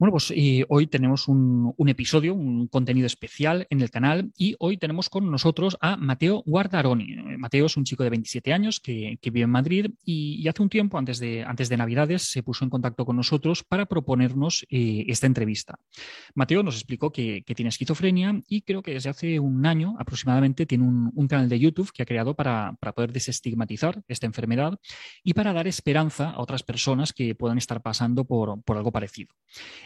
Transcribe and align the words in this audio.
Bueno, 0.00 0.12
pues 0.12 0.32
hoy 0.70 0.86
tenemos 0.86 1.28
un, 1.28 1.74
episodio, 1.86 2.32
un 2.32 2.68
contenido 2.68 3.06
especial 3.06 3.66
en 3.68 3.82
el 3.82 3.90
canal 3.90 4.32
y 4.34 4.56
hoy 4.58 4.78
tenemos 4.78 5.10
con 5.10 5.30
nosotros 5.30 5.76
a 5.82 5.98
Mateo 5.98 6.42
Guardaroni. 6.46 7.12
Eh, 7.12 7.36
Mateo 7.36 7.66
es 7.66 7.76
un 7.76 7.84
chico 7.84 8.02
de 8.02 8.08
27 8.08 8.50
años 8.54 8.80
que, 8.80 9.18
vive 9.22 9.42
en 9.42 9.50
Madrid 9.50 9.90
y, 10.02 10.48
hace 10.48 10.62
un 10.62 10.70
tiempo, 10.70 10.96
antes 10.96 11.18
de, 11.18 11.44
antes 11.44 11.68
de 11.68 11.76
Navidades, 11.76 12.22
se 12.22 12.42
puso 12.42 12.64
en 12.64 12.70
contacto 12.70 13.04
con 13.04 13.14
nosotros 13.14 13.62
para 13.62 13.84
proponernos 13.84 14.64
eh, 14.70 15.04
esta 15.06 15.26
entrevista. 15.26 15.78
Mateo 16.34 16.62
nos 16.62 16.76
explicó 16.76 17.12
que, 17.12 17.44
tiene 17.54 17.68
esquizofrenia 17.68 18.40
y 18.48 18.62
creo 18.62 18.82
que 18.82 18.94
desde 18.94 19.10
hace 19.10 19.38
un 19.38 19.66
año 19.66 19.96
aproximadamente 19.98 20.64
tiene 20.64 20.84
un, 20.84 21.28
canal 21.28 21.50
de 21.50 21.60
YouTube 21.60 21.92
que 21.92 22.02
ha 22.02 22.06
creado 22.06 22.34
para, 22.34 22.72
poder 22.94 23.12
desestigmatizar 23.12 24.02
esta 24.08 24.24
enfermedad 24.24 24.78
y 25.22 25.34
para 25.34 25.52
dar 25.52 25.66
esperanza 25.66 26.30
a 26.30 26.40
otras 26.40 26.62
personas 26.62 27.12
que 27.12 27.34
puedan 27.34 27.58
estar 27.58 27.82
pasando 27.82 28.24
por, 28.24 28.62
por 28.62 28.78
algo 28.78 28.92
parecido. 28.92 29.34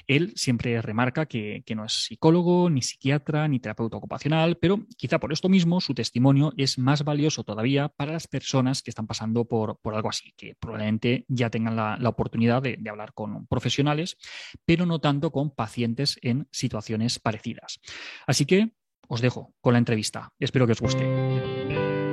Él 0.07 0.33
siempre 0.37 0.81
remarca 0.83 1.27
que, 1.27 1.63
no 1.75 1.85
es 1.85 2.05
psicólogo, 2.05 2.71
ni 2.71 2.83
psiquiatra, 2.83 3.49
ni 3.49 3.61
terapeuta 3.61 3.97
ocupacional, 3.97 4.57
pero 4.57 4.87
quizá 4.97 5.19
por 5.19 5.33
esto 5.33 5.49
mismo 5.49 5.81
su 5.81 5.95
testimonio 5.95 6.53
es 6.57 6.79
más 6.79 7.05
valioso 7.05 7.45
todavía 7.45 7.89
para 7.89 8.13
las 8.13 8.27
personas 8.27 8.83
que 8.83 8.91
están 8.91 9.07
pasando 9.07 9.45
por, 9.45 9.79
algo 9.85 10.09
así, 10.09 10.33
que 10.37 10.55
probablemente 10.59 11.25
ya 11.29 11.51
tengan 11.51 11.77
la, 11.77 12.09
oportunidad 12.09 12.63
de, 12.63 12.77
de 12.79 12.91
hablar 12.91 13.13
con 13.13 13.47
profesionales, 13.47 14.17
pero 14.65 14.87
no 14.87 15.01
tanto 15.01 15.33
con 15.33 15.51
pacientes 15.51 16.19
en 16.23 16.47
situaciones 16.53 17.19
parecidas. 17.19 17.81
Así 18.27 18.47
que 18.47 18.73
os 19.09 19.21
dejo 19.21 19.55
con 19.61 19.73
la 19.73 19.79
entrevista. 19.79 20.33
Espero 20.39 20.67
que 20.67 20.73
os 20.73 20.81
guste. 20.81 22.04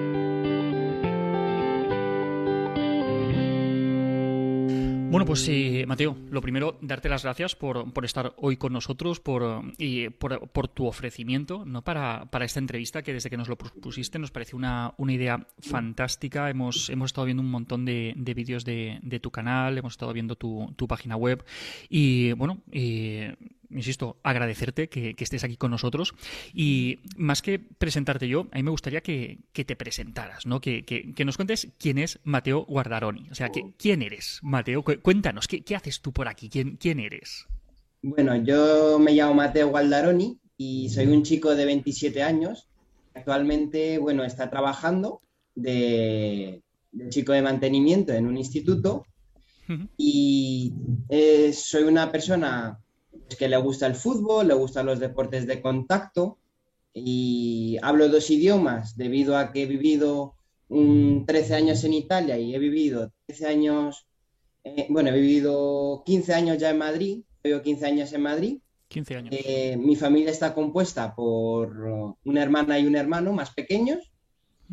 Bueno, 5.12 5.26
pues 5.26 5.42
sí, 5.42 5.84
Mateo, 5.86 6.16
lo 6.30 6.40
primero, 6.40 6.78
darte 6.80 7.10
las 7.10 7.24
gracias 7.24 7.54
por, 7.54 7.92
estar 8.02 8.34
hoy 8.38 8.56
con 8.56 8.72
nosotros, 8.72 9.20
por, 9.20 9.62
y 9.78 10.08
por, 10.08 10.70
tu 10.70 10.86
ofrecimiento 10.86 11.66
¿no? 11.66 11.84
para, 11.84 12.30
esta 12.40 12.60
entrevista 12.60 13.02
que 13.02 13.12
desde 13.12 13.30
que 13.30 13.36
nos 13.36 13.50
lo 13.50 13.58
propusiste 13.58 14.20
nos 14.20 14.32
pareció 14.32 14.58
una, 14.58 14.94
una 14.96 15.12
idea 15.12 15.46
fantástica. 15.60 16.50
Hemos, 16.50 16.90
hemos 16.90 17.10
estado 17.10 17.26
viendo 17.26 17.44
un 17.44 17.52
montón 17.52 17.84
de, 17.84 18.14
vídeos 18.16 18.64
de, 18.64 19.20
tu 19.22 19.32
canal, 19.32 19.78
hemos 19.78 19.94
estado 19.94 20.14
viendo 20.14 20.38
tu, 20.38 20.74
tu 20.78 20.88
página 20.88 21.18
web 21.18 21.44
y 21.90 22.32
bueno, 22.32 22.62
insisto, 23.74 24.18
agradecerte 24.24 24.90
que, 24.90 25.16
estés 25.18 25.44
aquí 25.44 25.58
con 25.58 25.72
nosotros 25.72 26.14
y 26.54 27.00
más 27.16 27.42
que 27.42 27.60
presentarte 27.60 28.28
yo, 28.28 28.48
a 28.52 28.58
mí 28.58 28.64
me 28.64 28.72
gustaría 28.72 29.02
que, 29.02 29.40
te 29.54 29.76
presentaras, 29.76 30.46
¿no? 30.46 30.62
Que, 30.62 31.14
nos 31.26 31.38
cuentes 31.38 31.70
quién 31.78 31.98
es 31.98 32.20
Mateo 32.24 32.66
Guardaroni. 32.66 33.28
O 33.32 33.36
sea, 33.36 33.50
¿quién 33.78 34.02
eres, 34.02 34.40
Mateo? 34.42 34.84
Cuéntanos, 34.84 35.48
¿qué, 35.48 35.76
haces 35.76 36.02
tú 36.02 36.12
por 36.12 36.28
aquí? 36.28 36.50
¿Quién, 36.50 36.78
¿Quién 36.78 37.00
eres? 37.00 37.48
Bueno, 38.02 38.36
yo 38.36 39.00
me 39.00 39.14
llamo 39.14 39.36
Mateo 39.36 39.70
Guardaroni 39.70 40.40
y 40.58 40.90
soy 40.90 41.08
un 41.08 41.24
chico 41.24 41.56
de 41.56 41.66
27 41.66 42.24
años. 42.24 42.68
Actualmente, 43.14 43.98
bueno, 43.98 44.24
está 44.24 44.50
trabajando 44.50 45.22
de, 45.56 46.62
chico 47.10 47.34
de 47.34 47.42
mantenimiento 47.42 48.14
en 48.14 48.26
un 48.26 48.38
instituto 48.38 49.06
y 49.96 50.74
eh, 51.08 51.54
soy 51.54 51.84
una 51.84 52.12
persona 52.12 52.78
que 53.36 53.50
le 53.50 53.58
gusta 53.58 53.88
el 53.88 53.96
fútbol, 53.96 54.48
le 54.48 54.54
gustan 54.54 54.86
los 54.86 55.00
deportes 55.00 55.48
de 55.48 55.62
contacto 55.62 56.38
y 56.94 57.78
hablo 57.82 58.10
dos 58.10 58.30
idiomas 58.30 58.98
debido 58.98 59.38
a 59.38 59.52
que 59.52 59.64
he 59.64 59.66
vivido 59.66 60.36
13 60.70 61.56
años 61.56 61.84
en 61.84 61.94
Italia 61.94 62.38
y 62.38 62.56
he 62.56 62.60
vivido 62.60 63.12
13 63.28 63.48
años, 63.48 64.08
eh, 64.64 64.88
bueno, 64.90 65.10
he 65.10 65.20
vivido 65.20 66.04
15 66.06 66.34
años 66.34 66.58
ya 66.58 66.70
en 66.70 66.78
Madrid, 66.78 67.22
vivo 67.44 67.62
15 67.62 67.86
años 67.86 68.14
en 68.14 68.22
Madrid. 68.22 68.58
15 68.88 69.16
años. 69.16 69.36
Eh, 69.38 69.78
mi 69.78 69.96
familia 69.96 70.32
está 70.32 70.54
compuesta 70.54 71.16
por 71.16 72.16
una 72.24 72.44
hermana 72.44 72.80
y 72.80 72.86
un 72.86 72.96
hermano 72.96 73.34
más 73.34 73.52
pequeños. 73.52 74.12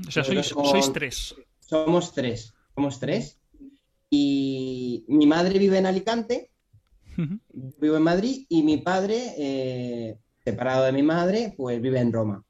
O 0.06 0.11
sea, 0.11 0.22
sois, 0.25 0.93
tres. 0.93 1.34
Somos 1.60 2.12
tres, 2.12 2.54
somos 2.75 3.00
tres. 3.00 3.38
Y 4.10 5.04
mi 5.09 5.27
madre 5.27 5.59
vive 5.59 5.78
en 5.78 5.87
Alicante 5.87 6.50
Vivo 7.53 7.97
en 7.97 8.03
Madrid 8.03 8.47
y 8.49 8.62
mi 8.62 8.77
padre, 8.77 9.34
eh, 9.37 10.19
separado 10.45 10.84
de 10.84 10.93
mi 10.93 11.03
madre, 11.03 11.53
pues 11.56 11.81
vive 11.81 11.99
en 11.99 12.12
Roma. 12.12 12.45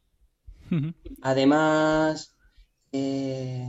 Además, 1.23 2.37
eh, 2.93 3.67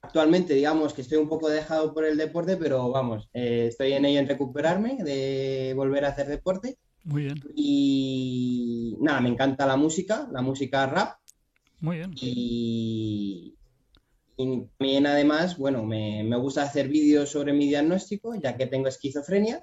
actualmente 0.00 0.54
digamos 0.54 0.94
que 0.94 1.02
estoy 1.02 1.18
un 1.18 1.28
poco 1.28 1.50
dejado 1.50 1.92
por 1.92 2.06
el 2.06 2.16
deporte, 2.16 2.56
pero 2.56 2.90
vamos, 2.90 3.28
eh, 3.34 3.66
estoy 3.68 3.92
en 3.92 4.06
ello 4.06 4.20
en 4.20 4.28
recuperarme, 4.28 4.96
de 5.04 5.74
volver 5.76 6.06
a 6.06 6.08
hacer 6.08 6.28
deporte. 6.28 6.78
Muy 7.04 7.24
bien. 7.24 7.42
Y 7.54 8.96
nada, 9.00 9.20
me 9.20 9.28
encanta 9.28 9.66
la 9.66 9.76
música, 9.76 10.28
la 10.32 10.40
música 10.40 10.86
rap. 10.86 11.18
Muy 11.80 11.98
bien. 11.98 12.14
Y, 12.16 13.54
también 14.36 15.06
además, 15.06 15.58
bueno, 15.58 15.84
me, 15.84 16.24
me 16.24 16.36
gusta 16.36 16.62
hacer 16.62 16.88
vídeos 16.88 17.30
sobre 17.30 17.52
mi 17.52 17.68
diagnóstico, 17.68 18.34
ya 18.34 18.56
que 18.56 18.66
tengo 18.66 18.88
esquizofrenia. 18.88 19.62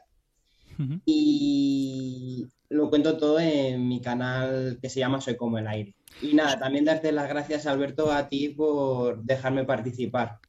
Y 1.06 2.48
lo 2.70 2.90
cuento 2.90 3.18
todo 3.18 3.40
en 3.40 3.88
mi 3.88 4.02
canal 4.02 4.80
que 4.82 4.90
se 4.90 5.00
llama 5.00 5.22
Soy 5.22 5.36
como 5.36 5.58
el 5.58 5.68
aire. 5.68 5.96
Y 6.22 6.34
nada, 6.34 6.60
también 6.60 6.86
darte 6.86 7.12
las 7.12 7.28
gracias, 7.30 7.66
Alberto, 7.66 8.12
a 8.12 8.30
ti 8.30 8.50
por 8.50 9.24
dejarme 9.24 9.66
participar. 9.66 10.40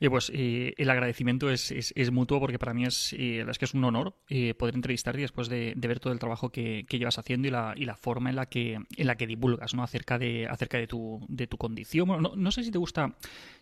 Oye, 0.00 0.08
pues 0.08 0.32
eh, 0.34 0.72
el 0.78 0.88
agradecimiento 0.88 1.50
es, 1.50 1.92
mutuo 2.10 2.40
porque 2.40 2.58
para 2.58 2.72
mí 2.72 2.86
es, 2.86 3.12
eh, 3.12 3.44
es 3.46 3.58
que 3.58 3.66
es 3.66 3.74
un 3.74 3.84
honor 3.84 4.14
eh, 4.30 4.54
poder 4.54 4.74
entrevistarte 4.74 5.20
después 5.20 5.50
de, 5.50 5.74
ver 5.76 6.00
todo 6.00 6.14
el 6.14 6.18
trabajo 6.18 6.48
que, 6.48 6.86
llevas 6.88 7.18
haciendo 7.18 7.48
y 7.48 7.50
la, 7.50 7.74
y 7.76 7.84
la, 7.84 7.96
forma 7.96 8.30
en 8.30 8.36
la 8.36 8.46
que 8.46 8.78
en 8.96 9.06
la 9.06 9.16
que 9.16 9.26
divulgas 9.26 9.74
¿no? 9.74 9.82
acerca 9.82 10.18
de 10.18 10.46
acerca 10.46 10.78
de 10.78 10.86
tu, 10.86 11.20
de 11.28 11.46
tu 11.46 11.58
condición. 11.58 12.08
Bueno, 12.08 12.32
no, 12.34 12.50
sé 12.50 12.64
si 12.64 12.70
te 12.70 12.78
gusta 12.78 13.14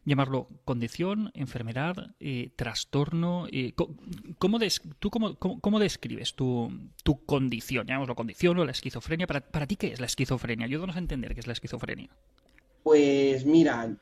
llamarlo 0.05 0.49
condición, 0.65 1.33
enfermedad, 1.35 2.15
trastorno. 2.55 3.49
¿cómo, 4.39 4.61
¿Tú 5.01 5.11
cómo, 5.11 5.81
describes 5.81 6.35
tu, 6.35 6.73
tu 7.03 7.25
condición? 7.25 7.89
Llamémoslo 7.89 8.15
condición 8.15 8.57
o 8.59 8.65
la 8.65 8.71
esquizofrenia. 8.71 9.27
¿Para, 9.27 9.41
¿Para 9.41 9.67
ti 9.67 9.75
qué 9.75 9.89
es 9.89 9.99
la 9.99 10.07
esquizofrenia? 10.07 10.67
Ayúdanos 10.67 10.95
a 10.95 11.01
entender 11.01 11.35
qué 11.35 11.41
es 11.41 11.49
la 11.49 11.53
esquizofrenia. 11.55 12.11
Pues 12.85 13.45
mira, 13.45 13.97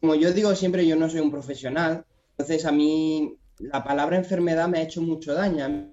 como 0.00 0.14
yo 0.14 0.32
digo 0.32 0.54
siempre, 0.54 0.86
yo 0.86 0.96
no 0.96 1.08
soy 1.08 1.20
un 1.20 1.30
profesional, 1.30 2.04
entonces 2.30 2.64
a 2.64 2.72
mí 2.72 3.36
la 3.58 3.82
palabra 3.82 4.16
enfermedad 4.16 4.68
me 4.68 4.78
ha 4.78 4.82
hecho 4.82 5.02
mucho 5.02 5.34
daño. 5.34 5.92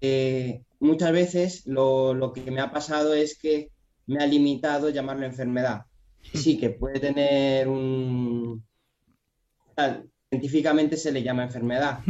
Eh, 0.00 0.62
muchas 0.80 1.12
veces 1.12 1.66
lo, 1.66 2.32
que 2.34 2.50
me 2.50 2.60
ha 2.60 2.70
pasado 2.70 3.14
es 3.14 3.38
que 3.38 3.70
me 4.06 4.22
ha 4.22 4.26
limitado 4.26 4.90
llamarlo 4.90 5.26
enfermedad. 5.26 5.86
Sí, 6.32 6.58
que 6.58 6.70
puede 6.70 7.00
tener 7.00 7.68
un... 7.68 8.64
Científicamente 10.30 10.96
se 10.96 11.12
le 11.12 11.22
llama 11.22 11.44
enfermedad. 11.44 12.00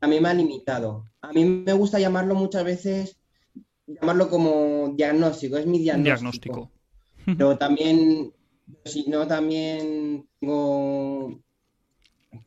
A 0.00 0.06
mí 0.06 0.20
me 0.20 0.28
ha 0.28 0.34
limitado. 0.34 1.06
A 1.20 1.32
mí 1.32 1.44
me 1.44 1.72
gusta 1.72 2.00
llamarlo 2.00 2.34
muchas 2.34 2.64
veces, 2.64 3.16
llamarlo 3.86 4.28
como 4.28 4.92
diagnóstico, 4.96 5.56
es 5.56 5.66
mi 5.66 5.78
diagnóstico. 5.78 6.70
Pero 7.24 7.56
también, 7.56 8.32
si 8.84 9.08
no, 9.08 9.26
también 9.26 10.26
tengo, 10.40 11.40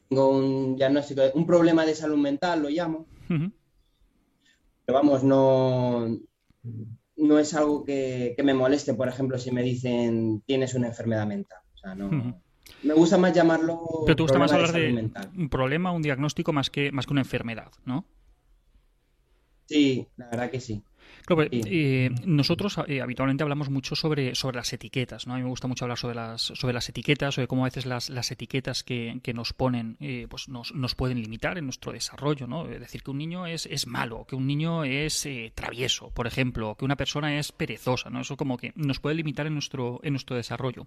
un 0.10 0.76
diagnóstico, 0.76 1.22
un 1.34 1.46
problema 1.46 1.86
de 1.86 1.96
salud 1.96 2.18
mental, 2.18 2.62
lo 2.62 2.70
llamo. 2.70 3.06
Pero 3.28 4.98
vamos, 4.98 5.24
no, 5.24 6.08
no 7.18 7.40
es 7.40 7.54
algo 7.54 7.84
que, 7.84 8.36
me 8.44 8.54
moleste, 8.54 8.94
por 8.94 9.08
ejemplo, 9.08 9.38
si 9.38 9.52
me 9.52 9.64
dicen 9.64 10.42
tienes 10.46 10.74
una 10.76 10.88
enfermedad 10.88 11.26
mental. 11.26 11.60
O 11.74 11.78
sea, 11.78 11.96
no. 11.96 12.42
Me 12.84 12.94
gusta 12.94 13.18
más 13.18 13.34
llamarlo. 13.34 13.82
Pero 14.06 14.16
te 14.16 14.24
gusta 14.24 14.40
más 14.40 14.52
hablar 14.52 14.72
de, 14.72 15.12
un 15.38 15.50
problema, 15.50 15.92
un 15.92 16.02
diagnóstico 16.02 16.54
más 16.54 16.70
que, 16.70 16.92
más 16.92 17.06
que 17.06 17.14
una 17.14 17.22
enfermedad, 17.22 17.72
¿no? 17.86 18.06
Sí, 19.66 20.08
la 20.18 20.30
verdad 20.30 20.52
que 20.52 20.60
sí. 20.60 20.84
Pues, 21.28 21.50
eh, 21.52 22.12
nosotros 22.26 22.78
eh, 22.88 23.02
habitualmente 23.02 23.44
hablamos 23.44 23.70
mucho 23.70 23.96
sobre, 23.96 24.36
sobre 24.36 24.58
las 24.58 24.72
etiquetas, 24.74 25.26
¿no? 25.26 25.34
A 25.34 25.38
mí 25.38 25.44
me 25.44 25.50
gusta 25.50 25.68
mucho 25.68 25.86
hablar 25.86 25.98
sobre 25.98 26.16
las, 26.16 26.42
sobre 26.42 26.74
las 26.74 26.88
etiquetas, 26.88 27.36
sobre 27.36 27.48
cómo 27.48 27.64
a 27.64 27.68
veces 27.68 27.86
las, 27.86 28.10
las 28.10 28.32
etiquetas 28.32 28.84
que, 28.84 29.20
que 29.24 29.34
nos 29.34 29.54
ponen 29.54 29.98
eh, 30.00 30.28
pues 30.30 30.50
nos, 30.50 30.74
nos, 30.76 30.94
pueden 30.94 31.22
limitar 31.22 31.58
en 31.58 31.66
nuestro 31.66 31.92
desarrollo, 31.92 32.46
¿no? 32.46 32.70
Es 32.70 32.80
decir, 32.80 33.02
que 33.02 33.12
un 33.12 33.18
niño 33.18 33.48
es, 33.48 33.66
es 33.66 33.88
malo, 33.88 34.26
que 34.28 34.36
un 34.36 34.46
niño 34.46 34.84
es 34.84 35.28
travieso, 35.56 36.12
por 36.12 36.28
ejemplo, 36.28 36.76
que 36.76 36.86
una 36.86 36.96
persona 36.96 37.40
es 37.40 37.52
perezosa, 37.52 38.10
¿no? 38.10 38.22
Eso 38.22 38.38
como 38.38 38.58
que 38.58 38.72
nos 38.76 39.00
puede 39.00 39.16
limitar 39.16 39.48
en 39.48 39.54
nuestro, 39.54 40.00
en 40.04 40.14
nuestro 40.14 40.36
desarrollo. 40.36 40.86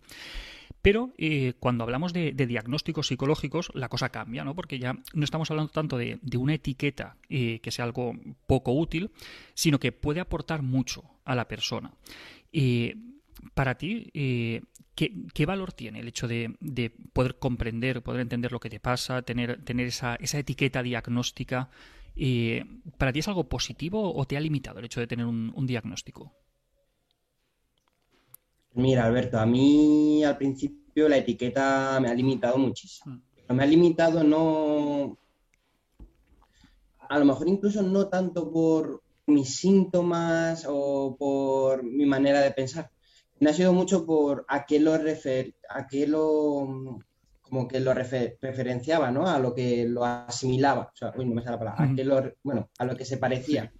Pero 0.83 1.13
cuando 1.59 1.83
hablamos 1.83 2.13
de, 2.13 2.33
diagnósticos 2.33 3.09
psicológicos, 3.09 3.71
la 3.75 3.89
cosa 3.89 4.11
cambia, 4.11 4.45
¿no? 4.45 4.55
Porque 4.55 4.79
ya 4.79 4.95
no 5.13 5.25
estamos 5.25 5.51
hablando 5.51 5.73
tanto 5.73 5.99
de, 5.99 6.19
de 6.23 6.37
una 6.37 6.55
etiqueta 6.55 7.17
que 7.29 7.71
sea 7.71 7.85
algo 7.85 8.15
poco 8.47 8.73
útil, 8.73 9.11
sino 9.55 9.81
que 9.81 9.91
puede 9.91 10.18
aportar 10.21 10.63
mucho 10.63 11.05
a 11.25 11.35
la 11.35 11.49
persona. 11.49 11.93
para 13.55 13.77
ti, 13.77 14.11
¿qué, 14.95 15.47
valor 15.47 15.73
tiene 15.73 16.01
el 16.01 16.09
hecho 16.09 16.27
de, 16.27 16.55
poder 17.13 17.39
comprender, 17.39 18.03
poder 18.03 18.21
entender 18.21 18.53
lo 18.53 18.61
que 18.61 18.71
te 18.71 18.81
pasa, 18.81 19.23
tener, 19.23 19.65
tener 19.65 19.87
esa, 19.87 20.17
esa 20.17 20.39
etiqueta 20.39 20.83
diagnóstica? 20.83 21.71
Eh, 22.21 22.65
¿Para 22.97 23.13
ti 23.13 23.21
es 23.21 23.29
algo 23.29 23.49
positivo 23.49 24.13
o 24.13 24.25
te 24.27 24.37
ha 24.37 24.41
limitado 24.41 24.81
el 24.81 24.87
hecho 24.87 24.99
de 24.99 25.07
tener 25.07 25.25
un, 25.25 25.67
diagnóstico? 25.67 26.33
Mira, 28.75 29.05
Alberto, 29.05 29.39
a 29.39 29.47
mí 29.47 30.25
al 30.25 30.37
principio 30.37 31.09
la 31.09 31.19
etiqueta 31.19 31.99
me 32.01 32.09
ha 32.09 32.15
limitado 32.15 32.59
muchísimo. 32.59 33.21
Mm. 33.49 33.55
me 33.55 33.63
ha 33.63 33.67
limitado 33.67 34.25
no. 34.25 35.17
A 37.09 37.19
lo 37.19 37.25
mejor 37.25 37.49
incluso 37.49 37.83
no 37.83 38.09
tanto 38.09 38.51
por 38.51 39.01
mis 39.29 39.57
síntomas 39.57 40.67
o 40.69 41.17
por 41.19 41.83
mi 41.83 42.07
manera 42.07 42.41
de 42.41 42.51
pensar. 42.51 42.91
Me 43.41 43.51
ha 43.51 43.55
sido 43.55 43.73
mucho 43.73 44.05
por 44.05 44.45
a 44.49 44.67
qué 44.67 44.81
lo 44.81 44.97
refer, 44.99 45.55
a 45.69 45.87
qué 45.87 46.07
lo 46.07 46.99
como 47.49 47.67
que 47.67 47.81
lo 47.81 47.95
referenciaba, 47.95 49.11
¿no? 49.11 49.27
A 49.27 49.39
lo 49.39 49.55
que 49.55 49.87
lo 49.89 50.05
asimilaba. 50.05 50.91
O 50.93 50.97
sea, 50.97 51.15
uy, 51.17 51.25
no 51.25 51.35
me 51.35 51.43
sale 51.43 51.57
la 51.57 51.59
palabra. 51.59 51.85
A 51.85 51.95
que 51.95 52.05
lo, 52.05 52.33
bueno, 52.43 52.69
a 52.79 52.85
lo 52.85 52.97
que 52.97 53.05
se 53.05 53.17
parecía. 53.17 53.73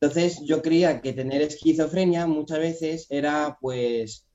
Entonces 0.00 0.40
yo 0.44 0.60
creía 0.60 1.00
que 1.00 1.12
tener 1.12 1.40
esquizofrenia 1.40 2.26
muchas 2.26 2.58
veces 2.58 3.06
era 3.10 3.56
pues 3.60 4.26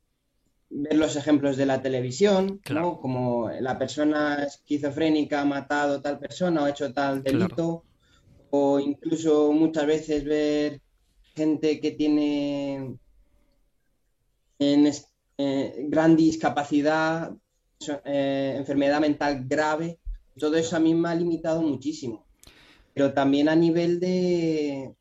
ver 0.70 0.98
los 0.98 1.16
ejemplos 1.16 1.58
de 1.58 1.66
la 1.66 1.82
televisión, 1.82 2.62
¿no? 2.72 3.00
Como 3.00 3.50
la 3.50 3.78
persona 3.78 4.44
esquizofrénica 4.44 5.42
ha 5.42 5.46
matado 5.46 6.02
tal 6.02 6.20
persona 6.20 6.62
o 6.62 6.66
ha 6.66 6.70
hecho 6.70 6.94
tal 6.94 7.24
delito, 7.24 7.84
o 8.52 8.80
incluso 8.80 9.52
muchas 9.52 9.86
veces 9.86 10.24
ver 10.24 10.82
gente 11.36 11.80
que 11.80 11.92
tiene 11.92 12.98
en, 14.60 14.92
eh, 15.38 15.86
gran 15.88 16.16
discapacidad, 16.16 17.34
eh, 18.06 18.56
enfermedad 18.58 19.00
mental 19.00 19.46
grave, 19.48 20.00
todo 20.38 20.56
eso 20.56 20.76
a 20.76 20.80
mí 20.80 20.94
me 20.94 21.10
ha 21.10 21.16
limitado 21.16 21.62
muchísimo. 21.62 22.26
Pero 22.94 23.14
también 23.14 23.50
a 23.50 23.56
nivel 23.56 24.00
de, 24.00 24.96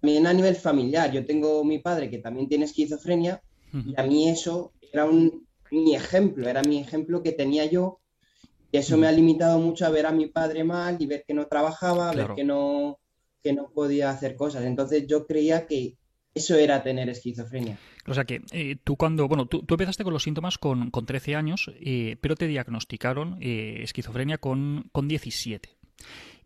también 0.00 0.26
a 0.26 0.32
nivel 0.32 0.56
familiar. 0.56 1.10
Yo 1.12 1.24
tengo 1.24 1.64
mi 1.64 1.78
padre 1.78 2.10
que 2.10 2.18
también 2.18 2.48
tiene 2.48 2.64
esquizofrenia 2.64 3.42
y 3.72 3.98
a 3.98 4.04
mí 4.04 4.28
eso 4.28 4.72
era 4.92 5.04
un, 5.04 5.46
mi 5.70 5.94
ejemplo, 5.94 6.48
era 6.48 6.62
mi 6.62 6.78
ejemplo 6.78 7.22
que 7.22 7.32
tenía 7.32 7.66
yo 7.66 8.00
y 8.72 8.78
eso 8.78 8.96
me 8.96 9.06
ha 9.06 9.12
limitado 9.12 9.58
mucho 9.58 9.86
a 9.86 9.90
ver 9.90 10.06
a 10.06 10.12
mi 10.12 10.26
padre 10.26 10.64
mal 10.64 10.96
y 10.98 11.06
ver 11.06 11.24
que 11.26 11.34
no 11.34 11.46
trabajaba, 11.46 12.12
ver 12.12 12.34
que 12.34 12.44
no, 12.44 12.98
que 13.42 13.52
no 13.52 13.70
podía 13.70 14.10
hacer 14.10 14.36
cosas. 14.36 14.64
Entonces 14.64 15.06
yo 15.06 15.26
creía 15.26 15.66
que 15.66 15.96
eso 16.34 16.54
era 16.56 16.82
tener 16.82 17.08
esquizofrenia. 17.08 17.78
O 18.06 18.14
sea 18.14 18.24
que 18.24 18.42
eh, 18.52 18.76
tú 18.84 18.96
cuando, 18.96 19.26
bueno, 19.26 19.46
tú, 19.46 19.64
empezaste 19.68 20.04
con 20.04 20.12
los 20.12 20.22
síntomas 20.22 20.58
con, 20.58 20.90
con 20.90 21.06
13 21.06 21.34
años, 21.34 21.70
eh, 21.80 22.16
pero 22.20 22.36
te 22.36 22.46
diagnosticaron 22.46 23.38
eh, 23.40 23.80
esquizofrenia 23.82 24.38
con, 24.38 24.88
con 24.92 25.08
17. 25.08 25.70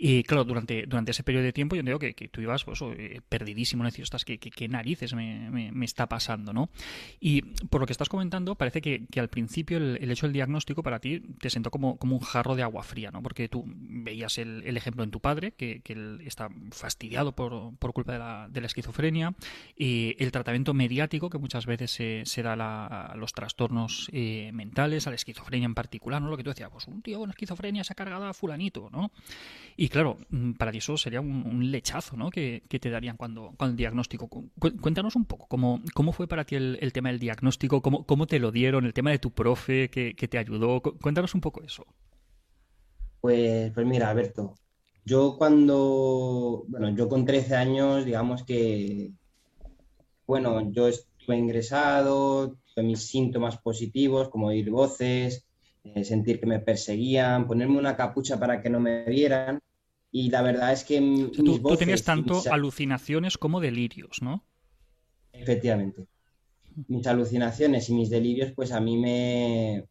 Y 0.02 0.22
claro, 0.22 0.44
durante, 0.44 0.86
durante 0.86 1.10
ese 1.10 1.22
periodo 1.22 1.44
de 1.44 1.52
tiempo 1.52 1.76
yo 1.76 1.80
entiendo 1.80 1.98
que, 1.98 2.14
que 2.14 2.26
tú 2.28 2.40
ibas 2.40 2.64
pues, 2.64 2.80
eh, 2.96 3.20
perdidísimo, 3.28 3.82
¿no? 3.82 3.90
Estás, 3.90 4.24
¿qué, 4.24 4.38
qué, 4.38 4.66
narices 4.66 5.12
me, 5.12 5.50
me, 5.50 5.84
está 5.84 6.08
pasando? 6.08 6.54
¿no? 6.54 6.70
Y 7.20 7.42
por 7.42 7.82
lo 7.82 7.86
que 7.86 7.92
estás 7.92 8.08
comentando, 8.08 8.54
parece 8.54 8.80
que, 8.80 9.04
que 9.10 9.20
al 9.20 9.28
principio 9.28 9.76
el, 9.76 10.10
hecho 10.10 10.24
del 10.24 10.32
diagnóstico 10.32 10.82
para 10.82 11.00
ti 11.00 11.20
te 11.38 11.50
sentó 11.50 11.70
como, 11.70 11.98
como 11.98 12.16
un 12.16 12.22
jarro 12.22 12.56
de 12.56 12.62
agua 12.62 12.82
fría, 12.82 13.10
¿no? 13.10 13.22
Porque 13.22 13.50
tú 13.50 13.64
veías 13.66 14.38
el, 14.38 14.62
el 14.64 14.78
ejemplo 14.78 15.04
en 15.04 15.10
tu 15.10 15.20
padre, 15.20 15.52
que, 15.52 15.82
que 15.82 15.92
él 15.92 16.22
está 16.24 16.48
fastidiado 16.70 17.32
por, 17.32 17.76
por 17.76 17.92
culpa 17.92 18.14
de 18.14 18.20
la, 18.20 18.48
de 18.50 18.60
la 18.62 18.68
esquizofrenia, 18.68 19.34
y 19.76 20.16
el 20.18 20.32
tratamiento 20.32 20.72
mediático 20.72 21.28
que 21.28 21.36
muchas 21.36 21.66
veces 21.66 21.90
se, 21.90 22.42
da 22.42 22.54
a 22.54 23.14
los 23.16 23.34
trastornos 23.34 24.08
eh, 24.14 24.50
mentales, 24.54 25.06
a 25.06 25.10
la 25.10 25.16
esquizofrenia 25.16 25.66
en 25.66 25.74
particular, 25.74 26.22
¿no? 26.22 26.30
Lo 26.30 26.38
que 26.38 26.44
tú 26.44 26.48
decías, 26.48 26.70
pues 26.70 26.86
un 26.86 27.02
tío 27.02 27.18
con 27.18 27.28
esquizofrenia 27.28 27.84
se 27.84 27.92
ha 27.92 27.96
cargado 27.96 28.24
a 28.24 28.32
fulanito, 28.32 28.88
¿no? 28.90 29.12
Claro, 29.90 30.18
mm, 30.30 30.52
para 30.52 30.72
ti 30.72 30.78
eso 30.78 30.96
sería 30.96 31.20
un, 31.20 31.70
lechazo 31.70 32.16
¿no? 32.16 32.30
que, 32.30 32.62
te 32.68 32.90
darían 32.90 33.16
cuando, 33.16 33.52
cuando 33.56 33.72
el 33.72 33.76
diagnóstico. 33.76 34.28
Cuéntanos 34.58 35.16
un 35.16 35.24
poco, 35.26 35.46
¿cómo, 35.48 35.82
cómo 35.94 36.12
fue 36.12 36.26
para 36.26 36.44
ti 36.44 36.56
el, 36.56 36.92
tema 36.92 37.10
del 37.10 37.18
diagnóstico? 37.18 37.82
¿Cómo, 37.82 38.06
¿Cómo, 38.06 38.26
te 38.26 38.38
lo 38.38 38.50
dieron? 38.50 38.86
¿El 38.86 38.94
tema 38.94 39.10
de 39.10 39.18
tu 39.18 39.30
profe 39.32 39.90
que, 39.90 40.14
te 40.14 40.38
ayudó? 40.38 40.80
Cuéntanos 40.80 41.34
un 41.34 41.40
poco 41.40 41.62
eso. 41.62 41.86
Pues, 43.20 43.70
pues 43.72 43.86
mira, 43.86 44.08
Alberto, 44.08 44.54
yo 45.04 45.36
cuando, 45.36 46.64
bueno, 46.68 46.90
yo 46.90 47.08
con 47.08 47.26
13 47.26 47.54
años, 47.56 48.04
digamos 48.04 48.44
que, 48.44 49.10
bueno, 50.26 50.70
yo 50.70 50.88
estuve 50.88 51.36
ingresado, 51.36 52.56
tuve 52.74 52.84
mis 52.84 53.06
síntomas 53.06 53.58
positivos, 53.58 54.28
como 54.28 54.46
oír 54.46 54.70
voces, 54.70 55.44
eh, 55.84 56.04
sentir 56.04 56.40
que 56.40 56.46
me 56.46 56.60
perseguían, 56.60 57.46
ponerme 57.46 57.78
una 57.78 57.96
capucha 57.96 58.38
para 58.38 58.62
que 58.62 58.70
no 58.70 58.80
me 58.80 59.04
vieran. 59.04 59.60
Y 60.12 60.30
la 60.30 60.42
verdad 60.42 60.72
es 60.72 60.84
que. 60.84 61.30
tú, 61.34 61.76
tenías 61.76 62.02
tanto 62.02 62.42
alucinaciones 62.50 63.38
como 63.38 63.60
delirios, 63.60 64.22
¿no? 64.22 64.44
Efectivamente. 65.32 66.06
Mis 66.88 67.06
alucinaciones 67.06 67.88
y 67.88 67.94
mis 67.94 68.10
delirios, 68.10 68.52
pues 68.52 68.72
a 68.72 68.80
mí 68.80 68.96
me, 68.96 69.84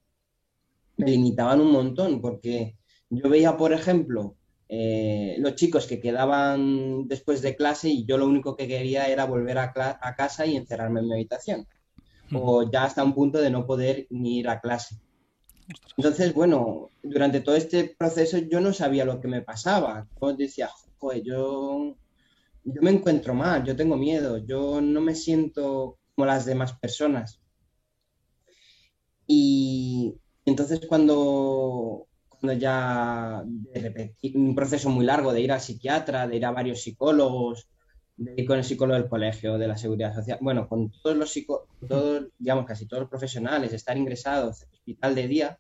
me 0.98 1.12
limitaban 1.12 1.62
un 1.62 1.72
montón, 1.72 2.22
porque 2.22 2.76
yo 3.10 3.30
veía, 3.30 3.56
por 3.58 3.74
ejemplo, 3.74 4.36
eh, 4.68 5.36
los 5.40 5.56
chicos 5.56 5.88
que 5.88 6.00
quedaban 6.00 7.08
después 7.08 7.42
de 7.42 7.56
clase 7.56 7.90
y 7.90 8.06
yo 8.06 8.18
lo 8.18 8.28
único 8.28 8.56
que 8.56 8.68
quería 8.68 9.08
era 9.08 9.26
volver 9.26 9.58
a, 9.58 9.74
a 10.02 10.16
casa 10.16 10.46
y 10.46 10.56
encerrarme 10.56 11.00
en 11.00 11.08
mi 11.08 11.14
habitación. 11.14 11.68
O 12.32 12.70
ya 12.70 12.84
hasta 12.84 13.04
un 13.04 13.16
punto 13.16 13.40
de 13.40 13.50
no 13.50 13.66
poder 13.66 14.06
ni 14.10 14.40
ir 14.40 14.50
a 14.50 14.60
clase. 14.60 14.98
Entonces, 15.98 16.34
bueno, 16.34 16.90
durante 17.04 17.42
todo 17.42 17.56
este 17.56 17.96
proceso 17.98 18.38
yo 18.38 18.60
no 18.60 18.74
sabía 18.74 19.06
lo 19.06 19.20
que 19.22 19.28
me 19.28 19.42
pasaba. 19.42 20.08
Yo 20.22 20.34
decía, 20.34 20.70
joder, 20.98 21.24
yo, 21.24 21.96
yo 22.64 22.82
me 22.82 22.92
encuentro 22.92 23.34
mal, 23.34 23.64
yo 23.64 23.76
tengo 23.76 23.96
miedo, 23.98 24.38
yo 24.38 24.82
no 24.82 25.02
me 25.02 25.16
siento 25.16 25.98
como 26.16 26.26
las 26.26 26.46
demás 26.46 26.74
personas. 26.74 27.40
Y 29.28 30.16
entonces 30.46 30.82
cuando, 30.88 32.08
cuando 32.28 32.54
ya 32.54 33.44
de 33.46 34.16
un 34.34 34.56
proceso 34.56 34.90
muy 34.90 35.06
largo 35.06 35.32
de 35.32 35.42
ir 35.42 35.52
al 35.52 35.62
psiquiatra, 35.62 36.28
de 36.28 36.38
ir 36.38 36.46
a 36.46 36.52
varios 36.52 36.82
psicólogos, 36.82 37.70
de 38.20 38.46
con 38.46 38.58
el 38.58 38.66
psicólogo 38.66 39.00
del 39.00 39.10
colegio, 39.10 39.58
de 39.58 39.68
la 39.68 39.78
seguridad 39.78 40.14
social, 40.14 40.38
bueno, 40.42 40.68
con 40.68 40.92
todos 40.92 41.16
los 41.16 41.32
psicólogos, 41.32 42.28
digamos, 42.38 42.66
casi 42.66 42.86
todos 42.86 43.02
los 43.02 43.10
profesionales, 43.10 43.72
estar 43.72 43.98
ingresados 43.98 44.64
en 44.64 44.70
hospital 44.74 45.16
de 45.16 45.28
día, 45.28 45.60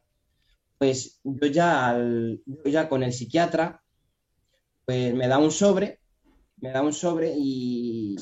pues 0.78 1.22
yo 1.24 1.48
ya, 1.48 1.98
yo 1.98 2.72
ya 2.72 2.90
con 2.90 3.04
el 3.04 3.14
psiquiatra, 3.14 3.82
pues 4.86 5.14
me 5.14 5.28
da 5.28 5.38
un 5.38 5.52
sobre, 5.52 6.00
me 6.58 6.72
da 6.72 6.82
un 6.82 6.92
sobre 6.92 7.34
y 7.38 8.18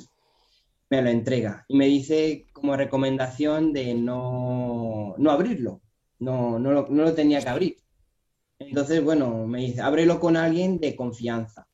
me 0.89 1.01
lo 1.01 1.09
entrega. 1.09 1.65
Y 1.67 1.75
me 1.75 1.87
dice 1.87 2.45
como 2.53 2.75
recomendación 2.75 3.73
de 3.73 3.95
no, 3.95 5.15
no 5.17 5.31
abrirlo, 5.31 5.81
no, 6.19 6.59
no, 6.59 6.71
lo, 6.71 6.87
no 6.89 7.03
lo 7.03 7.13
tenía 7.13 7.41
que 7.41 7.49
abrir. 7.49 7.77
Entonces, 8.59 9.03
bueno, 9.03 9.47
me 9.47 9.61
dice, 9.61 9.81
ábrelo 9.81 10.19
con 10.19 10.37
alguien 10.37 10.79
de 10.79 10.95
confianza. 10.95 11.66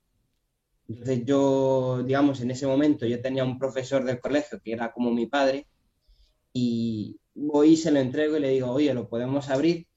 Entonces 0.94 1.26
yo, 1.26 2.04
digamos, 2.06 2.40
en 2.42 2.52
ese 2.52 2.68
momento 2.68 3.08
yo 3.08 3.20
tenía 3.20 3.44
un 3.44 3.58
profesor 3.58 4.04
del 4.04 4.20
colegio 4.20 4.62
que 4.64 4.74
era 4.74 4.92
como 4.92 5.12
mi 5.12 5.26
padre 5.26 5.66
y 6.54 7.20
voy 7.34 7.70
y 7.70 7.78
se 7.78 7.90
lo 7.90 8.00
entrego 8.00 8.38
y 8.38 8.42
le 8.42 8.50
digo, 8.50 8.70
oye, 8.70 8.94
¿lo 8.94 9.10
podemos 9.10 9.50
abrir? 9.50 9.88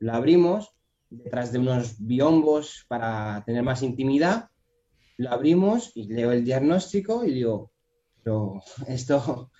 Lo 0.00 0.12
abrimos 0.12 0.74
detrás 1.08 1.52
de 1.52 1.60
unos 1.60 2.04
biombos 2.04 2.84
para 2.88 3.44
tener 3.46 3.62
más 3.62 3.82
intimidad. 3.82 4.50
Lo 5.18 5.30
abrimos 5.30 5.92
y 5.94 6.08
leo 6.08 6.32
el 6.32 6.44
diagnóstico 6.44 7.24
y 7.24 7.32
digo, 7.32 7.70
pero 8.22 8.60
esto... 8.88 9.50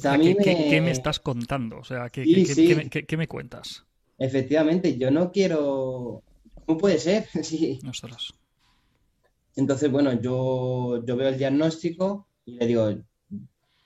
¿Qué, 0.00 0.80
me... 0.80 0.92
estás 0.92 1.18
contando? 1.18 1.78
O 1.78 1.84
sea, 1.84 2.08
¿qué, 2.08 2.22
qué, 3.06 3.16
me 3.16 3.26
cuentas? 3.26 3.84
Efectivamente, 4.16 4.96
yo 4.96 5.10
no 5.10 5.32
quiero... 5.32 6.22
¿Cómo 6.66 6.78
puede 6.78 6.98
ser? 6.98 7.26
Sí. 7.42 7.80
Entonces, 9.56 9.90
bueno, 9.90 10.12
yo, 10.20 11.04
yo 11.04 11.16
veo 11.16 11.28
el 11.28 11.38
diagnóstico 11.38 12.28
y 12.44 12.52
le 12.52 12.66
digo, 12.66 12.90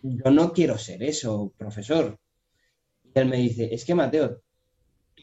yo 0.02 0.30
no 0.30 0.52
quiero 0.52 0.78
ser 0.78 1.02
eso, 1.02 1.52
profesor. 1.56 2.18
Y 3.02 3.18
él 3.18 3.26
me 3.26 3.38
dice, 3.38 3.68
es 3.72 3.84
que 3.84 3.94
Mateo, 3.94 4.42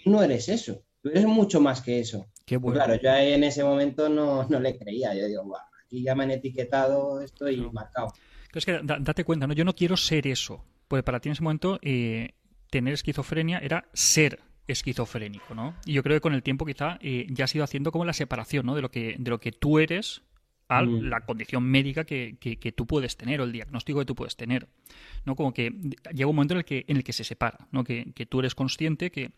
no 0.06 0.24
eres 0.24 0.50
eso, 0.50 0.84
tú 1.02 1.10
eres 1.10 1.26
mucho 1.26 1.62
más 1.62 1.82
que 1.82 2.00
eso. 2.00 2.28
Qué 2.46 2.60
pues 2.60 2.74
bueno. 2.74 2.86
claro, 2.86 3.02
yo 3.02 3.34
en 3.34 3.44
ese 3.44 3.64
momento 3.64 4.10
no, 4.10 4.48
le 4.48 4.78
creía, 4.78 5.14
yo 5.14 5.28
digo, 5.28 5.56
aquí 5.86 6.04
ya 6.04 6.16
me 6.16 6.24
han 6.24 6.32
etiquetado, 6.32 7.22
estoy 7.22 7.58
marcado. 7.72 8.14
es 8.54 8.66
que 8.66 8.80
date 8.84 9.24
cuenta, 9.24 9.48
¿no? 9.48 9.54
yo 9.54 9.64
no 9.64 9.76
quiero 9.76 9.96
ser 9.96 10.28
eso, 10.28 10.66
porque 10.88 11.04
para 11.04 11.20
ti 11.20 11.30
en 11.30 11.34
ese 11.34 11.44
momento 11.44 11.80
eh, 11.82 12.32
tener 12.70 12.94
esquizofrenia 12.94 13.60
era 13.60 13.86
ser 13.94 14.40
esquizofrénico, 14.68 15.54
¿no? 15.54 15.76
Y 15.86 15.94
yo 15.94 16.04
creo 16.04 16.16
que 16.16 16.22
con 16.22 16.34
el 16.34 16.44
tiempo 16.44 16.66
quizá 16.66 16.98
eh, 17.02 17.28
ya 17.30 17.46
has 17.46 17.56
ido 17.56 17.64
haciendo 17.64 17.92
como 17.92 18.06
la 18.06 18.14
separación, 18.14 18.66
¿no? 18.66 18.76
De 18.76 18.82
lo 18.82 18.90
que, 18.90 19.16
de 19.20 19.30
lo 19.30 19.40
que 19.40 19.52
tú 19.52 19.80
eres 19.80 20.24
a 20.72 20.82
mm. 20.84 21.10
la 21.10 21.26
condición 21.26 21.64
médica 21.64 22.06
que, 22.06 22.74
tú 22.74 22.88
puedes 22.88 23.18
tener 23.18 23.42
o 23.42 23.44
el 23.44 23.52
diagnóstico 23.52 24.00
que 24.00 24.06
tú 24.06 24.16
puedes 24.16 24.38
tener. 24.38 24.70
¿no? 25.26 25.36
Como 25.36 25.54
que 25.54 25.70
llega 26.14 26.28
un 26.28 26.36
momento 26.36 26.54
en 26.54 26.60
el 26.60 26.66
que, 26.66 26.86
en 26.88 26.96
el 26.96 27.04
que 27.04 27.12
se 27.12 27.26
separa, 27.26 27.68
¿no? 27.72 27.84
que, 27.84 28.14
tú 28.30 28.40
eres 28.40 28.56
consciente 28.56 29.12
que 29.12 29.34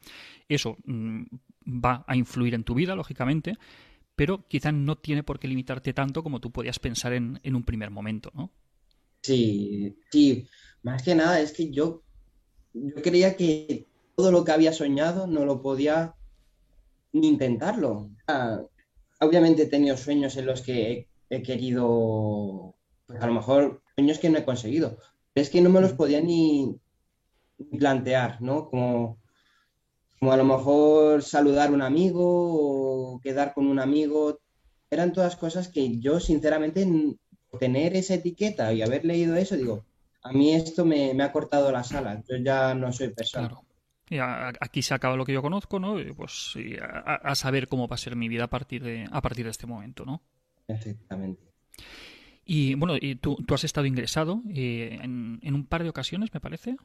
eso 0.47 0.77
mm, 0.85 1.23
va 1.67 2.05
a 2.07 2.15
influir 2.15 2.53
en 2.53 2.63
tu 2.63 2.75
vida, 2.75 2.95
lógicamente, 2.95 3.55
pero 4.15 4.47
quizá 4.47 4.71
no 4.71 4.95
tiene 4.95 5.23
por 5.23 5.39
qué 5.39 5.47
limitarte 5.47 5.91
tanto 5.91 6.21
como 6.21 6.39
tú 6.39 6.51
podías 6.51 6.77
pensar 6.77 7.13
en, 7.13 7.39
en 7.41 7.55
un 7.55 7.63
primer 7.63 7.89
momento, 7.89 8.31
¿no? 8.35 8.51
Sí, 9.23 9.97
sí. 10.11 10.47
Más 10.83 11.01
que 11.01 11.15
nada 11.15 11.39
es 11.39 11.51
que 11.51 11.71
yo, 11.71 12.03
yo 12.73 13.01
creía 13.01 13.35
que 13.35 13.87
todo 14.15 14.31
lo 14.31 14.43
que 14.43 14.51
había 14.51 14.71
soñado 14.71 15.25
no 15.25 15.45
lo 15.45 15.63
podía 15.63 16.13
ni 17.11 17.27
intentarlo. 17.27 18.11
obviamente 19.19 19.63
he 19.63 19.67
tenido 19.67 19.97
sueños 19.97 20.37
en 20.37 20.45
los 20.45 20.61
que 20.61 21.07
he, 21.35 21.43
querido, 21.43 22.75
pues 23.07 23.21
a 23.21 23.27
lo 23.27 23.33
mejor 23.33 23.81
sueños 23.95 24.19
que 24.19 24.29
no 24.29 24.37
he 24.37 24.45
conseguido. 24.45 24.97
es 25.35 25.49
que 25.49 25.61
no 25.61 25.69
me 25.69 25.81
los 25.81 25.93
podía 25.93 26.21
ni, 26.21 26.79
plantear, 27.77 28.41
¿no? 28.41 28.69
Como, 28.69 29.17
como 30.19 30.31
a 30.31 30.37
lo 30.37 30.43
mejor 30.43 31.23
saludar 31.23 31.69
a 31.69 31.73
un 31.73 31.81
amigo 31.81 33.15
o 33.15 33.19
quedar 33.19 33.53
con 33.53 33.67
un 33.67 33.79
amigo. 33.79 34.39
Eran 34.89 35.13
todas 35.13 35.35
cosas 35.35 35.69
que 35.69 35.99
yo, 35.99 36.19
sinceramente, 36.19 36.87
tener 37.59 37.95
esa 37.95 38.15
etiqueta 38.15 38.73
y 38.73 38.81
haber 38.81 39.05
leído 39.05 39.35
eso, 39.35 39.55
digo, 39.55 39.85
a 40.21 40.31
mí 40.31 40.53
esto 40.53 40.85
me, 40.85 41.11
ha 41.21 41.31
cortado 41.31 41.71
la 41.71 41.83
sala, 41.83 42.23
yo 42.27 42.37
ya 42.37 42.73
no 42.73 42.91
soy 42.91 43.09
persona. 43.09 43.49
Claro. 43.49 43.65
Y 44.09 44.17
aquí 44.19 44.81
se 44.81 44.93
acaba 44.93 45.15
lo 45.15 45.25
que 45.25 45.33
yo 45.33 45.41
conozco, 45.41 45.79
¿no? 45.79 45.95
pues 46.15 46.55
a, 47.03 47.35
saber 47.35 47.67
cómo 47.67 47.87
va 47.87 47.95
a 47.95 47.97
ser 47.97 48.15
mi 48.15 48.27
vida 48.27 48.43
a 48.43 48.49
partir 48.49 48.83
de, 48.83 49.07
a 49.11 49.21
partir 49.21 49.45
de 49.45 49.51
este 49.51 49.65
momento, 49.65 50.05
¿no? 50.05 50.21
Efectivamente. 50.67 51.53
Y 52.45 52.75
bueno, 52.75 52.95
y 52.99 53.15
tú, 53.15 53.37
has 53.49 53.63
estado 53.63 53.85
ingresado 53.85 54.41
eh, 54.53 54.99
en, 55.01 55.39
un 55.53 55.65
par 55.65 55.83
de 55.83 55.89
ocasiones, 55.89 56.33
me 56.33 56.39
parece. 56.39 56.75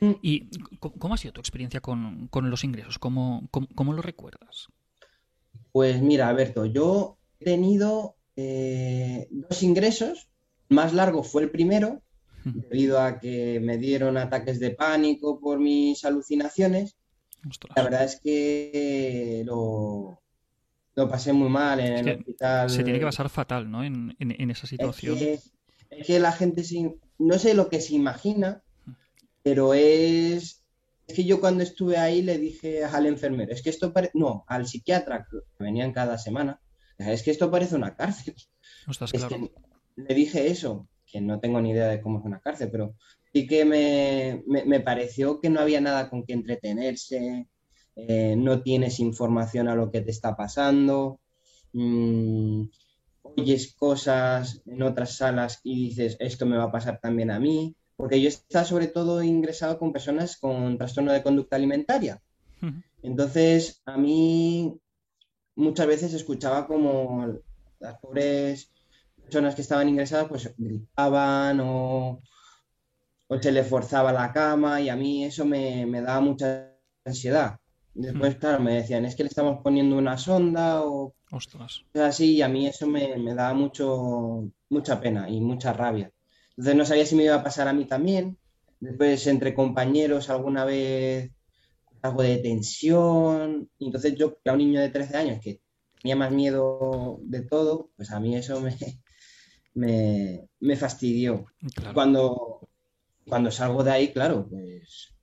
Mm. 0.00 0.12
¿Y 0.20 0.50
cómo 0.78 1.14
ha 1.14 1.16
sido 1.16 1.32
tu 1.32 1.40
experiencia 1.40 1.80
con, 1.80 2.28
los 2.32 2.64
ingresos? 2.64 2.98
¿Cómo, 2.98 3.48
¿Cómo, 3.50 3.92
lo 3.94 4.02
recuerdas? 4.02 4.68
Pues 5.72 6.02
mira, 6.02 6.28
Alberto, 6.28 6.66
yo 6.66 7.16
he 7.40 7.44
tenido 7.44 8.16
eh, 8.36 9.28
dos 9.30 9.62
ingresos. 9.62 10.28
Más 10.68 10.92
largo 10.92 11.22
fue 11.22 11.44
el 11.44 11.50
primero, 11.50 12.02
debido 12.44 13.00
a 13.00 13.18
que 13.18 13.60
me 13.60 13.78
dieron 13.78 14.16
ataques 14.16 14.60
de 14.60 14.70
pánico 14.70 15.40
por 15.40 15.58
mis 15.58 16.04
alucinaciones. 16.04 16.96
La 17.76 17.84
verdad 17.84 18.04
es 18.04 18.20
que 18.20 19.42
lo, 19.46 20.20
lo 20.96 21.08
pasé 21.08 21.32
muy 21.32 21.48
mal 21.48 21.78
en 21.78 22.08
el 22.08 22.18
hospital. 22.18 22.70
Se 22.70 22.82
tiene 22.82 22.98
que 22.98 23.04
pasar 23.04 23.28
fatal, 23.28 23.70
¿no? 23.70 23.84
En, 23.84 24.50
esa 24.50 24.66
situación. 24.66 25.16
Es 25.18 25.52
que, 26.06 26.18
la 26.18 26.32
gente, 26.32 26.64
no 27.18 27.38
sé 27.38 27.54
lo 27.54 27.68
que 27.68 27.80
se 27.80 27.94
imagina, 27.94 28.62
pero 29.42 29.74
es, 29.74 30.64
es 31.06 31.14
que 31.14 31.24
yo 31.24 31.40
cuando 31.40 31.62
estuve 31.62 31.98
ahí 31.98 32.22
le 32.22 32.38
dije 32.38 32.84
al 32.84 33.06
enfermero, 33.06 33.52
es 33.52 33.62
que 33.62 33.70
esto 33.70 33.92
parece, 33.92 34.12
no, 34.14 34.44
al 34.48 34.66
psiquiatra, 34.66 35.26
que 35.30 35.64
venían 35.64 35.92
cada 35.92 36.18
semana, 36.18 36.60
es 36.98 37.22
que 37.22 37.30
esto 37.30 37.50
parece 37.50 37.76
una 37.76 37.94
cárcel. 37.94 38.34
le 39.96 40.14
dije 40.14 40.48
eso, 40.48 40.88
que 41.06 41.20
no 41.20 41.40
tengo 41.40 41.60
ni 41.60 41.70
idea 41.70 41.88
de 41.88 42.00
cómo 42.00 42.18
es 42.18 42.24
una 42.24 42.40
cárcel, 42.40 42.70
pero 42.72 42.96
sí 43.32 43.46
que 43.46 43.64
me, 43.64 44.80
pareció 44.80 45.40
que 45.40 45.50
no 45.50 45.60
había 45.60 45.80
nada 45.80 46.08
con 46.08 46.24
que 46.24 46.32
entretenerse, 46.32 47.46
eh, 47.96 48.36
no 48.36 48.62
tienes 48.62 49.00
información 49.00 49.68
a 49.68 49.74
lo 49.74 49.90
que 49.90 50.02
te 50.02 50.10
está 50.10 50.36
pasando, 50.36 51.18
mm, 51.72 52.62
oyes 53.22 53.74
cosas 53.74 54.62
en 54.66 54.82
otras 54.82 55.16
salas 55.16 55.60
y 55.62 55.88
dices, 55.88 56.16
esto 56.20 56.46
me 56.46 56.56
va 56.56 56.64
a 56.64 56.72
pasar 56.72 57.00
también 57.00 57.30
a 57.30 57.40
mí, 57.40 57.74
porque 57.96 58.20
yo 58.20 58.28
estaba 58.28 58.64
sobre 58.64 58.88
todo 58.88 59.22
ingresado 59.22 59.78
con 59.78 59.92
personas 59.92 60.36
con 60.36 60.78
trastorno 60.78 61.12
de 61.12 61.22
conducta 61.22 61.56
alimentaria. 61.56 62.20
Entonces, 63.02 63.82
a 63.84 63.96
mí 63.96 64.78
muchas 65.54 65.86
veces 65.86 66.12
escuchaba 66.12 66.66
como 66.66 67.38
las 67.78 67.98
pobres 67.98 68.70
personas 69.22 69.54
que 69.54 69.62
estaban 69.62 69.88
ingresadas 69.88 70.28
pues 70.28 70.54
gritaban 70.56 71.60
o, 71.60 72.20
se 73.40 73.50
le 73.50 73.64
forzaba 73.64 74.12
la 74.12 74.32
cama 74.32 74.80
y 74.80 74.88
a 74.88 74.96
mí 74.96 75.24
eso 75.24 75.44
me, 75.44 75.84
daba 76.00 76.20
mucha 76.20 76.72
ansiedad. 77.04 77.58
Después, 77.98 78.36
claro, 78.36 78.62
me 78.62 78.74
decían, 78.74 79.06
es 79.06 79.16
que 79.16 79.22
le 79.22 79.30
estamos 79.30 79.62
poniendo 79.62 79.96
una 79.96 80.18
sonda 80.18 80.82
o 80.84 81.14
Ostras. 81.30 81.84
así 81.94 82.36
y 82.36 82.42
a 82.42 82.48
mí 82.48 82.66
eso 82.66 82.86
me, 82.86 83.16
me 83.16 83.34
daba 83.34 83.54
mucho, 83.54 84.50
mucha 84.68 85.00
pena 85.00 85.30
y 85.30 85.40
mucha 85.40 85.72
rabia. 85.72 86.12
Entonces 86.50 86.76
no 86.76 86.84
sabía 86.84 87.06
si 87.06 87.16
me 87.16 87.24
iba 87.24 87.36
a 87.36 87.42
pasar 87.42 87.68
a 87.68 87.72
mí 87.72 87.86
también. 87.86 88.36
Después, 88.80 89.26
entre 89.26 89.54
compañeros, 89.54 90.28
alguna 90.28 90.66
vez 90.66 91.32
algo 92.02 92.22
de 92.22 92.36
tensión. 92.38 93.70
Y 93.78 93.86
entonces 93.86 94.14
yo, 94.14 94.38
era 94.44 94.52
un 94.52 94.58
niño 94.58 94.80
de 94.80 94.90
13 94.90 95.16
años 95.16 95.40
que 95.42 95.60
tenía 96.00 96.16
más 96.16 96.32
miedo 96.32 97.18
de 97.22 97.42
todo, 97.42 97.90
pues 97.96 98.10
a 98.10 98.20
mí 98.20 98.36
eso 98.36 98.60
me, 98.60 98.76
me, 100.60 100.76
fastidió. 100.76 101.46
Cuando, 101.94 102.68
cuando 103.26 103.50
salgo 103.50 103.82
de 103.82 103.90
ahí, 103.90 104.12
claro, 104.12 104.46
pues 104.48 105.14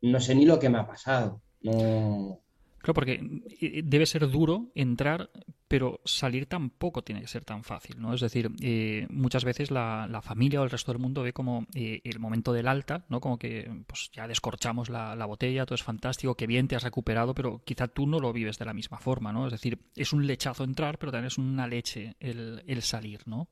no 0.00 0.18
sé 0.18 0.34
ni 0.34 0.46
lo 0.46 0.58
que 0.58 0.70
me 0.70 0.78
ha 0.78 0.86
pasado. 0.86 1.41
No... 1.62 2.38
Claro, 2.82 2.94
porque 2.94 3.20
eh, 3.60 3.82
debe 3.84 4.06
ser 4.06 4.28
duro 4.28 4.72
entrar, 4.74 5.30
pero 5.68 6.00
salir 6.04 6.46
tampoco 6.46 7.02
tiene 7.02 7.20
que 7.20 7.28
ser 7.28 7.44
tan 7.44 7.62
fácil, 7.62 8.00
¿no? 8.00 8.12
Es 8.12 8.20
decir, 8.20 8.50
eh, 8.60 9.06
muchas 9.08 9.44
veces 9.44 9.70
la, 9.70 10.20
familia 10.24 10.60
o 10.60 10.64
el 10.64 10.70
resto 10.70 10.90
del 10.90 11.00
mundo 11.00 11.22
ve 11.22 11.32
como 11.32 11.66
eh, 11.74 12.00
el 12.02 12.18
momento 12.18 12.52
del 12.52 12.66
alta, 12.66 13.04
¿no? 13.08 13.20
Como 13.20 13.38
que 13.38 13.70
pues 13.86 14.10
ya 14.12 14.26
descorchamos 14.26 14.90
la, 14.90 15.24
botella, 15.26 15.64
todo 15.64 15.76
es 15.76 15.84
fantástico, 15.84 16.34
que 16.34 16.48
bien 16.48 16.66
te 16.66 16.74
has 16.74 16.82
recuperado, 16.82 17.34
pero 17.34 17.62
quizá 17.64 17.86
tú 17.86 18.08
no 18.08 18.18
lo 18.18 18.32
vives 18.32 18.58
de 18.58 18.64
la 18.64 18.74
misma 18.74 18.98
forma, 18.98 19.32
¿no? 19.32 19.46
Es 19.46 19.52
decir, 19.52 19.78
es 19.94 20.12
un 20.12 20.26
lechazo 20.26 20.64
entrar, 20.64 20.98
pero 20.98 21.12
también 21.12 21.28
es 21.28 21.38
una 21.38 21.68
leche 21.68 22.16
el, 22.18 22.64
el 22.66 22.82
salir, 22.82 23.20
¿no? 23.26 23.46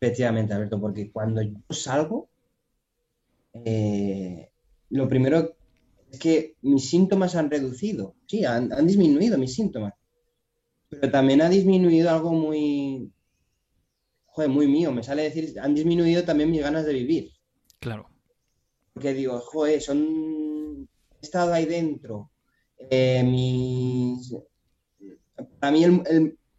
Efectivamente, 0.00 0.54
Alberto, 0.54 0.80
porque 0.80 1.10
cuando 1.10 1.42
yo 1.42 1.58
salgo, 1.70 2.28
eh, 3.64 4.48
lo 4.90 5.08
primero 5.08 5.56
es 6.12 6.18
que 6.18 6.56
mis 6.60 6.90
síntomas 6.90 7.34
han 7.34 7.50
reducido, 7.50 8.14
sí, 8.26 8.44
han, 8.44 8.68
disminuido 8.86 9.38
mis 9.38 9.54
síntomas, 9.54 9.94
pero 10.90 11.10
también 11.10 11.40
ha 11.40 11.48
disminuido 11.48 12.10
algo 12.10 12.34
muy, 12.34 13.10
joder, 14.26 14.50
muy 14.50 14.68
mío, 14.68 14.92
me 14.92 15.02
sale 15.02 15.22
decir, 15.22 15.58
han 15.58 15.74
disminuido 15.74 16.22
también 16.22 16.50
mis 16.50 16.60
ganas 16.60 16.84
de 16.84 16.92
vivir. 16.92 17.30
Claro. 17.80 18.10
Porque 18.92 19.14
digo, 19.14 19.40
joder, 19.40 19.80
son, 19.80 20.86
he 21.18 21.24
estado 21.24 21.54
ahí 21.54 21.64
dentro, 21.64 22.30
eh, 22.90 23.22
mis, 23.24 24.36
para 25.58 25.72
mí 25.72 25.82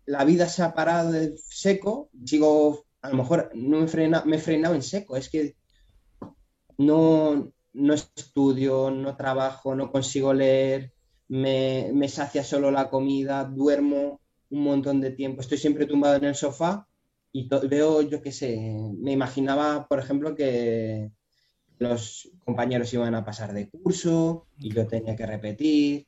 la 0.08 0.26
vida 0.26 0.50
se 0.50 0.64
ha 0.64 0.74
parado 0.74 1.12
de 1.12 1.38
seco, 1.38 2.10
sigo 2.26 2.86
a 3.04 3.10
lo 3.10 3.18
mejor 3.18 3.52
no 3.54 3.82
me, 3.82 3.88
frena, 3.88 4.24
me 4.26 4.38
he 4.38 4.40
frenado 4.40 4.74
en 4.74 4.82
seco, 4.82 5.16
es 5.16 5.30
que 5.30 5.56
no, 6.80 7.54
no 7.74 7.94
estudio, 7.94 8.92
no 8.92 9.16
trabajo, 9.16 9.76
no 9.76 9.92
consigo 9.92 10.34
leer, 10.34 10.94
me, 11.28 11.92
me 11.94 12.08
sacia 12.08 12.44
solo 12.44 12.72
la 12.72 12.90
comida, 12.90 13.44
duermo 13.46 14.22
un 14.50 14.64
montón 14.64 15.02
de 15.02 15.12
tiempo, 15.12 15.42
estoy 15.42 15.58
siempre 15.58 15.86
tumbado 15.86 16.16
en 16.16 16.26
el 16.26 16.36
sofá 16.36 16.88
y 17.32 17.50
veo, 17.68 18.02
yo 18.04 18.22
qué 18.22 18.32
sé, 18.32 18.78
me 19.00 19.12
imaginaba, 19.12 19.88
por 19.88 20.00
ejemplo, 20.00 20.36
que 20.36 21.12
los 21.80 22.30
compañeros 22.46 22.94
iban 22.94 23.16
a 23.16 23.26
pasar 23.26 23.54
de 23.54 23.70
curso 23.70 24.46
y 24.60 24.72
yo 24.72 24.86
tenía 24.88 25.16
que 25.16 25.26
repetir, 25.26 26.08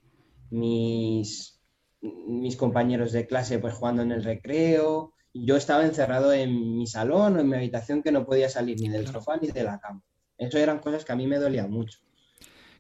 mis, 0.52 1.60
mis 2.02 2.56
compañeros 2.56 3.12
de 3.12 3.26
clase 3.26 3.58
pues 3.58 3.74
jugando 3.74 4.04
en 4.04 4.12
el 4.12 4.24
recreo, 4.24 5.14
yo 5.34 5.58
estaba 5.58 5.86
encerrado 5.86 6.32
en 6.32 6.78
mi 6.78 6.88
salón 6.88 7.36
o 7.36 7.40
en 7.40 7.50
mi 7.50 7.58
habitación 7.58 8.04
que 8.04 8.12
no 8.12 8.26
podía 8.26 8.50
salir 8.50 8.80
ni 8.80 8.90
del 8.90 9.08
sofá 9.08 9.38
ni 9.38 9.48
de 9.50 9.64
la 9.64 9.80
cama. 9.80 10.02
Eso 10.38 10.58
eran 10.58 10.80
cosas 10.80 11.06
que 11.06 11.14
a 11.14 11.16
mí 11.16 11.28
me 11.28 11.38
dolían 11.38 11.72
mucho. 11.72 12.00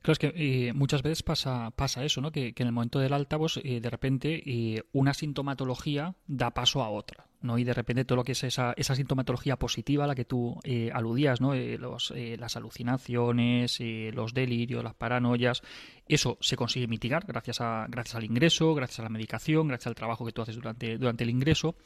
Claro, 0.05 0.13
es 0.13 0.19
que 0.19 0.33
eh, 0.35 0.73
muchas 0.73 1.01
veces 1.01 1.23
pasa, 1.23 1.71
pasa 1.75 2.05
eso, 2.05 2.21
¿no? 2.21 2.31
Que, 2.31 2.53
en 2.55 2.67
el 2.67 2.71
momento 2.71 2.99
del 2.99 3.11
alta, 3.11 3.39
pues, 3.39 3.59
eh, 3.63 3.79
de 3.81 3.89
repente 3.89 4.43
eh, 4.45 4.83
una 4.93 5.15
sintomatología 5.15 6.13
da 6.27 6.51
paso 6.51 6.83
a 6.83 6.89
otra, 6.91 7.25
¿no? 7.41 7.57
Y 7.57 7.63
de 7.63 7.73
repente 7.73 8.05
todo 8.05 8.17
lo 8.17 8.23
que 8.23 8.33
es 8.33 8.43
esa, 8.43 8.75
esa 8.77 8.93
sintomatología 8.93 9.57
positiva 9.57 10.03
a 10.03 10.07
la 10.07 10.13
que 10.13 10.25
tú 10.25 10.59
aludías, 10.93 11.41
¿no? 11.41 11.55
Los, 11.55 12.13
las 12.15 12.55
alucinaciones, 12.55 13.79
los 14.13 14.35
delirios, 14.35 14.83
las 14.83 14.93
paranoias, 14.93 15.63
eso 16.07 16.37
se 16.39 16.55
consigue 16.55 16.85
mitigar 16.85 17.25
gracias, 17.25 17.61
a, 17.61 17.87
gracias 17.89 18.13
al 18.13 18.25
ingreso, 18.25 18.75
gracias 18.75 18.99
a 18.99 19.03
la 19.03 19.09
medicación, 19.09 19.67
gracias 19.67 19.87
al 19.87 19.95
trabajo 19.95 20.23
que 20.23 20.31
tú 20.31 20.43
haces 20.43 20.55
durante, 20.55 20.99
durante 20.99 21.23
el 21.23 21.31
ingreso, 21.31 21.77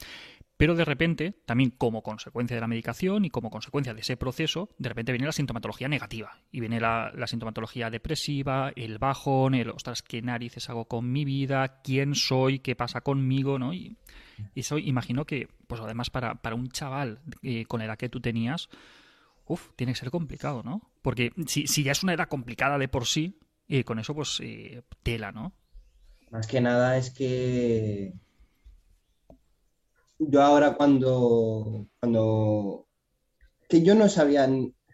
Pero 0.59 0.75
de 0.75 0.83
repente, 0.83 1.35
también 1.45 1.69
como 1.69 2.03
consecuencia 2.03 2.53
de 2.53 2.59
la 2.59 2.67
medicación 2.67 3.23
y 3.23 3.29
como 3.29 3.49
consecuencia 3.49 3.93
de 3.93 4.01
ese 4.01 4.17
proceso, 4.17 4.67
de 4.77 4.89
repente 4.89 5.13
viene 5.13 5.25
la 5.25 5.31
sintomatología 5.31 5.87
negativa. 5.87 6.41
Y 6.51 6.59
viene 6.59 6.81
la, 6.81 7.13
sintomatología 7.27 7.89
depresiva, 7.89 8.73
el 8.75 8.97
bajón, 8.97 9.55
el, 9.55 9.69
ostras, 9.69 10.01
¿qué 10.01 10.21
narices 10.21 10.69
hago 10.69 10.83
con 10.83 11.09
mi 11.13 11.23
vida? 11.23 11.79
¿Quién 11.81 12.13
soy? 12.13 12.59
¿Qué 12.59 12.75
pasa 12.75 12.99
conmigo? 12.99 13.57
¿no? 13.57 13.73
Y, 13.73 13.95
eso 14.53 14.77
imagino 14.77 15.23
que, 15.23 15.47
pues 15.65 15.79
además 15.79 16.09
para, 16.09 16.41
para 16.41 16.57
un 16.57 16.67
chaval 16.67 17.21
eh, 17.41 17.63
con 17.63 17.79
la 17.79 17.85
edad 17.85 17.97
que 17.97 18.09
tú 18.09 18.19
tenías, 18.19 18.67
uff, 19.45 19.69
tiene 19.77 19.93
que 19.93 19.99
ser 19.99 20.11
complicado, 20.11 20.61
¿no? 20.61 20.91
Porque 21.01 21.31
si, 21.47 21.67
si 21.67 21.83
ya 21.83 21.93
es 21.93 22.03
una 22.03 22.15
edad 22.15 22.27
complicada 22.27 22.77
de 22.77 22.89
por 22.89 23.05
sí, 23.05 23.39
eh, 23.69 23.85
con 23.85 23.97
eso 23.97 24.13
pues 24.13 24.41
eh, 24.43 24.81
tela, 25.03 25.31
¿no? 25.31 25.53
Más 26.31 26.47
que 26.47 26.59
nada 26.59 26.97
es 26.97 27.11
que 27.11 28.13
yo 30.19 30.41
ahora 30.41 30.75
cuando, 30.75 31.87
cuando, 31.99 32.87
que 33.67 33.81
yo 33.81 33.95
no 33.95 34.09
sabía, 34.09 34.47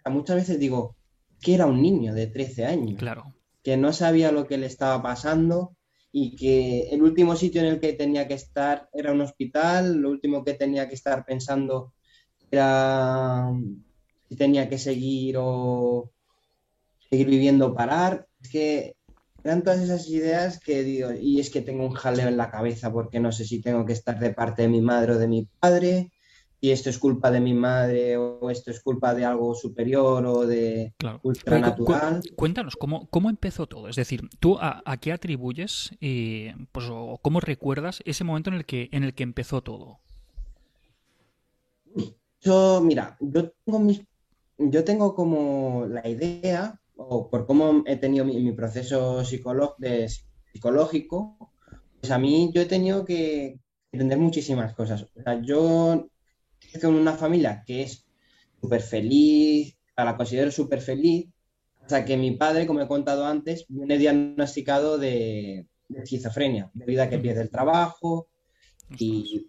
muchas 0.05 0.36
veces 0.36 0.60
digo 0.60 0.96
que 1.41 1.55
era 1.55 1.65
un 1.65 1.82
niño 1.82 2.13
de 2.13 2.27
13 2.27 2.65
años. 2.65 3.00
Claro. 3.00 3.36
Que 3.63 3.77
no 3.77 3.91
sabía 3.91 4.32
lo 4.32 4.48
que 4.48 4.58
le 4.58 4.67
estaba 4.67 5.01
pasando 5.01 5.75
y 6.12 6.36
que 6.36 6.89
el 6.91 7.01
último 7.01 7.36
sitio 7.36 7.62
en 7.62 7.67
el 7.67 7.79
que 7.79 7.94
tenía 7.94 8.27
que 8.27 8.36
estar 8.36 8.88
era 8.94 9.12
un 9.12 9.22
hospital, 9.22 9.98
lo 9.98 10.12
último 10.12 10.44
que 10.44 10.53
tenía 10.53 10.88
que 10.88 10.96
estar 10.96 11.25
pensando 11.25 11.94
era 12.51 13.51
si 14.29 14.36
tenía 14.36 14.70
que 14.70 14.77
seguir 14.77 15.36
o 15.39 16.12
seguir 17.10 17.27
viviendo 17.27 17.74
parar. 17.74 18.27
Es 18.39 18.50
que 18.50 18.96
eran 19.46 19.64
todas 19.64 19.80
esas 19.80 20.10
ideas 20.10 20.60
que 20.60 20.84
digo, 20.84 21.12
y 21.14 21.40
es 21.40 21.52
que 21.52 21.62
tengo 21.62 21.86
un 21.86 21.94
jaleo 21.94 22.28
en 22.28 22.36
la 22.36 22.50
cabeza 22.50 22.92
porque 22.92 23.20
no 23.20 23.32
sé 23.32 23.46
si 23.46 23.62
tengo 23.62 23.86
que 23.86 23.94
estar 23.94 24.20
de 24.20 24.34
parte 24.34 24.64
de 24.64 24.68
mi 24.70 24.82
madre 24.82 25.14
o 25.14 25.20
de 25.20 25.28
mi 25.28 25.48
padre, 25.60 26.12
y 26.60 26.72
esto 26.72 26.90
es 26.90 26.98
culpa 26.98 27.30
de 27.30 27.42
mi 27.42 27.54
madre 27.54 28.18
o 28.18 28.50
esto 28.50 28.72
es 28.72 28.82
culpa 28.82 29.14
de 29.14 29.24
algo 29.24 29.54
superior 29.54 30.25
o 30.25 30.48
de 30.48 30.96
ultranatural. 31.22 32.24
Cuéntanos, 32.36 32.75
¿cómo, 32.75 33.08
¿cómo 33.12 33.30
empezó 33.30 33.68
todo? 33.68 33.88
Es 33.88 33.98
decir, 33.98 34.28
¿tú 34.40 34.58
a, 34.60 34.82
qué 35.00 35.12
atribuyes 35.12 35.92
eh, 36.02 36.56
pues, 36.72 36.88
o 36.90 37.20
cómo 37.22 37.40
recuerdas 37.40 38.02
ese 38.04 38.24
momento 38.24 38.50
en 38.50 38.56
el 38.56 38.66
que, 38.66 38.90
en 38.92 39.04
el 39.04 39.14
que 39.14 39.22
empezó 39.22 39.62
todo? 39.62 40.00
Yo, 42.42 42.82
mira, 42.82 43.16
yo 43.20 43.52
tengo, 43.64 43.80
mis, 43.80 44.02
yo 44.58 44.84
tengo 44.84 45.14
como 45.14 45.86
la 45.88 46.08
idea 46.08 46.82
o 46.98 47.30
por 47.30 47.46
cómo 47.46 47.84
he 47.86 47.98
tenido 47.98 48.25
mi, 48.25 48.52
proceso 48.54 49.24
psicológico, 49.25 51.52
pues 52.00 52.12
a 52.12 52.18
mí 52.18 52.52
yo 52.54 52.62
he 52.62 52.66
tenido 52.66 53.06
que 53.06 53.60
entender 53.92 54.18
muchísimas 54.18 54.74
cosas. 54.74 55.08
O 55.16 55.22
sea, 55.22 55.42
yo 55.42 56.08
con 56.82 56.96
una 56.96 57.14
familia 57.14 57.64
que 57.66 57.84
es 57.84 58.06
súper 58.60 58.82
feliz, 58.82 59.78
la 59.98 60.18
considero 60.18 60.52
súper 60.52 60.82
feliz, 60.82 61.28
hasta 61.82 62.04
que 62.04 62.18
mi 62.18 62.32
padre, 62.32 62.66
como 62.66 62.82
he 62.82 62.88
contado 62.88 63.25
antes, 63.25 63.66
viene 63.68 63.98
diagnosticado 63.98 64.98
de, 64.98 65.68
esquizofrenia, 65.94 66.72
debido 66.74 67.04
a 67.04 67.10
que 67.10 67.20
pierde 67.20 67.44
el 67.44 67.52
trabajo 67.52 68.28
y, 68.98 69.48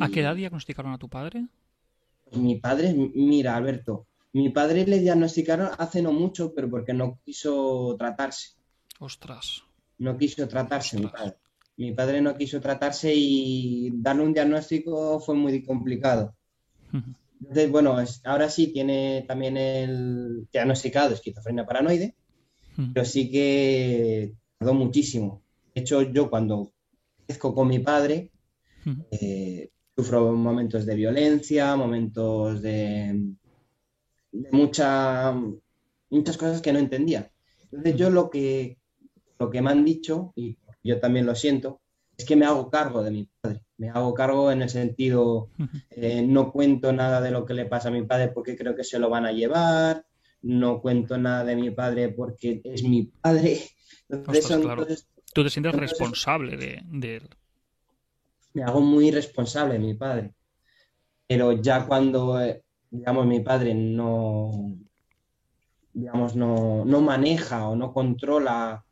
¿A 0.00 0.08
qué 0.08 0.20
edad 0.20 0.34
diagnosticaron 0.34 0.92
a 0.92 0.98
tu 0.98 1.08
padre? 1.08 1.46
Pues 2.24 2.38
mi 2.38 2.56
padre, 2.56 2.92
mira, 2.92 3.56
Alberto, 3.56 4.06
mi 4.36 4.50
padre 4.50 4.84
le 4.86 4.98
diagnosticaron 4.98 5.70
hace 5.78 6.02
no 6.02 6.12
mucho, 6.12 6.52
pero 6.54 6.68
porque 6.68 6.92
no 6.92 7.18
quiso 7.24 7.96
tratarse. 7.98 8.50
Ostras. 8.98 9.62
No 9.96 10.18
quiso 10.18 10.46
tratarse, 10.46 10.98
mi 10.98 11.06
padre. 11.06 11.36
Mi 11.78 11.92
padre 11.92 12.20
no 12.20 12.36
quiso 12.36 12.60
tratarse 12.60 13.14
y 13.14 13.90
darle 13.94 14.24
un 14.24 14.34
diagnóstico 14.34 15.20
fue 15.20 15.34
muy 15.34 15.64
complicado. 15.64 16.34
Entonces, 17.40 17.70
bueno, 17.70 17.96
ahora 18.24 18.50
sí 18.50 18.66
tiene 18.68 19.24
también 19.26 19.56
el 19.56 20.46
diagnosticado 20.52 21.14
esquizofrenia 21.14 21.64
paranoide, 21.64 22.14
pero 22.92 23.06
sí 23.06 23.30
que 23.30 24.34
tardó 24.58 24.74
muchísimo. 24.74 25.42
De 25.74 25.80
hecho, 25.80 26.02
yo 26.02 26.28
cuando 26.28 26.72
crezco 27.26 27.54
con 27.54 27.68
mi 27.68 27.78
padre, 27.78 28.30
eh, 29.10 29.70
sufro 29.96 30.30
momentos 30.34 30.84
de 30.84 30.94
violencia, 30.94 31.74
momentos 31.74 32.60
de, 32.60 33.34
muchas 34.50 36.36
cosas 36.36 36.60
que 36.60 36.72
no 36.72 36.78
entendía. 36.78 37.30
Entonces 37.64 37.96
yo 37.96 38.10
lo 38.10 38.30
que, 38.30 38.78
lo 39.38 39.50
que 39.50 39.62
me 39.62 39.70
han 39.70 39.84
dicho, 39.84 40.32
y 40.36 40.56
yo 40.82 41.00
también 41.00 41.26
lo 41.26 41.34
siento, 41.34 41.80
es 42.16 42.24
que 42.24 42.36
me 42.36 42.46
hago 42.46 42.70
cargo 42.70 43.02
de 43.02 43.10
mi 43.10 43.28
padre. 43.40 43.62
Me 43.76 43.90
hago 43.90 44.14
cargo 44.14 44.50
en 44.50 44.62
el 44.62 44.70
sentido, 44.70 45.50
eh, 45.90 46.22
no 46.22 46.50
cuento 46.50 46.92
nada 46.92 47.20
de 47.20 47.30
lo 47.30 47.44
que 47.44 47.52
le 47.52 47.66
pasa 47.66 47.88
a 47.88 47.92
mi 47.92 48.02
padre 48.04 48.28
porque 48.28 48.56
creo 48.56 48.74
que 48.74 48.84
se 48.84 48.98
lo 48.98 49.10
van 49.10 49.26
a 49.26 49.32
llevar, 49.32 50.06
no 50.40 50.80
cuento 50.80 51.18
nada 51.18 51.44
de 51.44 51.56
mi 51.56 51.70
padre 51.70 52.08
porque 52.08 52.62
es 52.64 52.82
mi 52.82 53.04
padre. 53.04 53.60
Tú 54.08 55.44
te 55.44 55.50
sientes 55.50 55.74
responsable 55.74 56.56
de, 56.56 56.80
de, 56.86 57.16
él. 57.16 57.28
Me 58.54 58.62
hago 58.62 58.80
muy 58.80 59.10
responsable 59.10 59.74
de 59.74 59.80
mi 59.80 59.94
padre. 59.94 60.32
Pero 61.26 61.52
ya 61.52 61.86
cuando 61.86 62.40
eh, 62.40 62.64
digamos, 62.96 63.26
mi 63.26 63.40
padre 63.40 63.74
no, 63.74 64.76
digamos, 65.92 66.34
no, 66.34 66.84
maneja 67.00 67.68
o 67.68 67.76
no 67.76 67.92
controla 67.92 68.84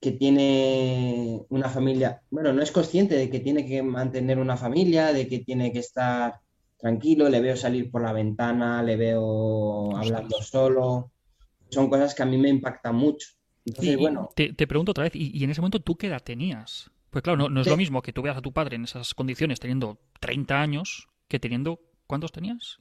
que 0.00 0.12
tiene 0.12 1.44
una 1.48 1.68
familia, 1.68 2.22
bueno, 2.30 2.52
no 2.52 2.62
es 2.62 2.70
consciente 2.70 3.16
de 3.16 3.28
que 3.28 3.40
tiene 3.40 3.66
que 3.66 3.82
mantener 3.82 4.38
una 4.38 4.56
familia, 4.56 5.12
de 5.12 5.26
que 5.26 5.40
tiene 5.40 5.72
que 5.72 5.80
estar 5.80 6.40
tranquilo, 6.78 7.28
le 7.28 7.40
veo 7.40 7.56
salir 7.56 7.90
por 7.90 8.02
la 8.02 8.12
ventana, 8.12 8.82
le 8.82 8.96
veo 8.96 9.96
hablando 9.96 10.40
solo, 10.42 11.10
son 11.70 11.88
cosas 11.88 12.14
que 12.14 12.22
a 12.22 12.26
mí 12.26 12.36
me 12.36 12.50
impactan 12.50 12.94
mucho. 12.94 13.28
Entonces, 13.64 13.96
bueno. 13.96 14.28
Te, 14.36 14.52
pregunto 14.66 14.92
otra 14.92 15.04
vez, 15.04 15.12
¿y, 15.16 15.42
en 15.42 15.50
ese 15.50 15.60
momento 15.60 15.80
tú 15.80 15.96
qué 15.96 16.06
edad 16.06 16.22
tenías? 16.22 16.90
Pues 17.10 17.22
claro, 17.22 17.38
no, 17.38 17.48
no 17.48 17.62
es 17.62 17.66
lo 17.66 17.76
mismo 17.76 18.02
que 18.02 18.12
tú 18.12 18.22
veas 18.22 18.36
a 18.36 18.42
tu 18.42 18.52
padre 18.52 18.76
en 18.76 18.84
esas 18.84 19.14
condiciones 19.14 19.58
teniendo 19.58 19.98
30 20.20 20.60
años 20.60 21.08
que 21.28 21.40
teniendo 21.40 21.80
¿Cuántos 22.06 22.32
tenías? 22.32 22.78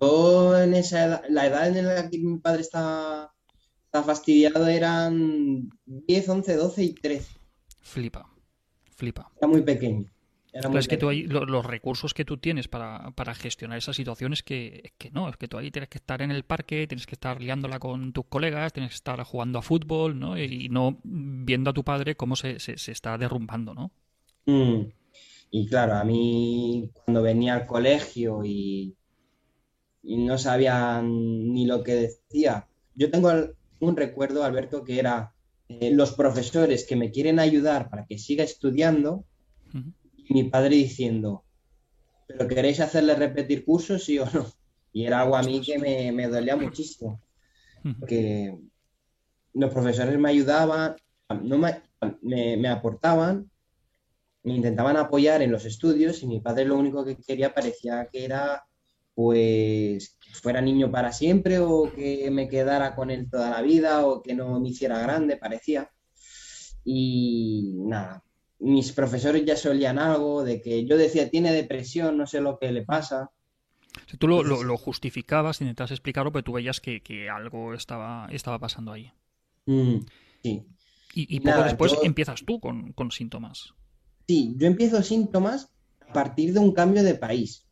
Yo 0.00 0.58
en 0.60 0.74
esa 0.74 1.04
edad, 1.04 1.22
la 1.28 1.46
edad 1.46 1.76
en 1.76 1.86
la 1.86 2.10
que 2.10 2.18
mi 2.18 2.38
padre 2.38 2.62
está, 2.62 3.32
fastidiado 3.92 4.66
eran 4.66 5.70
10, 5.86 6.28
11, 6.28 6.56
12 6.56 6.84
y 6.84 6.92
13. 6.92 7.34
Flipa, 7.80 8.28
flipa. 8.94 9.30
Era 9.36 9.48
muy 9.48 9.62
pequeño. 9.62 10.04
es 10.52 10.88
que 10.88 10.98
tú 10.98 11.08
ahí, 11.08 11.22
los 11.22 11.64
recursos 11.64 12.12
que 12.12 12.26
tú 12.26 12.36
tienes 12.36 12.68
para, 12.68 13.34
gestionar 13.34 13.78
esas 13.78 13.96
situaciones 13.96 14.42
que, 14.42 14.92
que 14.98 15.10
no, 15.12 15.28
es 15.30 15.36
que 15.36 15.48
tú 15.48 15.56
ahí 15.56 15.70
tienes 15.70 15.88
que 15.88 15.98
estar 15.98 16.20
en 16.20 16.30
el 16.30 16.42
parque, 16.42 16.86
tienes 16.86 17.06
que 17.06 17.14
estar 17.14 17.40
liándola 17.40 17.78
con 17.78 18.12
tus 18.12 18.26
colegas, 18.26 18.72
tienes 18.72 18.90
que 18.90 18.96
estar 18.96 19.22
jugando 19.22 19.60
a 19.60 19.62
fútbol, 19.62 20.18
¿no? 20.18 20.38
Y 20.38 20.68
no 20.68 20.98
viendo 21.04 21.70
a 21.70 21.72
tu 21.72 21.84
padre 21.84 22.16
cómo 22.16 22.36
se, 22.36 22.58
se, 22.58 22.74
está 22.92 23.16
derrumbando, 23.16 23.74
¿no? 23.74 23.92
Mm. 24.44 24.90
Y 25.58 25.66
claro, 25.66 25.94
a 25.94 26.04
mí 26.04 26.90
cuando 26.92 27.22
venía 27.22 27.54
al 27.54 27.66
colegio 27.66 28.44
y, 28.44 28.94
no 30.02 30.36
sabía 30.36 31.00
ni 31.02 31.64
lo 31.64 31.82
que 31.82 31.94
decía, 31.94 32.68
yo 32.94 33.10
tengo 33.10 33.30
un 33.80 33.96
recuerdo, 33.96 34.44
Alberto, 34.44 34.84
que 34.84 34.98
era 34.98 35.32
eh, 35.68 35.90
los 35.92 36.12
profesores 36.12 36.84
que 36.86 36.94
me 36.94 37.10
quieren 37.10 37.38
ayudar 37.38 37.88
para 37.88 38.04
que 38.04 38.18
siga 38.18 38.44
estudiando 38.44 39.24
y 40.28 40.34
mi 40.34 40.44
padre 40.44 40.76
diciendo, 40.76 41.42
¿pero 42.26 42.46
queréis 42.48 42.80
hacerle 42.80 43.14
repetir 43.14 43.64
cursos, 43.64 44.04
sí 44.04 44.18
o 44.18 44.26
no? 44.26 44.46
Y 44.92 45.06
era 45.06 45.22
algo 45.22 45.36
a 45.36 45.42
mí 45.42 45.62
que 45.62 45.78
me, 45.78 46.28
dolía 46.28 46.56
muchísimo, 46.56 47.22
porque 47.98 48.58
los 49.54 49.72
profesores 49.72 50.18
me 50.18 50.28
ayudaban, 50.28 50.96
no 51.42 51.56
me, 51.56 51.80
me 52.20 52.68
aportaban, 52.68 53.50
me 54.46 54.54
intentaban 54.54 54.96
apoyar 54.96 55.42
en 55.42 55.50
los 55.50 55.64
estudios 55.64 56.22
y 56.22 56.28
mi 56.28 56.40
padre 56.40 56.64
lo 56.64 56.76
único 56.76 57.04
que 57.04 57.16
quería 57.16 57.52
parecía 57.52 58.08
que 58.12 58.24
era 58.24 58.64
pues 59.12 60.16
que 60.20 60.30
fuera 60.34 60.60
niño 60.60 60.88
para 60.92 61.10
siempre 61.10 61.58
o 61.58 61.92
que 61.92 62.30
me 62.30 62.48
quedara 62.48 62.94
con 62.94 63.10
él 63.10 63.28
toda 63.28 63.50
la 63.50 63.60
vida 63.60 64.06
o 64.06 64.22
que 64.22 64.34
no 64.34 64.60
me 64.60 64.68
hiciera 64.68 65.00
grande, 65.00 65.36
parecía. 65.36 65.90
Y 66.84 67.72
nada, 67.78 68.22
mis 68.60 68.92
profesores 68.92 69.44
ya 69.44 69.56
solían 69.56 69.98
algo 69.98 70.44
de 70.44 70.62
que 70.62 70.86
yo 70.86 70.96
decía, 70.96 71.28
tiene 71.28 71.52
depresión, 71.52 72.16
no 72.16 72.26
sé 72.28 72.40
lo 72.40 72.56
que 72.58 72.70
le 72.70 72.82
pasa. 72.82 73.30
Si 74.06 74.16
tú 74.16 74.28
lo, 74.28 74.44
lo, 74.44 74.76
justificabas, 74.76 75.60
intentabas 75.60 75.90
explicarlo, 75.90 76.30
pero 76.30 76.44
tú 76.44 76.52
veías 76.52 76.80
que, 76.80 77.28
algo 77.30 77.74
estaba, 77.74 78.28
estaba 78.30 78.60
pasando 78.60 78.92
ahí. 78.92 79.10
Mm, 79.64 79.96
sí. 80.42 80.66
Y, 81.14 81.40
poco 81.40 81.64
después 81.64 81.96
empiezas 82.02 82.44
tú 82.44 82.60
con, 82.60 82.92
con 82.92 83.10
síntomas. 83.10 83.74
Sí, 84.26 84.54
yo 84.56 84.66
empiezo 84.66 85.02
síntomas 85.02 85.68
a 86.08 86.12
partir 86.12 86.52
de 86.52 86.60
un 86.60 86.72
cambio 86.72 87.02
de 87.02 87.14
país. 87.14 87.64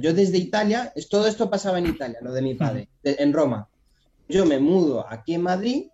Yo 0.00 0.14
desde 0.14 0.38
Italia, 0.38 0.92
todo 1.08 1.26
esto 1.26 1.50
pasaba 1.50 1.78
en 1.78 1.86
Italia, 1.86 2.18
lo 2.22 2.32
de 2.32 2.42
mi 2.42 2.54
padre, 2.54 2.88
en 3.02 3.32
Roma. 3.32 3.68
Yo 4.28 4.46
me 4.46 4.60
mudo 4.60 5.04
aquí 5.08 5.34
en 5.34 5.42
Madrid 5.42 5.86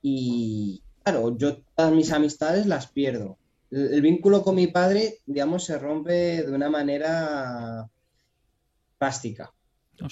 y, 0.00 0.82
claro, 1.02 1.36
yo 1.36 1.58
todas 1.74 1.92
mis 1.92 2.12
amistades 2.12 2.66
las 2.66 2.86
pierdo. 2.86 3.38
el 3.70 4.00
vínculo 4.00 4.42
con 4.42 4.54
mi 4.54 4.68
padre, 4.68 5.18
digamos, 5.26 5.64
se 5.64 5.78
rompe 5.78 6.42
de 6.42 6.52
una 6.52 6.70
manera 6.70 7.88
plástica. 8.98 9.52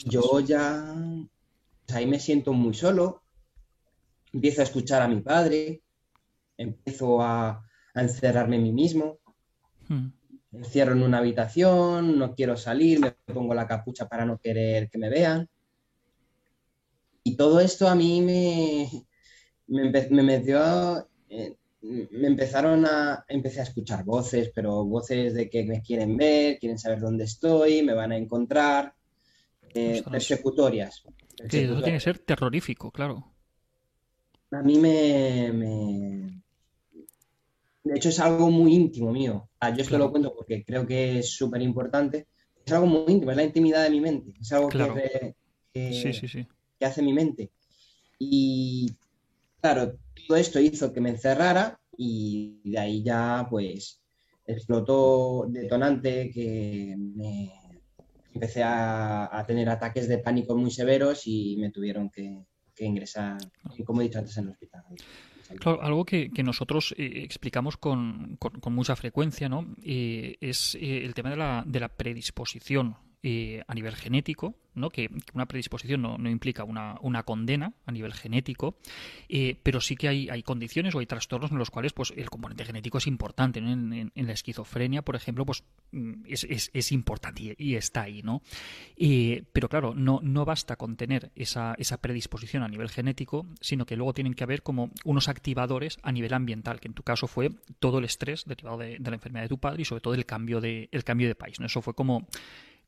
Yo 0.06 0.40
ya 0.40 0.96
ahí 1.94 2.06
me 2.06 2.18
siento 2.18 2.52
muy 2.52 2.74
solo, 2.74 3.22
empiezo 4.32 4.60
a 4.60 4.64
escuchar 4.64 5.02
a 5.02 5.08
mi 5.08 5.20
padre, 5.20 5.82
empiezo 6.56 7.22
a, 7.22 7.64
encerrarme 7.94 8.56
en 8.56 8.62
mí 8.62 8.72
mismo, 8.72 9.18
hmm. 9.90 10.12
encierro 10.52 10.92
en 10.92 11.02
una 11.02 11.18
habitación, 11.18 12.18
no 12.18 12.34
quiero 12.34 12.56
salir, 12.56 13.00
me 13.00 13.12
pongo 13.12 13.54
la 13.54 13.66
capucha 13.66 14.08
para 14.08 14.24
no 14.24 14.38
querer 14.38 14.88
que 14.88 14.98
me 14.98 15.10
vean. 15.10 15.48
Y 17.22 17.36
todo 17.36 17.60
esto 17.60 17.86
a 17.86 17.94
mí 17.94 18.22
me, 18.22 18.88
me, 19.66 20.22
metió, 20.22 21.06
eh, 21.28 21.56
me 21.82 22.26
empezaron 22.26 22.86
a, 22.86 23.24
empecé 23.28 23.60
a 23.60 23.64
escuchar 23.64 24.04
voces, 24.04 24.50
pero 24.54 24.84
voces 24.84 25.34
de 25.34 25.50
que 25.50 25.64
me 25.64 25.82
quieren 25.82 26.16
ver, 26.16 26.58
quieren 26.58 26.78
saber 26.78 27.00
dónde 27.00 27.24
estoy, 27.24 27.82
me 27.82 27.94
van 27.94 28.12
a 28.12 28.16
encontrar, 28.16 28.94
eh, 29.74 30.02
persecutorias. 30.10 31.02
Sí, 31.48 31.58
eso 31.58 31.82
tiene 31.82 31.98
que 31.98 32.00
ser 32.00 32.18
terrorífico, 32.18 32.90
claro. 32.90 33.32
A 34.50 34.62
mí 34.62 34.78
me, 34.78 36.39
De 37.82 37.96
hecho, 37.96 38.10
es 38.10 38.20
algo 38.20 38.50
muy 38.50 38.74
íntimo 38.74 39.12
mío. 39.12 39.48
yo 39.60 39.82
esto 39.82 39.98
lo 39.98 40.10
cuento 40.10 40.34
porque 40.34 40.64
creo 40.64 40.86
que 40.86 41.20
es 41.20 41.30
súper 41.30 41.62
importante. 41.62 42.26
Es 42.64 42.72
algo 42.72 42.86
muy 42.86 43.12
íntimo, 43.12 43.30
es 43.30 43.36
la 43.36 43.44
intimidad 43.44 43.82
de 43.82 43.90
mi 43.90 44.00
mente. 44.00 44.34
Es 44.40 44.52
algo 44.52 44.68
que, 44.68 45.34
que 45.72 46.84
hace 46.84 47.02
mi 47.02 47.12
mente. 47.12 47.50
Y 48.18 48.90
claro, 49.60 49.98
todo 50.28 50.36
esto 50.36 50.60
hizo 50.60 50.92
que 50.92 51.00
me 51.00 51.10
encerrara 51.10 51.80
y 51.96 52.60
de 52.64 52.78
ahí 52.78 53.02
ya 53.02 53.46
pues 53.48 54.00
explotó 54.46 55.46
detonante 55.48 56.30
que 56.30 56.94
me 56.98 57.52
empecé 58.32 58.62
a, 58.62 59.44
tener 59.46 59.68
ataques 59.68 60.08
de 60.08 60.18
pánico 60.18 60.56
muy 60.56 60.70
severos 60.70 61.26
y 61.26 61.56
me 61.58 61.70
tuvieron 61.70 62.10
que, 62.10 62.44
ingresar, 62.78 63.36
como 63.84 64.00
he 64.00 64.04
dicho 64.04 64.18
antes, 64.18 64.36
en 64.38 64.44
el 64.44 64.50
hospital. 64.52 64.82
Claro, 65.58 65.82
algo 65.82 66.04
que, 66.04 66.30
nosotros 66.44 66.94
eh, 66.96 67.22
explicamos 67.24 67.76
con, 67.76 68.38
mucha 68.66 68.96
frecuencia 68.96 69.48
¿no? 69.48 69.66
Eh, 69.82 70.36
es 70.40 70.76
eh, 70.76 71.04
el 71.04 71.14
tema 71.14 71.30
de 71.30 71.36
la, 71.36 71.64
de 71.66 71.80
la 71.80 71.88
predisposición 71.88 72.96
a 73.22 73.74
nivel 73.74 73.94
genético, 73.96 74.54
¿no? 74.74 74.90
que, 74.90 75.10
una 75.34 75.46
predisposición 75.46 76.02
no, 76.02 76.30
implica 76.30 76.64
una, 76.64 77.22
condena 77.24 77.72
a 77.86 77.92
nivel 77.92 78.14
genético, 78.14 78.76
eh, 79.28 79.56
pero 79.62 79.80
sí 79.80 79.96
que 79.96 80.08
hay, 80.08 80.28
hay, 80.28 80.42
condiciones 80.42 80.94
o 80.94 81.00
hay 81.00 81.06
trastornos 81.06 81.50
en 81.50 81.58
los 81.58 81.70
cuales 81.70 81.92
pues, 81.92 82.12
el 82.16 82.30
componente 82.30 82.64
genético 82.64 82.98
es 82.98 83.06
importante. 83.06 83.58
En, 83.58 84.10
la 84.14 84.32
esquizofrenia, 84.32 85.02
por 85.02 85.16
ejemplo, 85.16 85.44
pues, 85.44 85.64
mm, 85.92 86.24
es, 86.26 86.92
importante 86.92 87.54
y, 87.58 87.74
está 87.74 88.02
ahí. 88.02 88.22
¿no? 88.22 88.42
pero 89.52 89.68
claro, 89.68 89.94
no, 89.94 90.20
no 90.22 90.44
basta 90.44 90.76
con 90.76 90.96
tener 90.96 91.30
esa, 91.34 91.74
esa 91.78 92.00
predisposición 92.00 92.62
a 92.62 92.68
nivel 92.68 92.88
genético, 92.88 93.46
sino 93.60 93.86
que 93.86 93.96
luego 93.96 94.14
tienen 94.14 94.34
que 94.34 94.44
haber 94.44 94.62
como 94.62 94.90
unos 95.04 95.28
activadores 95.28 95.98
a 96.02 96.12
nivel 96.12 96.32
ambiental, 96.34 96.80
que 96.80 96.88
en 96.88 96.94
tu 96.94 97.02
caso 97.02 97.26
fue 97.26 97.50
todo 97.78 97.98
el 97.98 98.04
estrés 98.04 98.44
derivado 98.46 98.78
de, 98.78 98.98
la 98.98 99.14
enfermedad 99.14 99.44
de 99.44 99.48
tu 99.48 99.58
padre 99.58 99.82
y 99.82 99.84
sobre 99.84 100.00
todo 100.00 100.14
el 100.14 100.26
cambio 100.26 100.60
de, 100.60 100.88
el 100.92 101.04
cambio 101.04 101.28
de 101.28 101.34
país. 101.34 101.60
¿no? 101.60 101.66
Eso 101.66 101.82
fue 101.82 101.94
como 101.94 102.28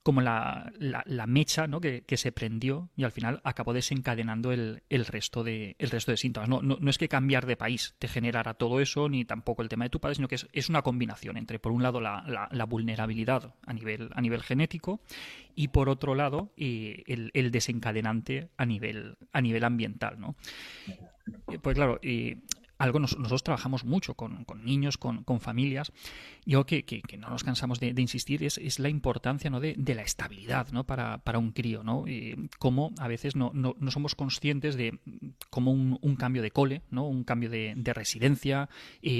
como 0.02 0.20
la, 0.20 0.72
la, 0.78 1.26
mecha 1.26 1.66
¿no? 1.66 1.80
que, 1.80 2.04
se 2.16 2.32
prendió 2.32 2.90
y 2.96 3.04
al 3.04 3.12
final 3.12 3.40
acabó 3.44 3.72
desencadenando 3.72 4.52
el, 4.52 4.82
el, 4.88 5.06
resto, 5.06 5.44
de, 5.44 5.76
el 5.78 5.90
resto 5.90 6.10
de 6.10 6.16
síntomas. 6.16 6.48
No, 6.48 6.60
no, 6.60 6.90
es 6.90 6.98
que 6.98 7.08
cambiar 7.08 7.46
de 7.46 7.56
país 7.56 7.94
te 7.98 8.08
generara 8.08 8.54
todo 8.54 8.80
eso, 8.80 9.08
ni 9.08 9.24
tampoco 9.24 9.62
el 9.62 9.68
tema 9.68 9.84
de 9.84 9.90
tu 9.90 10.00
padre, 10.00 10.16
sino 10.16 10.28
que 10.28 10.36
es, 10.52 10.68
una 10.68 10.82
combinación 10.82 11.36
entre, 11.36 11.58
por 11.58 11.72
un 11.72 11.82
lado, 11.82 12.00
la, 12.00 12.48
la, 12.50 12.64
vulnerabilidad 12.64 13.54
a 13.64 13.72
nivel, 13.72 14.10
a 14.14 14.20
nivel 14.20 14.42
genético 14.42 15.00
y, 15.54 15.68
por 15.68 15.88
otro 15.88 16.14
lado, 16.14 16.52
eh, 16.56 17.04
el, 17.06 17.30
el, 17.34 17.50
desencadenante 17.50 18.48
a 18.56 18.66
nivel, 18.66 19.16
a 19.32 19.40
nivel 19.40 19.64
ambiental. 19.64 20.18
¿no? 20.18 20.34
Eh, 21.48 21.58
pues 21.60 21.74
claro, 21.76 21.98
eh, 22.02 22.38
algo 22.82 22.98
nosotros 22.98 23.44
trabajamos 23.44 23.84
mucho 23.84 24.14
con, 24.14 24.44
niños, 24.64 24.98
con, 24.98 25.40
familias. 25.40 25.92
Yo 26.44 26.66
que, 26.66 26.84
que, 26.84 27.16
no 27.16 27.30
nos 27.30 27.44
cansamos 27.44 27.78
de, 27.78 27.94
insistir 27.96 28.42
es, 28.42 28.78
la 28.80 28.88
importancia 28.88 29.50
¿no? 29.50 29.60
de, 29.60 29.94
la 29.94 30.02
estabilidad 30.02 30.72
¿no? 30.72 30.84
para, 30.84 31.18
para 31.18 31.38
un 31.38 31.52
crío. 31.52 31.84
¿no? 31.84 32.04
cómo 32.58 32.92
a 32.98 33.06
veces 33.06 33.36
no, 33.36 33.52
no, 33.54 33.90
somos 33.92 34.16
conscientes 34.16 34.74
de 34.74 34.98
cómo 35.48 35.70
un, 35.70 36.16
cambio 36.16 36.42
de 36.42 36.50
cole, 36.50 36.82
¿no? 36.90 37.06
un 37.06 37.22
cambio 37.22 37.50
de, 37.50 37.92
residencia, 37.94 38.68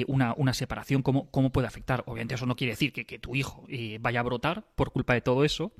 una, 0.09 0.35
una, 0.37 0.55
separación, 0.55 1.03
cómo, 1.03 1.31
cómo 1.31 1.53
puede 1.53 1.69
afectar. 1.69 2.03
Obviamente 2.07 2.35
eso 2.35 2.47
no 2.47 2.57
quiere 2.57 2.73
decir 2.73 2.93
que, 2.93 3.19
tu 3.21 3.37
hijo 3.37 3.65
eh, 3.69 3.99
vaya 4.01 4.19
a 4.19 4.25
brotar 4.25 4.67
por 4.75 4.91
culpa 4.91 5.15
de 5.15 5.21
todo 5.21 5.45
eso, 5.45 5.73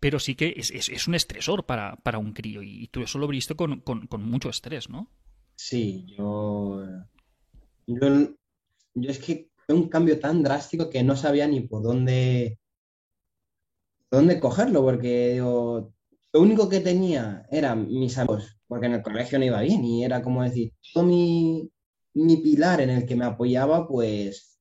pero 0.00 0.18
sí 0.18 0.34
que 0.34 0.54
es, 0.56 0.70
es, 0.70 1.06
un 1.06 1.14
estresor 1.14 1.66
para, 1.66 1.96
para, 1.96 2.16
un 2.16 2.32
crío 2.32 2.62
y 2.62 2.86
tú 2.88 3.02
eso 3.02 3.18
lo 3.18 3.28
viste 3.28 3.54
con, 3.54 3.80
con, 3.80 4.06
con 4.06 4.22
mucho 4.22 4.48
estrés, 4.48 4.88
¿no? 4.88 5.10
Sí, 5.58 6.06
yo 6.16 6.84
yo, 7.88 8.06
es 9.02 9.18
que 9.18 9.50
fue 9.66 9.74
un 9.74 9.88
cambio 9.88 10.20
tan 10.20 10.42
drástico 10.42 10.90
que 10.90 11.02
no 11.02 11.16
sabía 11.16 11.46
ni 11.48 11.62
por 11.62 11.82
dónde, 11.82 12.58
dónde 14.10 14.38
cogerlo, 14.38 14.82
porque 14.82 15.38
lo 15.38 16.40
único 16.40 16.68
que 16.68 16.80
tenía 16.80 17.46
eran 17.50 17.88
mis 17.88 18.18
amigos, 18.18 18.60
porque 18.66 18.86
en 18.86 18.94
el 18.94 19.02
colegio 19.02 19.38
no 19.38 19.46
iba 19.46 19.62
bien 19.62 19.84
y 19.84 20.04
era 20.04 20.22
como 20.22 20.42
decir, 20.42 20.74
todo 20.92 21.04
mi, 21.04 21.70
pilar 22.12 22.82
en 22.82 22.90
el 22.90 23.06
que 23.06 23.16
me 23.16 23.24
apoyaba, 23.24 23.88
pues 23.88 24.60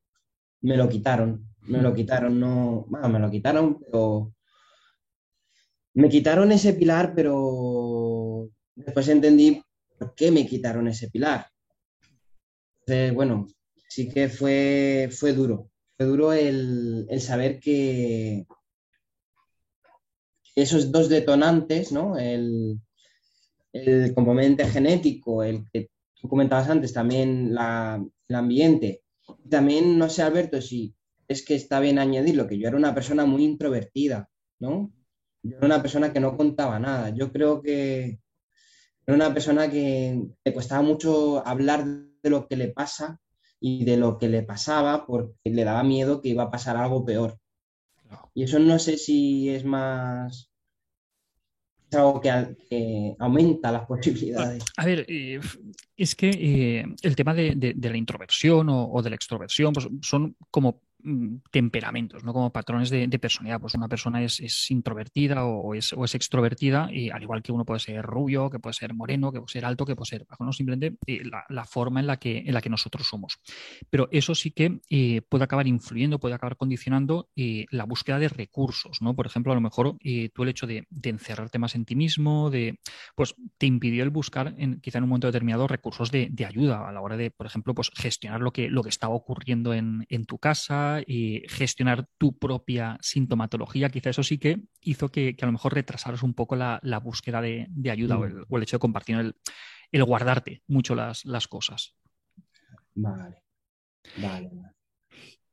me 0.62 0.78
lo 0.78 0.88
quitaron, 0.88 1.50
me 1.62 1.82
lo 1.82 1.94
quitaron, 1.94 2.40
no, 2.40 2.86
bueno, 2.88 3.10
me 3.10 3.20
lo 3.20 3.30
quitaron, 3.30 3.80
pero 3.80 4.34
me 5.96 6.08
quitaron 6.08 6.52
ese 6.54 6.74
pilar, 6.74 7.14
pero 7.14 8.50
después 8.76 9.10
entendí 9.10 9.62
por 10.00 10.16
qué 10.16 10.32
me 10.32 10.48
quitaron 10.48 10.88
ese 10.88 11.10
pilar 11.10 11.48
bueno, 13.14 13.48
sí 13.90 14.10
que 14.10 14.30
fue, 14.30 15.10
fue 15.12 15.34
duro. 15.34 15.70
Fue 15.98 16.06
duro 16.06 16.32
el, 16.34 17.08
saber 17.20 17.60
que 17.60 18.46
esos 20.56 20.92
dos 20.92 21.10
detonantes, 21.10 21.92
¿no? 21.92 22.18
El, 22.18 22.80
componente 24.16 24.66
genético, 24.66 25.44
el 25.44 25.70
que 25.72 25.90
tú 26.20 26.28
comentabas 26.28 26.70
antes, 26.70 26.94
también 26.94 27.52
el 27.52 28.36
ambiente. 28.36 29.04
También, 29.50 29.98
no 29.98 30.10
sé, 30.10 30.24
Alberto, 30.24 30.62
si 30.62 30.96
es 31.28 31.44
que 31.46 31.56
está 31.56 31.80
bien 31.80 32.00
añadirlo, 32.00 32.48
que 32.48 32.58
yo 32.58 32.68
era 32.68 32.78
una 32.78 32.96
persona 32.96 33.26
muy 33.26 33.44
introvertida, 33.44 34.30
¿no? 34.60 34.92
Yo 35.44 35.58
era 35.58 35.66
una 35.66 35.82
persona 35.82 36.12
que 36.12 36.20
no 36.20 36.36
contaba 36.36 36.80
nada. 36.80 37.10
Yo 37.10 37.32
creo 37.32 37.62
que 37.62 38.20
era 39.06 39.16
una 39.16 39.34
persona 39.34 39.70
que 39.70 40.22
le 40.44 40.54
costaba 40.54 40.82
mucho 40.82 41.46
hablar 41.46 41.86
de 42.22 42.30
lo 42.30 42.48
que 42.48 42.56
le 42.58 42.70
pasa 42.70 43.20
y 43.60 43.86
de 43.86 43.98
lo 43.98 44.18
que 44.18 44.30
le 44.30 44.44
pasaba 44.44 45.06
porque 45.06 45.36
le 45.46 45.64
daba 45.64 45.84
miedo 45.84 46.22
que 46.22 46.30
iba 46.30 46.44
a 46.44 46.52
pasar 46.52 46.78
algo 46.78 47.06
peor. 47.06 47.40
Y 48.34 48.44
eso 48.44 48.60
no 48.60 48.80
sé 48.80 48.98
si 48.98 49.50
es 49.50 49.66
más 49.66 50.52
es 51.90 51.98
algo 51.98 52.20
que, 52.20 53.16
aumenta 53.20 53.72
las 53.72 53.86
posibilidades. 53.86 54.64
A 54.76 54.86
ver, 54.86 55.06
eh, 55.08 55.40
es 55.96 56.16
que 56.16 56.30
eh, 56.30 56.86
el 57.02 57.16
tema 57.16 57.34
de, 57.34 57.76
la 57.80 57.98
introversión 57.98 58.70
o, 58.70 58.92
o 58.92 59.02
de 59.02 59.10
la 59.10 59.16
extroversión 59.16 59.74
pues 59.74 59.88
son 60.02 60.36
como 60.52 60.82
temperamentos, 61.52 62.24
¿no? 62.24 62.34
Como 62.34 62.52
patrones 62.52 62.90
de, 62.90 63.08
personalidad. 63.20 63.60
Pues 63.60 63.76
una 63.76 63.88
persona 63.88 64.24
es, 64.24 64.72
introvertida 64.72 65.46
o, 65.46 65.74
es, 65.74 65.94
extrovertida, 66.14 66.90
y 66.92 67.10
al 67.10 67.22
igual 67.22 67.42
que 67.42 67.52
uno 67.52 67.66
puede 67.66 67.80
ser 67.80 68.04
rubio, 68.04 68.50
que 68.50 68.60
puede 68.60 68.74
ser 68.74 68.94
moreno, 68.94 69.32
que 69.32 69.40
puede 69.40 69.52
ser 69.52 69.66
alto, 69.66 69.86
que 69.86 69.96
puede 69.96 70.10
ser 70.10 70.26
bajo, 70.26 70.44
¿no? 70.44 70.54
Simplemente 70.54 70.98
eh, 71.06 71.22
la, 71.50 71.66
forma 71.66 72.00
en 72.00 72.08
la, 72.08 72.18
que, 72.18 72.40
en 72.40 72.54
la 72.54 72.62
que 72.62 72.70
nosotros 72.70 73.08
somos. 73.08 73.40
Pero 73.90 74.10
eso 74.12 74.36
sí 74.36 74.52
que 74.52 74.80
eh, 74.90 75.22
puede 75.22 75.44
acabar 75.44 75.68
influyendo, 75.68 76.20
puede 76.20 76.36
acabar 76.36 76.58
condicionando 76.58 77.30
eh, 77.36 77.66
la 77.72 77.86
búsqueda 77.86 78.20
de 78.20 78.30
recursos, 78.30 79.02
¿no? 79.02 79.16
Por 79.16 79.28
ejemplo, 79.28 79.52
a 79.52 79.56
lo 79.56 79.62
mejor 79.62 79.98
tú 80.34 80.44
el 80.44 80.50
hecho 80.50 80.68
de, 80.68 80.88
encerrarte 81.04 81.58
más 81.58 81.76
en 81.76 81.86
ti 81.86 81.96
mismo, 81.96 82.50
de, 82.50 82.80
pues 83.16 83.36
te 83.58 83.66
impidió 83.66 84.04
el 84.04 84.10
buscar 84.10 84.54
en, 84.58 84.82
quizá 84.82 84.98
en 84.98 85.06
un 85.06 85.10
momento 85.10 85.28
determinado 85.28 85.68
recursos 85.68 86.12
de, 86.12 86.32
ayuda 86.48 86.88
a 86.88 86.92
la 86.94 87.02
hora 87.02 87.18
de, 87.18 87.30
por 87.30 87.46
ejemplo, 87.46 87.76
pues 87.76 87.92
gestionar 87.94 88.42
lo 88.42 88.52
que, 88.52 88.70
lo 88.70 88.82
que 88.82 88.90
estaba 88.90 89.14
ocurriendo 89.14 89.74
en, 89.74 90.06
en 90.10 90.26
tu 90.26 90.38
casa, 90.38 90.87
y 91.06 91.44
gestionar 91.48 92.08
tu 92.18 92.38
propia 92.38 92.98
sintomatología, 93.02 93.90
quizá 93.90 94.10
eso 94.10 94.24
sí 94.24 94.38
que 94.38 94.62
hizo 94.82 95.10
que, 95.10 95.36
a 95.42 95.46
lo 95.46 95.52
mejor 95.52 95.74
retrasaras 95.74 96.24
un 96.24 96.34
poco 96.34 96.56
la, 96.56 97.02
búsqueda 97.04 97.42
de, 97.42 97.68
ayuda 97.92 98.18
mm. 98.18 98.46
o, 98.50 98.58
el, 98.58 98.64
hecho 98.64 98.78
de 98.78 98.82
compartir, 98.82 99.34
el, 99.92 100.04
guardarte 100.04 100.64
mucho 100.68 100.96
las, 100.96 101.48
cosas. 101.48 101.96
Vale. 102.96 103.44
Vale. 104.18 104.50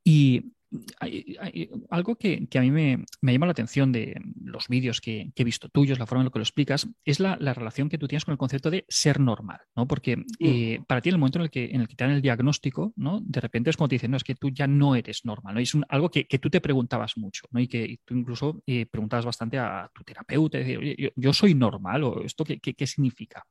Y 0.03 0.53
hay, 0.99 1.69
algo 1.89 2.15
que, 2.15 2.47
a 2.55 2.61
mí 2.61 2.71
me, 2.71 3.05
llama 3.21 3.45
la 3.45 3.51
atención 3.51 3.91
de 3.91 4.19
los 4.43 4.67
vídeos 4.67 5.01
que, 5.01 5.31
he 5.35 5.43
visto 5.43 5.69
tuyos, 5.69 5.99
la 5.99 6.05
forma 6.05 6.21
en 6.21 6.25
la 6.25 6.31
que 6.31 6.39
lo 6.39 6.43
explicas, 6.43 6.87
es 7.03 7.19
la, 7.19 7.35
relación 7.35 7.89
que 7.89 7.97
tú 7.97 8.07
tienes 8.07 8.25
con 8.25 8.33
el 8.33 8.37
concepto 8.37 8.69
de 8.69 8.85
ser 8.89 9.19
normal, 9.19 9.59
¿no? 9.75 9.87
Porque 9.87 10.17
mm. 10.17 10.23
eh, 10.39 10.81
para 10.87 11.01
ti, 11.01 11.09
en 11.09 11.15
el 11.15 11.19
momento 11.19 11.39
en 11.39 11.43
el, 11.43 11.49
que, 11.49 11.65
en 11.65 11.81
el 11.81 11.87
que 11.87 11.95
te 11.95 12.03
dan 12.03 12.13
el 12.13 12.21
diagnóstico, 12.21 12.93
¿no? 12.95 13.21
De 13.21 13.39
repente 13.39 13.69
es 13.69 13.77
como 13.77 13.87
te 13.87 13.95
dicen, 13.95 14.11
no, 14.11 14.17
es 14.17 14.23
que 14.23 14.35
tú 14.35 14.49
ya 14.49 14.67
no 14.67 14.95
eres 14.95 15.25
normal, 15.25 15.55
¿no? 15.55 15.59
es 15.59 15.73
algo 15.89 16.09
que, 16.09 16.25
tú 16.39 16.49
te 16.49 16.61
preguntabas 16.61 17.17
mucho, 17.17 17.45
¿no? 17.51 17.59
Y 17.59 17.67
que 17.67 17.99
tú 18.05 18.15
incluso 18.15 18.61
eh, 18.65 18.85
preguntabas 18.85 19.25
bastante 19.25 19.57
a 19.57 19.89
tu 19.93 20.03
terapeuta, 20.03 20.57
decir, 20.57 21.13
yo, 21.15 21.33
soy 21.33 21.53
normal, 21.53 22.03
o 22.03 22.23
esto 22.23 22.43
qué, 22.43 22.59
qué, 22.59 22.87
significa. 22.87 23.45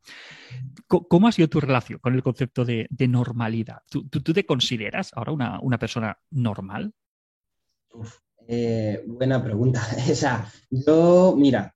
¿Cómo, 0.87 1.29
ha 1.29 1.33
sido 1.33 1.49
tu 1.49 1.61
relación 1.61 1.99
con 1.99 2.15
el 2.15 2.23
concepto 2.23 2.65
de, 2.65 2.89
normalidad? 3.09 3.79
¿Tú, 3.91 4.09
te 4.09 4.47
consideras 4.47 5.11
ahora 5.15 5.33
una, 5.33 5.61
una 5.61 5.79
persona 5.79 6.19
normal? 6.31 6.93
Eh, 8.47 9.03
buena 9.07 9.43
pregunta. 9.43 9.81
o 10.11 10.15
sea, 10.15 10.51
yo, 10.71 11.35
mira, 11.37 11.75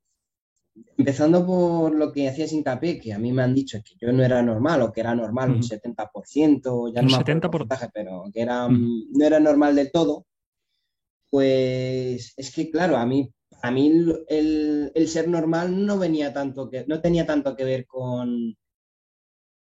empezando 0.96 1.46
por 1.46 1.94
lo 1.94 2.12
que 2.12 2.28
hacías 2.28 2.52
hincapié, 2.52 3.00
que 3.00 3.12
a 3.12 3.18
mí 3.18 3.32
me 3.32 3.42
han 3.42 3.54
dicho 3.54 3.78
que 3.84 3.94
yo 4.00 4.12
no 4.12 4.24
era 4.24 4.42
normal 4.42 4.82
o 4.82 4.92
que 4.92 5.00
era 5.00 5.14
normal 5.14 5.50
un 5.50 5.62
70%, 5.62 6.92
ya 6.94 7.02
no 7.02 7.08
70%, 7.08 7.50
por... 7.50 7.66
pero 7.92 8.24
que 8.32 8.40
era, 8.40 8.68
no 8.68 9.24
era 9.24 9.40
normal 9.40 9.76
del 9.76 9.90
todo, 9.90 10.26
pues 11.30 12.34
es 12.36 12.54
que, 12.54 12.70
claro, 12.70 12.96
a 12.96 13.06
mí, 13.06 13.30
a 13.62 13.70
mí 13.70 13.88
el, 14.28 14.92
el, 14.94 15.08
ser 15.08 15.28
normal 15.28 15.84
no 15.84 15.98
venía 15.98 16.32
tanto 16.32 16.70
que, 16.70 16.84
no 16.86 17.00
tenía 17.00 17.26
tanto 17.26 17.54
que 17.56 17.64
ver 17.64 17.86
con, 17.86 18.56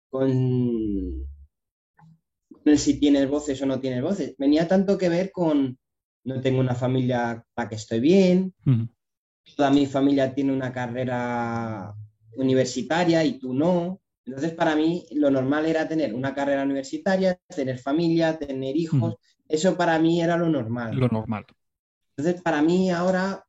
con, 0.09 1.27
con 2.63 2.77
si 2.77 2.99
tienes 2.99 3.29
voces 3.29 3.61
o 3.61 3.65
no 3.65 3.79
tienes 3.79 4.01
voces, 4.01 4.35
venía 4.37 4.67
tanto 4.67 4.97
que 4.97 5.09
ver 5.09 5.31
con 5.31 5.77
no 6.25 6.41
tengo 6.41 6.59
una 6.59 6.75
familia 6.75 7.43
para 7.53 7.69
que 7.69 7.75
estoy 7.75 7.99
bien, 7.99 8.53
toda 9.55 9.69
mi 9.69 9.85
familia 9.85 10.33
tiene 10.33 10.51
una 10.51 10.73
carrera 10.73 11.93
universitaria 12.35 13.23
y 13.23 13.39
tú 13.39 13.53
no. 13.53 14.01
Entonces, 14.25 14.53
para 14.53 14.75
mí, 14.75 15.05
lo 15.11 15.29
normal 15.29 15.67
era 15.67 15.88
tener 15.88 16.13
una 16.13 16.33
carrera 16.33 16.63
universitaria, 16.63 17.39
tener 17.55 17.77
familia, 17.77 18.38
tener 18.38 18.75
hijos. 18.75 19.15
Eso 19.47 19.77
para 19.77 19.99
mí 19.99 20.21
era 20.21 20.35
lo 20.35 20.49
normal. 20.49 20.95
Lo 20.95 21.07
normal. 21.07 21.45
Entonces, 22.17 22.41
para 22.41 22.61
mí 22.63 22.89
ahora, 22.89 23.45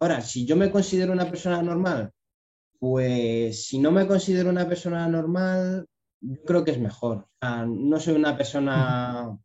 ahora, 0.00 0.20
si 0.20 0.44
yo 0.44 0.56
me 0.56 0.70
considero 0.70 1.12
una 1.12 1.30
persona 1.30 1.62
normal, 1.62 2.10
pues 2.80 3.66
si 3.66 3.78
no 3.78 3.92
me 3.92 4.06
considero 4.08 4.50
una 4.50 4.66
persona 4.66 5.06
normal, 5.06 5.86
yo 6.20 6.42
creo 6.42 6.64
que 6.64 6.72
es 6.72 6.80
mejor. 6.80 7.28
no 7.40 8.00
soy 8.00 8.16
una 8.16 8.36
persona 8.36 9.38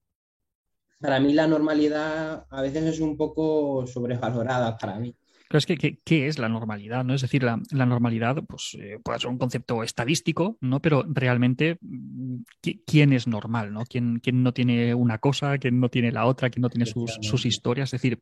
para 0.99 1.19
mí 1.19 1.33
la 1.33 1.47
normalidad 1.47 2.45
a 2.49 2.61
veces 2.61 2.83
es 2.85 2.99
un 2.99 3.17
poco 3.17 3.85
sobrevalorada 3.87 4.77
para 4.77 4.99
mí. 4.99 5.15
Pero 5.47 5.59
es 5.59 5.65
que, 5.65 5.99
¿qué 6.03 6.27
es 6.27 6.39
la 6.39 6.49
normalidad? 6.49 7.03
¿no? 7.03 7.13
Es 7.13 7.21
decir, 7.21 7.43
la, 7.43 7.57
normalidad 7.71 8.43
pues, 8.47 8.75
eh, 8.79 8.99
puede 9.03 9.19
ser 9.19 9.29
un 9.29 9.37
concepto 9.37 9.83
estadístico, 9.83 10.57
¿no? 10.61 10.81
pero 10.81 11.05
realmente, 11.07 11.77
mm, 11.81 12.37
¿quién 12.85 13.13
es 13.13 13.27
normal? 13.27 13.71
¿no? 13.71 13.85
¿Quién, 13.85 14.19
quién 14.19 14.41
no 14.43 14.53
tiene 14.53 14.95
una 14.95 15.19
cosa, 15.19 15.57
quién 15.57 15.79
no 15.79 15.89
tiene 15.89 16.11
la 16.11 16.25
otra, 16.25 16.49
quién 16.49 16.61
no 16.61 16.69
tiene 16.69 16.85
sus, 16.85 17.45
historias? 17.45 17.93
Es 17.93 18.01
decir, 18.01 18.19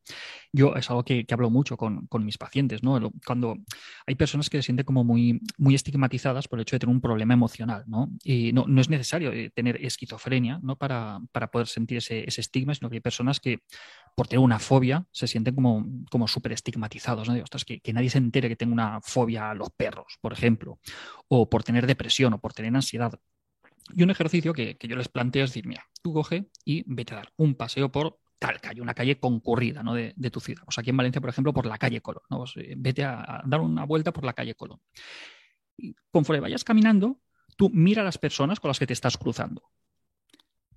yo 0.51 0.75
es 0.75 0.89
algo 0.89 1.03
que, 1.03 1.25
hablo 1.31 1.49
mucho 1.49 1.77
con, 1.77 2.07
mis 2.23 2.38
pacientes. 2.38 2.83
¿no? 2.83 3.12
Cuando 3.25 3.57
hay 4.05 4.15
personas 4.15 4.49
que 4.49 4.57
se 4.57 4.63
sienten 4.63 4.86
como 4.86 5.03
muy, 5.03 5.41
muy 5.57 5.75
estigmatizadas 5.75 6.47
por 6.47 6.59
el 6.59 6.63
hecho 6.63 6.75
de 6.75 6.81
tener 6.81 6.93
un 6.93 7.01
problema 7.01 7.33
emocional. 7.33 7.83
¿no? 7.88 8.09
Y 8.23 8.53
no, 8.53 8.65
no 8.67 8.81
es 8.81 8.89
necesario 8.89 9.31
eh, 9.31 9.49
tener 9.53 9.83
esquizofrenia 9.83 10.59
¿no? 10.62 10.75
para, 10.75 11.19
para 11.31 11.49
poder 11.49 11.67
sentir 11.67 11.97
ese, 11.97 12.27
ese 12.27 12.41
estigma, 12.41 12.75
sino 12.75 12.89
que 12.89 12.97
hay 12.97 13.01
personas 13.01 13.39
que 13.39 13.59
por 14.15 14.27
tener 14.27 14.43
una 14.43 14.59
fobia 14.59 15.05
se 15.12 15.27
sienten 15.27 15.55
como, 15.55 15.86
como 16.12 16.27
súper 16.27 16.53
que, 17.65 17.93
nadie 17.93 18.10
se 18.10 18.17
entere 18.17 18.49
que 18.49 18.56
tengo 18.56 18.73
una 18.73 19.02
fobia 19.02 19.52
a 19.52 19.54
los 19.54 19.69
perros, 19.71 20.17
por 20.21 20.34
ejemplo, 20.34 20.80
o 21.28 21.49
por 21.49 21.63
tener 21.63 21.88
depresión 21.88 22.34
o 22.34 22.39
por 22.39 22.54
tener 22.54 22.76
ansiedad. 22.76 23.19
Y 23.95 24.04
un 24.04 24.12
ejercicio 24.12 24.54
que, 24.54 24.78
yo 24.82 24.95
les 24.95 25.10
planteo 25.10 25.43
es 25.43 25.52
decir, 25.52 25.67
mira, 25.67 25.86
tú 26.02 26.13
coge 26.13 26.49
y 26.65 26.84
vete 26.88 27.13
a 27.13 27.17
dar 27.17 27.34
un 27.38 27.56
paseo 27.56 27.91
por 27.91 28.19
tal 28.39 28.60
calle, 28.60 28.82
una 28.82 28.93
calle 28.93 29.19
concurrida 29.19 29.84
¿no? 29.84 29.93
de, 29.93 30.13
de, 30.15 30.32
tu 30.32 30.39
ciudad. 30.39 30.63
Pues 30.65 30.78
aquí 30.78 30.89
en 30.89 30.97
Valencia, 30.97 31.21
por 31.21 31.30
ejemplo, 31.30 31.54
por 31.54 31.65
la 31.65 31.78
calle 31.78 32.02
Colón. 32.02 32.23
¿no? 32.30 32.39
Pues, 32.39 32.54
eh, 32.58 32.73
vete 32.78 33.04
a, 33.04 33.41
dar 33.45 33.62
una 33.62 33.86
vuelta 33.86 34.12
por 34.12 34.26
la 34.26 34.34
calle 34.34 34.56
Colón. 34.56 34.82
Y 35.78 35.95
conforme 36.12 36.41
vayas 36.41 36.63
caminando, 36.63 37.21
tú 37.56 37.69
mira 37.69 38.02
a 38.02 38.06
las 38.06 38.17
personas 38.17 38.60
con 38.60 38.69
las 38.69 38.80
que 38.80 38.88
te 38.88 38.93
estás 38.93 39.17
cruzando. 39.17 39.71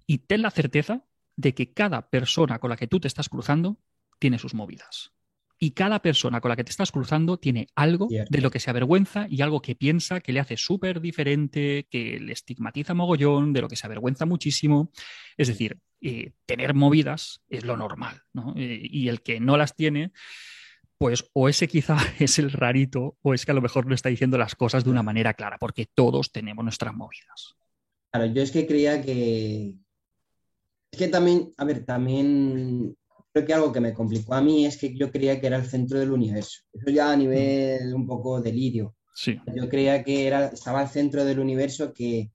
Y 0.07 0.19
ten 0.19 0.43
la 0.43 0.51
certeza 0.51 1.05
de 1.35 1.55
que 1.55 1.73
cada 1.73 2.09
persona 2.09 2.59
con 2.59 2.71
la 2.71 2.77
que 2.77 2.87
tú 2.87 3.01
te 3.01 3.09
estás 3.09 3.29
cruzando 3.29 3.79
tiene 4.19 4.39
sus 4.39 4.55
movidas. 4.55 5.13
Y 5.59 5.71
cada 5.71 6.01
persona 6.03 6.41
con 6.41 6.51
la 6.51 6.57
que 6.57 6.65
te 6.65 6.71
estás 6.71 6.93
cruzando 6.93 7.39
tiene 7.39 7.69
algo 7.75 8.09
de 8.09 8.41
lo 8.41 8.51
que 8.51 8.61
se 8.61 8.69
avergüenza 8.69 9.27
y 9.29 9.41
algo 9.41 9.63
que 9.63 9.75
piensa 9.75 10.21
que 10.21 10.33
le 10.33 10.41
hace 10.41 10.57
súper 10.57 11.01
diferente, 11.01 11.87
que 11.91 12.21
le 12.21 12.33
estigmatiza 12.33 12.93
mogollón, 12.93 13.53
de 13.55 13.63
lo 13.63 13.69
que 13.69 13.77
se 13.77 13.87
avergüenza 13.87 14.27
muchísimo. 14.27 14.91
Es 15.37 15.49
decir, 15.49 15.79
eh, 16.03 16.33
tener 16.45 16.75
movidas 16.75 17.43
es 17.49 17.65
lo 17.65 17.77
normal, 17.77 18.23
¿no? 18.35 18.53
Eh, 18.57 18.81
y 18.83 19.09
el 19.09 19.23
que 19.23 19.41
no 19.41 19.57
las 19.57 19.75
tiene, 19.75 20.13
pues 20.99 21.29
o 21.33 21.49
ese 21.49 21.69
quizá 21.69 21.97
es 22.21 22.39
el 22.39 22.53
rarito 22.53 23.17
o 23.23 23.35
es 23.35 23.45
que 23.45 23.53
a 23.53 23.55
lo 23.55 23.63
mejor 23.63 23.87
no 23.87 23.95
está 23.95 24.09
diciendo 24.09 24.39
las 24.39 24.55
cosas 24.55 24.85
de 24.85 24.91
una 24.91 25.03
manera 25.03 25.35
clara, 25.35 25.59
porque 25.59 25.87
todos 25.87 26.33
tenemos 26.33 26.65
nuestras 26.65 26.95
movidas. 26.95 27.57
Claro, 28.11 28.27
yo 28.33 28.43
es 28.43 28.51
que 28.51 28.67
creía 28.67 29.03
que, 29.03 29.75
es 30.91 30.99
que 30.99 31.09
también, 31.09 31.53
a 31.57 31.65
ver, 31.65 31.85
también 31.85 32.97
creo 33.37 33.47
que 33.47 33.55
algo 33.55 33.73
que 33.73 33.81
me 33.81 33.93
complicó 33.93 34.33
a 34.33 34.41
mí 34.41 34.65
es 34.65 34.79
que 34.79 34.95
yo 34.95 35.11
creía 35.11 35.39
que 35.39 35.47
era 35.47 35.59
el 35.59 35.67
centro 35.67 35.99
del 35.99 36.11
universo. 36.11 36.63
Eso 36.73 36.91
ya 36.91 37.13
a 37.13 37.17
nivel 37.17 37.93
un 37.93 38.07
poco 38.07 38.41
delirio. 38.41 38.97
Sí. 39.15 39.39
Yo 39.55 39.69
creía 39.69 40.03
que 40.03 40.27
era, 40.27 40.47
estaba 40.47 40.81
al 40.81 40.89
centro 40.89 41.23
del 41.23 41.39
universo, 41.39 41.93
que, 41.93 42.31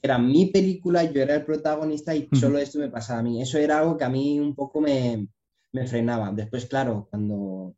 era 0.00 0.16
mi 0.16 0.46
película, 0.46 1.02
yo 1.02 1.22
era 1.22 1.34
el 1.34 1.44
protagonista 1.44 2.14
y 2.14 2.28
solo 2.32 2.58
esto 2.58 2.78
me 2.78 2.88
pasaba 2.88 3.18
a 3.18 3.22
mí. 3.24 3.42
Eso 3.42 3.58
era 3.58 3.80
algo 3.80 3.96
que 3.96 4.04
a 4.04 4.08
mí 4.08 4.38
un 4.38 4.54
poco 4.54 4.80
me, 4.80 5.26
me 5.72 5.86
frenaba. 5.88 6.30
Después, 6.30 6.66
claro, 6.66 7.08
cuando, 7.10 7.74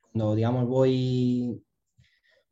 cuando 0.00 0.36
digamos 0.36 0.68
voy, 0.68 1.60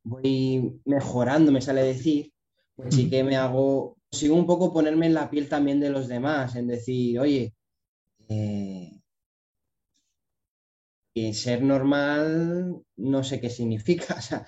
voy 0.03 0.81
mejorando, 0.85 1.53
me 1.53 1.61
sale 1.61 1.85
decir, 1.85 2.33
pues 2.75 2.97
sí 2.97 3.09
que 3.09 3.23
me 3.23 3.37
hago, 3.37 3.97
sigo 4.11 4.35
un 4.35 4.47
poco 4.47 4.73
ponerme 4.73 5.07
en 5.07 5.15
la 5.15 5.31
piel 5.31 5.49
también 5.49 5.79
de 5.79 5.91
los 5.91 6.09
demás, 6.09 6.57
en 6.57 6.67
decir, 6.67 7.21
oye, 7.21 7.55
eh, 8.29 8.92
que 11.15 11.35
ser 11.35 11.63
normal 11.63 12.83
no 12.97 13.25
sé 13.25 13.41
qué 13.41 13.51
significa. 13.51 14.17
O 14.19 14.23
sea, 14.23 14.47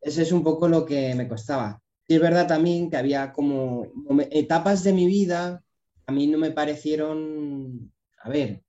ese 0.00 0.22
es 0.22 0.32
un 0.32 0.42
poco 0.42 0.68
lo 0.68 0.84
que 0.84 1.14
me 1.14 1.28
costaba. 1.28 1.80
Y 2.08 2.14
es 2.14 2.20
verdad 2.20 2.46
también 2.46 2.90
que 2.90 2.96
había 2.96 3.32
como 3.32 3.86
etapas 4.30 4.82
de 4.82 4.92
mi 4.92 5.06
vida, 5.06 5.62
a 6.06 6.12
mí 6.12 6.26
no 6.26 6.38
me 6.38 6.50
parecieron, 6.50 7.92
a 8.22 8.28
ver, 8.28 8.62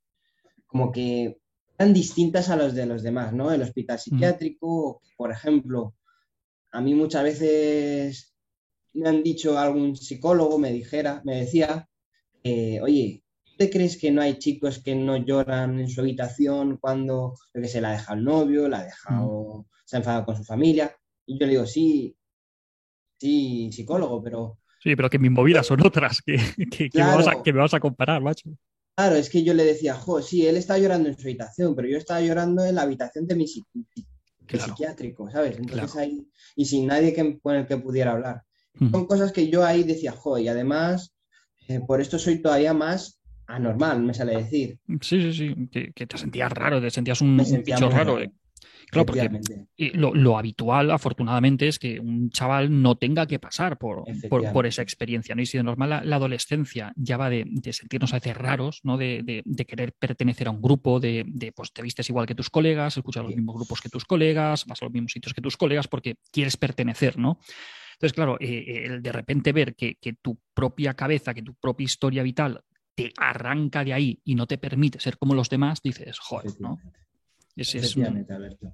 como 0.68 0.92
que 0.92 1.40
eran 1.78 1.94
distintas 1.94 2.50
a 2.50 2.56
los 2.56 2.76
de 2.76 2.86
los 2.86 3.02
demás, 3.02 3.34
¿no? 3.34 3.52
El 3.52 3.64
hospital 3.64 3.98
psiquiátrico, 3.98 5.02
por 5.18 5.32
ejemplo, 5.32 5.96
a 6.72 6.82
mí 6.82 6.94
muchas 6.94 7.24
veces 7.24 8.36
me 8.94 9.10
han 9.10 9.24
dicho 9.24 9.58
algún 9.58 9.96
psicólogo, 9.96 10.60
me 10.60 10.72
dijera, 10.72 11.22
me 11.26 11.38
decía, 11.38 11.90
oye, 12.44 13.21
crees 13.70 13.98
que 13.98 14.12
no 14.12 14.22
hay 14.22 14.40
chicos 14.40 14.80
que 14.80 14.96
no 14.96 15.18
lloran 15.18 15.80
en 15.80 15.90
su 15.90 16.02
habitación 16.02 16.78
cuando, 16.78 17.36
que 17.54 17.68
se 17.68 17.82
la 17.82 17.90
ha 17.90 17.94
dejado 17.94 18.18
el 18.18 18.26
novio, 18.26 18.68
la 18.68 18.80
ha 18.80 18.86
dejado, 18.86 19.60
mm. 19.60 19.66
se 19.86 19.96
ha 19.96 20.00
enfadado 20.00 20.26
con 20.26 20.38
su 20.38 20.44
familia? 20.44 20.96
Y 21.26 21.40
yo 21.40 21.46
le 21.46 21.54
digo, 21.54 21.66
sí, 21.66 22.16
sí, 23.20 23.72
psicólogo, 23.72 24.22
pero... 24.24 24.60
Sí, 24.82 24.96
pero 24.96 25.10
que 25.10 25.20
mis 25.20 25.32
movidas 25.32 25.68
son 25.68 25.86
otras, 25.86 26.22
que, 26.22 26.38
que, 26.72 26.90
me, 26.94 27.60
vas 27.60 27.74
a, 27.74 27.80
comparar, 27.80 28.22
macho. 28.22 28.50
Claro, 28.96 29.16
es 29.16 29.30
que 29.30 29.44
yo 29.44 29.54
le 29.54 29.64
decía, 29.64 29.94
jo, 29.94 30.22
sí, 30.22 30.46
él 30.46 30.58
está 30.58 30.78
llorando 30.78 31.08
en 31.08 31.16
su 31.16 31.22
habitación, 31.22 31.76
pero 31.76 31.88
yo 31.88 31.98
estaba 31.98 32.22
llorando 32.22 32.66
en 32.66 32.76
la 32.76 32.82
habitación 32.82 33.28
de 33.28 33.36
mi 33.36 33.46
psiquiátrico, 33.48 35.30
¿sabes? 35.30 35.58
Entonces 35.58 35.96
ahí, 35.96 36.28
y 36.56 36.66
sin 36.66 36.88
nadie 36.88 37.14
que, 37.14 37.40
con 37.40 37.56
el 37.56 37.68
que 37.68 37.78
pudiera 37.78 38.12
hablar. 38.12 38.44
Son 38.92 39.06
cosas 39.06 39.32
que 39.32 39.50
yo 39.50 39.64
ahí 39.66 39.84
decía, 39.84 40.12
jo, 40.12 40.38
y 40.40 40.48
además, 40.48 41.14
eh, 41.68 41.80
por 41.86 42.02
esto 42.02 42.18
soy 42.18 42.42
todavía 42.42 42.74
más 42.74 43.21
anormal, 43.56 44.02
me 44.02 44.14
sale 44.14 44.38
decir. 44.38 44.78
Sí, 45.02 45.22
sí, 45.22 45.34
sí, 45.34 45.70
que, 45.72 46.08
te 46.08 46.18
sentías 46.18 46.52
raro, 46.52 46.82
te 46.82 46.90
sentías 46.90 47.22
un, 47.22 47.38
bicho 47.38 47.90
raro. 47.90 48.20
Eh. 48.20 48.32
Claro, 48.92 49.06
porque 49.06 49.30
lo, 49.94 50.38
habitual, 50.38 50.92
afortunadamente, 50.92 51.68
es 51.68 51.80
que 51.80 52.00
un 52.00 52.30
chaval 52.30 52.82
no 52.82 52.98
tenga 52.98 53.26
que 53.26 53.40
pasar 53.40 53.78
por, 53.78 54.04
por, 54.30 54.66
esa 54.66 54.82
experiencia. 54.82 55.34
¿no? 55.34 55.42
Y 55.42 55.46
si 55.46 55.58
de 55.58 55.64
normal 55.64 56.02
la, 56.04 56.16
adolescencia 56.16 56.92
ya 56.98 57.16
va 57.16 57.30
de, 57.30 57.46
sentirnos 57.72 58.12
a 58.12 58.18
veces 58.18 58.36
raros, 58.36 58.82
¿no? 58.84 58.98
De, 58.98 59.44
querer 59.66 59.94
pertenecer 59.94 60.48
a 60.48 60.52
un 60.52 60.62
grupo, 60.62 61.00
de, 61.00 61.54
pues 61.56 61.72
te 61.72 61.82
vistes 61.82 62.10
igual 62.10 62.26
que 62.26 62.36
tus 62.36 62.50
colegas, 62.50 62.98
escuchas 62.98 63.24
los 63.24 63.36
mismos 63.36 63.56
grupos 63.56 63.80
que 63.80 63.88
tus 63.88 64.04
colegas, 64.04 64.66
vas 64.66 64.82
a 64.82 64.86
los 64.86 64.94
mismos 64.94 65.14
sitios 65.14 65.34
que 65.34 65.42
tus 65.42 65.56
colegas 65.56 65.88
porque 65.88 66.16
quieres 66.30 66.58
pertenecer, 66.58 67.18
¿no? 67.18 67.40
Entonces, 67.94 68.14
claro, 68.14 68.38
eh, 68.42 68.84
el 68.88 69.02
de 69.02 69.12
repente 69.12 69.54
ver 69.54 69.76
que, 69.76 69.96
que 69.96 70.14
tu 70.14 70.38
propia 70.54 70.96
cabeza, 70.96 71.34
que 71.34 71.44
tu 71.44 71.54
propia 71.54 71.86
historia 71.86 72.24
vital 72.24 72.62
te 72.96 73.12
arranca 73.18 73.84
de 73.84 73.94
ahí 73.94 74.20
y 74.24 74.36
no 74.36 74.48
te 74.48 74.58
permite 74.58 75.00
ser 75.00 75.18
como 75.18 75.34
los 75.34 75.50
demás, 75.50 75.82
dices, 75.82 76.20
joder, 76.20 76.60
¿no? 76.60 76.80
Es, 77.56 77.76
es 77.76 77.98
Alberto. 77.98 78.74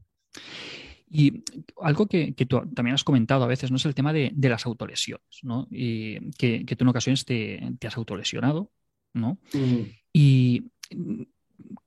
Y 1.09 1.43
algo 1.81 2.07
que, 2.07 2.33
tú 2.33 2.61
también 2.73 2.93
has 2.93 3.03
comentado 3.03 3.43
a 3.43 3.47
veces, 3.47 3.71
¿no? 3.71 3.77
Es 3.77 3.85
el 3.85 3.95
tema 3.95 4.11
de, 4.11 4.33
las 4.35 4.65
autolesiones, 4.65 5.39
¿no? 5.41 5.67
Y 5.71 6.31
que, 6.31 6.63
tú 6.65 6.83
en 6.83 6.89
ocasiones 6.89 7.23
te, 7.23 7.77
has 7.85 7.97
autolesionado, 7.97 8.71
¿no? 9.13 9.39
Mm. 9.53 9.83
Y 10.11 10.71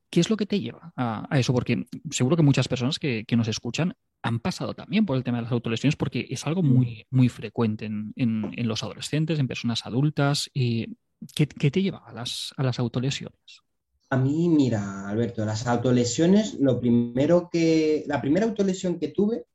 ¿qué 0.08 0.20
es 0.20 0.30
lo 0.30 0.36
que 0.36 0.46
te 0.46 0.60
lleva 0.60 0.92
a, 0.96 1.38
eso? 1.38 1.52
Porque 1.52 1.86
seguro 2.10 2.36
que 2.36 2.42
muchas 2.42 2.66
personas 2.66 2.98
que, 2.98 3.26
nos 3.36 3.48
escuchan 3.48 3.94
han 4.22 4.40
pasado 4.40 4.74
también 4.74 5.04
por 5.04 5.16
el 5.16 5.24
tema 5.24 5.38
de 5.38 5.44
las 5.44 5.52
autolesiones 5.52 5.96
porque 5.96 6.26
es 6.30 6.46
algo 6.46 6.62
muy, 6.62 7.06
mm. 7.10 7.16
muy 7.16 7.28
frecuente 7.28 7.84
en, 7.84 8.52
los 8.56 8.82
adolescentes, 8.82 9.38
en 9.38 9.48
personas 9.48 9.84
adultas. 9.84 10.50
Y, 10.54 10.96
¿qué, 11.34 11.46
te 11.46 11.82
lleva 11.82 11.98
a 11.98 12.12
las, 12.12 12.52
a 12.56 12.62
las 12.62 12.78
autolesiones? 12.78 13.62
A 14.10 14.16
mí, 14.16 14.48
mira, 14.48 15.08
Alberto, 15.08 15.44
las 15.44 15.66
autolesiones, 15.66 16.54
lo 16.54 16.80
primero 16.80 17.48
que, 17.50 18.04
la 18.06 18.20
primera 18.20 18.46
autolesión 18.46 18.98
que 18.98 19.08
tuve 19.08 19.46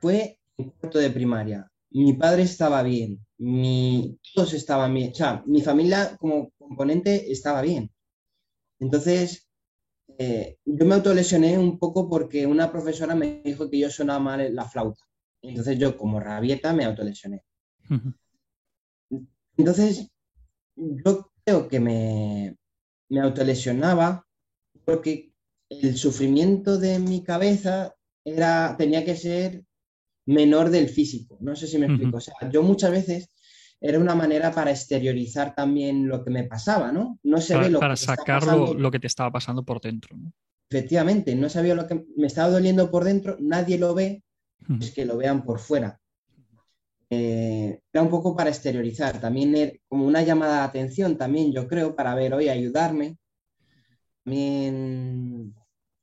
fue 0.00 0.38
en 0.56 0.70
cuarto 0.70 0.98
de 0.98 1.10
primaria. 1.10 1.70
Mi 1.90 2.14
padre 2.14 2.42
estaba 2.42 2.82
bien, 2.82 3.24
mi, 3.38 4.18
todos 4.34 4.54
estaban 4.54 4.94
bien, 4.94 5.12
o 5.12 5.14
sea, 5.14 5.42
mi 5.46 5.60
familia 5.60 6.16
como 6.18 6.50
componente 6.58 7.30
estaba 7.30 7.62
bien. 7.62 7.90
Entonces, 8.80 9.48
eh, 10.18 10.58
yo 10.64 10.86
me 10.86 10.94
autolesioné 10.94 11.58
un 11.58 11.78
poco 11.78 12.08
porque 12.08 12.46
una 12.46 12.70
profesora 12.70 13.14
me 13.14 13.42
dijo 13.44 13.68
que 13.68 13.78
yo 13.78 13.90
sonaba 13.90 14.20
mal 14.20 14.54
la 14.54 14.68
flauta. 14.68 15.02
Entonces 15.42 15.78
yo, 15.78 15.96
como 15.96 16.20
rabieta, 16.20 16.72
me 16.72 16.84
autolesioné. 16.84 17.42
Entonces, 19.56 20.10
yo 20.76 21.30
creo 21.44 21.68
que 21.68 21.80
me, 21.80 22.56
me 23.08 23.20
autolesionaba 23.20 24.26
porque 24.84 25.32
el 25.68 25.96
sufrimiento 25.96 26.78
de 26.78 26.98
mi 26.98 27.22
cabeza 27.22 27.94
era, 28.24 28.76
tenía 28.76 29.04
que 29.04 29.16
ser 29.16 29.64
menor 30.26 30.70
del 30.70 30.88
físico. 30.88 31.38
No 31.40 31.56
sé 31.56 31.66
si 31.66 31.78
me 31.78 31.86
explico. 31.86 32.16
O 32.16 32.20
sea, 32.20 32.34
yo 32.50 32.62
muchas 32.62 32.90
veces 32.90 33.28
era 33.80 33.98
una 33.98 34.14
manera 34.14 34.52
para 34.52 34.70
exteriorizar 34.70 35.54
también 35.54 36.08
lo 36.08 36.24
que 36.24 36.30
me 36.30 36.44
pasaba, 36.44 36.92
¿no? 36.92 37.18
No 37.22 37.40
se 37.40 37.54
para, 37.54 37.66
ve 37.66 37.72
lo 37.72 37.80
para 37.80 37.96
sacar 37.96 38.42
lo, 38.46 38.90
que 38.90 38.98
te 38.98 39.06
estaba 39.06 39.30
pasando 39.30 39.62
por 39.62 39.80
dentro. 39.80 40.16
Efectivamente, 40.70 41.34
no 41.34 41.48
sabía 41.48 41.74
lo 41.74 41.86
que 41.86 42.04
me 42.16 42.26
estaba 42.26 42.48
doliendo 42.48 42.90
por 42.90 43.04
dentro, 43.04 43.36
nadie 43.40 43.78
lo 43.78 43.94
ve, 43.94 44.22
es 44.80 44.92
que 44.92 45.04
lo 45.04 45.18
vean 45.18 45.44
por 45.44 45.58
fuera. 45.58 46.00
Eh, 47.16 47.80
era 47.92 48.02
un 48.02 48.10
poco 48.10 48.34
para 48.34 48.50
exteriorizar, 48.50 49.20
también 49.20 49.80
como 49.86 50.04
una 50.06 50.22
llamada 50.22 50.58
de 50.58 50.64
atención, 50.64 51.16
también 51.16 51.52
yo 51.52 51.68
creo, 51.68 51.94
para 51.94 52.14
ver 52.14 52.34
hoy, 52.34 52.48
ayudarme. 52.48 53.18
También 54.24 55.54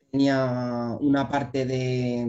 tenía 0.09 0.97
una 1.01 1.27
parte 1.27 1.65
de, 1.65 2.27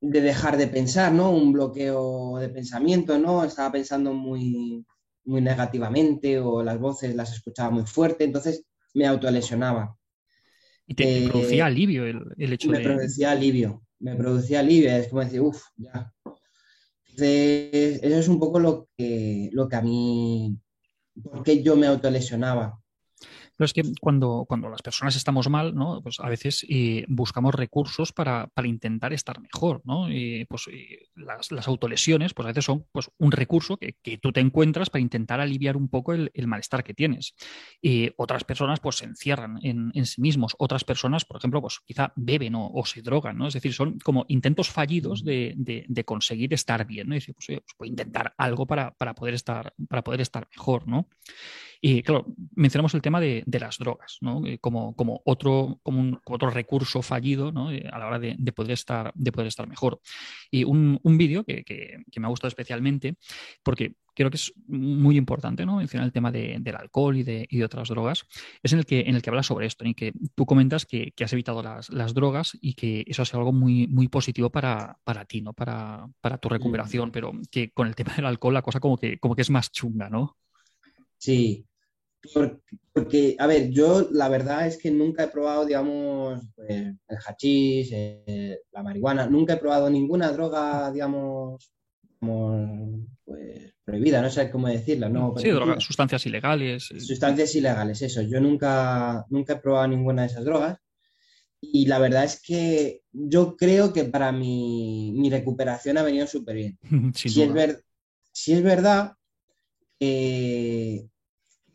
de 0.00 0.20
dejar 0.20 0.56
de 0.56 0.66
pensar, 0.66 1.12
¿no? 1.12 1.30
Un 1.30 1.52
bloqueo 1.52 2.38
de 2.38 2.48
pensamiento, 2.48 3.18
¿no? 3.18 3.44
Estaba 3.44 3.70
pensando 3.70 4.12
muy, 4.12 4.84
muy 5.24 5.40
negativamente 5.40 6.40
o 6.40 6.62
las 6.62 6.78
voces 6.80 7.14
las 7.14 7.32
escuchaba 7.32 7.70
muy 7.70 7.86
fuerte, 7.86 8.24
entonces 8.24 8.64
me 8.94 9.06
autolesionaba. 9.06 9.96
¿Y 10.86 10.94
te, 10.94 11.28
producía 11.28 11.64
eh, 11.64 11.66
alivio 11.66 12.04
el, 12.04 12.20
el 12.36 12.52
hecho 12.52 12.70
de...? 12.70 12.78
Me 12.78 12.84
producía 12.84 13.30
alivio, 13.30 13.82
me 14.02 14.16
producía 14.16 14.60
alivio, 14.60 14.90
es 14.90 15.08
como 15.08 15.22
decir, 15.22 15.40
uff, 15.40 15.62
ya. 15.76 16.12
Entonces, 17.06 18.00
eso 18.02 18.18
es 18.18 18.28
un 18.28 18.38
poco 18.40 18.58
lo 18.58 18.88
que, 18.96 19.48
lo 19.52 19.68
que 19.68 19.76
a 19.76 19.82
mí, 19.82 20.58
porque 21.22 21.62
yo 21.62 21.76
me 21.76 21.86
autolesionaba. 21.86 22.81
Pero 23.56 23.66
es 23.66 23.72
que 23.72 23.82
cuando, 24.00 24.44
cuando 24.48 24.68
las 24.68 24.82
personas 24.82 25.16
estamos 25.16 25.48
mal, 25.48 25.74
¿no? 25.74 26.00
Pues 26.02 26.20
a 26.20 26.28
veces 26.28 26.64
eh, 26.68 27.04
buscamos 27.08 27.54
recursos 27.54 28.12
para, 28.12 28.50
intentar 28.64 29.12
estar 29.12 29.40
mejor, 29.40 29.82
¿no? 29.84 30.10
Y 30.10 30.44
pues 30.46 30.66
las, 31.14 31.50
autolesiones, 31.68 32.32
pues 32.34 32.46
a 32.46 32.48
veces 32.48 32.64
son 32.64 32.86
pues, 32.92 33.10
un 33.18 33.32
recurso 33.32 33.76
que, 33.76 33.94
tú 34.18 34.32
te 34.32 34.40
encuentras 34.40 34.90
para 34.90 35.02
intentar 35.02 35.40
aliviar 35.40 35.76
un 35.76 35.88
poco 35.88 36.12
el, 36.12 36.30
malestar 36.46 36.84
que 36.84 36.94
tienes. 36.94 37.34
Y 37.80 38.10
otras 38.16 38.44
personas 38.44 38.80
pues 38.80 38.96
se 38.96 39.04
encierran 39.04 39.58
en, 39.62 40.06
sí 40.06 40.20
mismos. 40.20 40.54
Otras 40.58 40.84
personas, 40.84 41.24
por 41.24 41.36
ejemplo, 41.36 41.60
pues 41.60 41.80
quizá 41.84 42.12
beben 42.16 42.54
o, 42.56 42.82
se 42.84 43.02
drogan, 43.02 43.38
¿no? 43.38 43.48
Es 43.48 43.54
decir, 43.54 43.72
son 43.72 43.98
como 43.98 44.24
intentos 44.28 44.70
fallidos 44.70 45.24
de, 45.24 46.04
conseguir 46.04 46.52
estar 46.54 46.86
bien, 46.86 47.08
¿no? 47.08 47.14
Y 47.14 47.18
decir, 47.18 47.34
pues, 47.34 47.46
pues 47.46 47.76
voy 47.78 47.88
a 47.88 47.90
intentar 47.90 48.34
algo 48.36 48.66
para, 48.66 48.92
para, 48.94 49.14
poder 49.14 49.34
estar, 49.34 49.74
para 49.88 50.02
poder 50.02 50.20
estar 50.20 50.48
mejor, 50.54 50.86
¿no? 50.86 51.08
Y 51.84 52.04
claro, 52.04 52.26
mencionamos 52.54 52.94
el 52.94 53.02
tema 53.02 53.20
de, 53.20 53.44
las 53.58 53.76
drogas, 53.76 54.18
¿no? 54.20 54.46
Eh, 54.46 54.58
como, 54.60 54.94
como, 54.94 55.20
otro, 55.24 55.80
como 55.82 56.00
un, 56.00 56.20
otro 56.26 56.48
recurso 56.48 57.02
fallido 57.02 57.50
¿no? 57.50 57.72
Eh, 57.72 57.88
a 57.92 57.98
la 57.98 58.06
hora 58.06 58.20
de, 58.20 58.36
poder 58.52 58.70
estar, 58.70 59.10
de 59.16 59.32
poder 59.32 59.48
estar 59.48 59.66
mejor. 59.66 60.00
Y 60.48 60.62
un, 60.62 61.00
un 61.02 61.18
vídeo 61.18 61.42
que, 61.42 61.64
que, 61.64 62.20
me 62.20 62.26
ha 62.26 62.30
gustado 62.30 62.46
especialmente, 62.46 63.16
porque 63.64 63.96
creo 64.14 64.30
que 64.30 64.36
es 64.36 64.52
muy 64.68 65.16
importante 65.16 65.66
¿no? 65.66 65.78
mencionar 65.78 66.06
el 66.06 66.12
tema 66.12 66.30
del 66.30 66.76
alcohol 66.76 67.16
y 67.16 67.24
de, 67.24 67.48
y 67.50 67.58
de, 67.58 67.64
otras 67.64 67.88
drogas, 67.88 68.26
es 68.62 68.72
en 68.72 68.78
el 68.78 68.86
que, 68.86 69.00
en 69.00 69.16
el 69.16 69.22
que 69.22 69.30
hablas 69.30 69.46
sobre 69.46 69.66
esto, 69.66 69.84
y 69.84 69.94
que 69.94 70.12
tú 70.36 70.46
comentas 70.46 70.86
que, 70.86 71.12
has 71.20 71.32
evitado 71.32 71.64
las, 71.64 71.90
las, 71.90 72.14
drogas 72.14 72.56
y 72.60 72.74
que 72.74 73.02
eso 73.08 73.22
ha 73.22 73.24
sido 73.24 73.40
algo 73.40 73.52
muy, 73.52 73.88
muy 73.88 74.06
positivo 74.06 74.50
para, 74.50 75.00
para 75.02 75.24
ti, 75.24 75.40
¿no? 75.40 75.52
Para, 75.52 76.08
para, 76.20 76.38
tu 76.38 76.48
recuperación, 76.48 77.08
mm. 77.08 77.12
pero 77.12 77.32
que 77.50 77.72
con 77.72 77.88
el 77.88 77.96
tema 77.96 78.14
del 78.14 78.26
alcohol 78.26 78.54
la 78.54 78.62
cosa 78.62 78.78
como 78.78 78.96
que, 78.96 79.18
como 79.18 79.34
que 79.34 79.42
es 79.42 79.50
más 79.50 79.72
chunga, 79.72 80.08
¿no? 80.08 80.36
Sí, 81.18 81.66
porque, 82.92 83.36
a 83.38 83.46
ver, 83.46 83.70
yo 83.70 84.08
la 84.12 84.28
verdad 84.28 84.66
es 84.66 84.78
que 84.78 84.90
nunca 84.90 85.24
he 85.24 85.28
probado, 85.28 85.66
digamos, 85.66 86.40
pues, 86.54 86.70
el 86.70 87.18
hachís, 87.26 87.90
eh, 87.92 88.60
la 88.70 88.82
marihuana, 88.82 89.26
nunca 89.26 89.54
he 89.54 89.58
probado 89.58 89.90
ninguna 89.90 90.30
droga, 90.30 90.90
digamos, 90.92 91.72
como, 92.20 93.06
pues, 93.24 93.74
prohibida, 93.84 94.22
no 94.22 94.30
sé 94.30 94.50
cómo 94.50 94.68
decirla, 94.68 95.08
¿no? 95.08 95.34
Sí, 95.36 95.48
drogas, 95.50 95.82
sustancias 95.82 96.24
ilegales. 96.26 96.84
Sustancias 96.98 97.54
ilegales, 97.56 98.00
eso. 98.02 98.22
Yo 98.22 98.40
nunca, 98.40 99.26
nunca 99.30 99.54
he 99.54 99.60
probado 99.60 99.88
ninguna 99.88 100.22
de 100.22 100.28
esas 100.28 100.44
drogas. 100.44 100.78
Y 101.60 101.86
la 101.86 101.98
verdad 101.98 102.24
es 102.24 102.40
que 102.42 103.02
yo 103.12 103.56
creo 103.56 103.92
que 103.92 104.04
para 104.04 104.32
mi, 104.32 105.12
mi 105.12 105.30
recuperación 105.30 105.98
ha 105.98 106.02
venido 106.02 106.26
súper 106.26 106.56
bien. 106.56 106.78
si, 107.14 107.42
es 107.42 107.52
ver, 107.52 107.82
si 108.32 108.52
es 108.52 108.62
verdad 108.62 109.12
que 109.98 111.08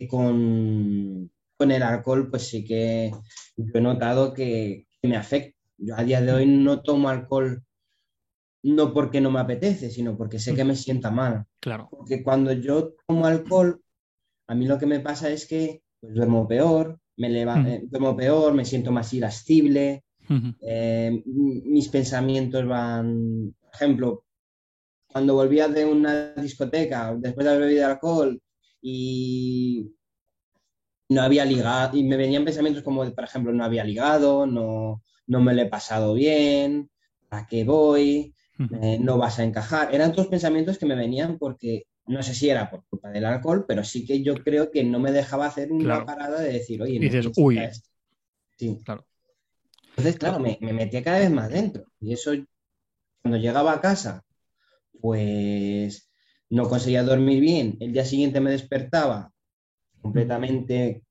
con, 0.05 1.31
con 1.57 1.71
el 1.71 1.81
alcohol, 1.81 2.29
pues 2.29 2.47
sí 2.47 2.63
que 2.63 3.11
yo 3.55 3.71
he 3.73 3.81
notado 3.81 4.33
que, 4.33 4.85
me 5.03 5.15
afecta. 5.15 5.57
Yo 5.77 5.95
a 5.95 6.03
día 6.03 6.21
de 6.21 6.33
hoy 6.33 6.45
no 6.45 6.81
tomo 6.81 7.07
alcohol 7.07 7.63
no 8.63 8.93
porque 8.93 9.21
no 9.21 9.31
me 9.31 9.39
apetece, 9.39 9.89
sino 9.89 10.17
porque 10.17 10.39
sé 10.39 10.53
que 10.53 10.65
me 10.65 10.75
sienta 10.75 11.11
mal. 11.11 11.45
Claro. 11.61 11.87
Porque 11.89 12.23
cuando 12.23 12.51
yo 12.51 12.95
tomo 13.07 13.25
alcohol, 13.25 13.81
a 14.47 14.55
mí 14.55 14.67
lo 14.67 14.77
que 14.77 14.85
me 14.85 14.99
pasa 14.99 15.29
es 15.29 15.47
que 15.47 15.81
pues, 16.01 16.13
duermo 16.13 16.47
peor, 16.47 16.99
me 17.15 17.41
eh, 17.41 17.81
duermo 17.85 18.17
peor, 18.17 18.53
me 18.53 18.65
siento 18.65 18.91
más 18.91 19.13
irascible, 19.13 20.03
eh, 20.61 21.23
mis 21.25 21.87
pensamientos 21.87 22.67
van, 22.67 23.55
por 23.61 23.73
ejemplo, 23.73 24.25
cuando 25.07 25.35
volvía 25.35 25.69
de 25.69 25.85
una 25.85 26.33
discoteca 26.33 27.15
después 27.17 27.45
de 27.45 27.51
haber 27.51 27.67
bebido 27.67 27.87
alcohol 27.87 28.41
y 28.81 29.93
no 31.09 31.21
había 31.21 31.45
ligado, 31.45 31.97
y 31.97 32.03
me 32.03 32.17
venían 32.17 32.45
pensamientos 32.45 32.83
como, 32.83 33.09
por 33.13 33.23
ejemplo, 33.23 33.53
no 33.53 33.63
había 33.63 33.83
ligado, 33.83 34.45
no, 34.45 35.01
no 35.27 35.41
me 35.41 35.53
lo 35.53 35.61
he 35.61 35.67
pasado 35.67 36.13
bien, 36.13 36.89
¿a 37.29 37.47
qué 37.47 37.63
voy? 37.63 38.33
Eh, 38.81 38.97
no 38.99 39.17
vas 39.17 39.39
a 39.39 39.43
encajar. 39.43 39.93
Eran 39.93 40.11
todos 40.11 40.27
pensamientos 40.27 40.77
que 40.77 40.85
me 40.85 40.95
venían 40.95 41.37
porque 41.37 41.83
no 42.07 42.23
sé 42.23 42.33
si 42.33 42.49
era 42.49 42.69
por 42.69 42.83
culpa 42.85 43.09
del 43.09 43.25
alcohol, 43.25 43.65
pero 43.67 43.83
sí 43.83 44.05
que 44.05 44.21
yo 44.23 44.35
creo 44.35 44.71
que 44.71 44.83
no 44.83 44.99
me 44.99 45.11
dejaba 45.11 45.45
hacer 45.45 45.71
una 45.71 46.05
parada 46.05 46.41
de 46.41 46.53
decir, 46.53 46.81
oye, 46.81 46.99
dices, 46.99 47.27
uy. 47.37 47.59
Sí, 48.57 48.79
claro. 48.83 49.05
Entonces, 49.89 50.17
claro, 50.17 50.39
me, 50.39 50.57
me 50.61 50.73
metía 50.73 51.03
cada 51.03 51.19
vez 51.19 51.31
más 51.31 51.49
dentro. 51.49 51.85
Y 51.99 52.13
eso, 52.13 52.31
cuando 53.21 53.37
llegaba 53.37 53.73
a 53.73 53.81
casa, 53.81 54.23
pues 54.99 56.06
no 56.49 56.69
conseguía 56.69 57.03
dormir 57.03 57.39
bien. 57.41 57.77
El 57.79 57.93
día 57.93 58.05
siguiente 58.05 58.39
me 58.39 58.51
despertaba 58.51 59.31
completamente 60.01 61.03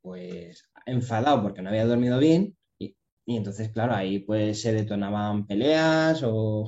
pues 0.00 0.68
enfadado 0.86 1.42
porque 1.42 1.62
no 1.62 1.68
había 1.68 1.86
dormido 1.86 2.18
bien 2.18 2.56
y, 2.78 3.36
entonces, 3.36 3.68
claro, 3.70 3.94
ahí 3.94 4.18
pues 4.18 4.60
se 4.60 4.72
detonaban 4.72 5.46
peleas 5.46 6.22
o, 6.24 6.66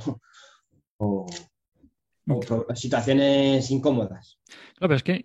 situaciones 2.75 3.71
incómodas. 3.73 4.39
Claro, 4.77 4.89
pero 4.89 4.95
es 4.95 5.03
que 5.03 5.25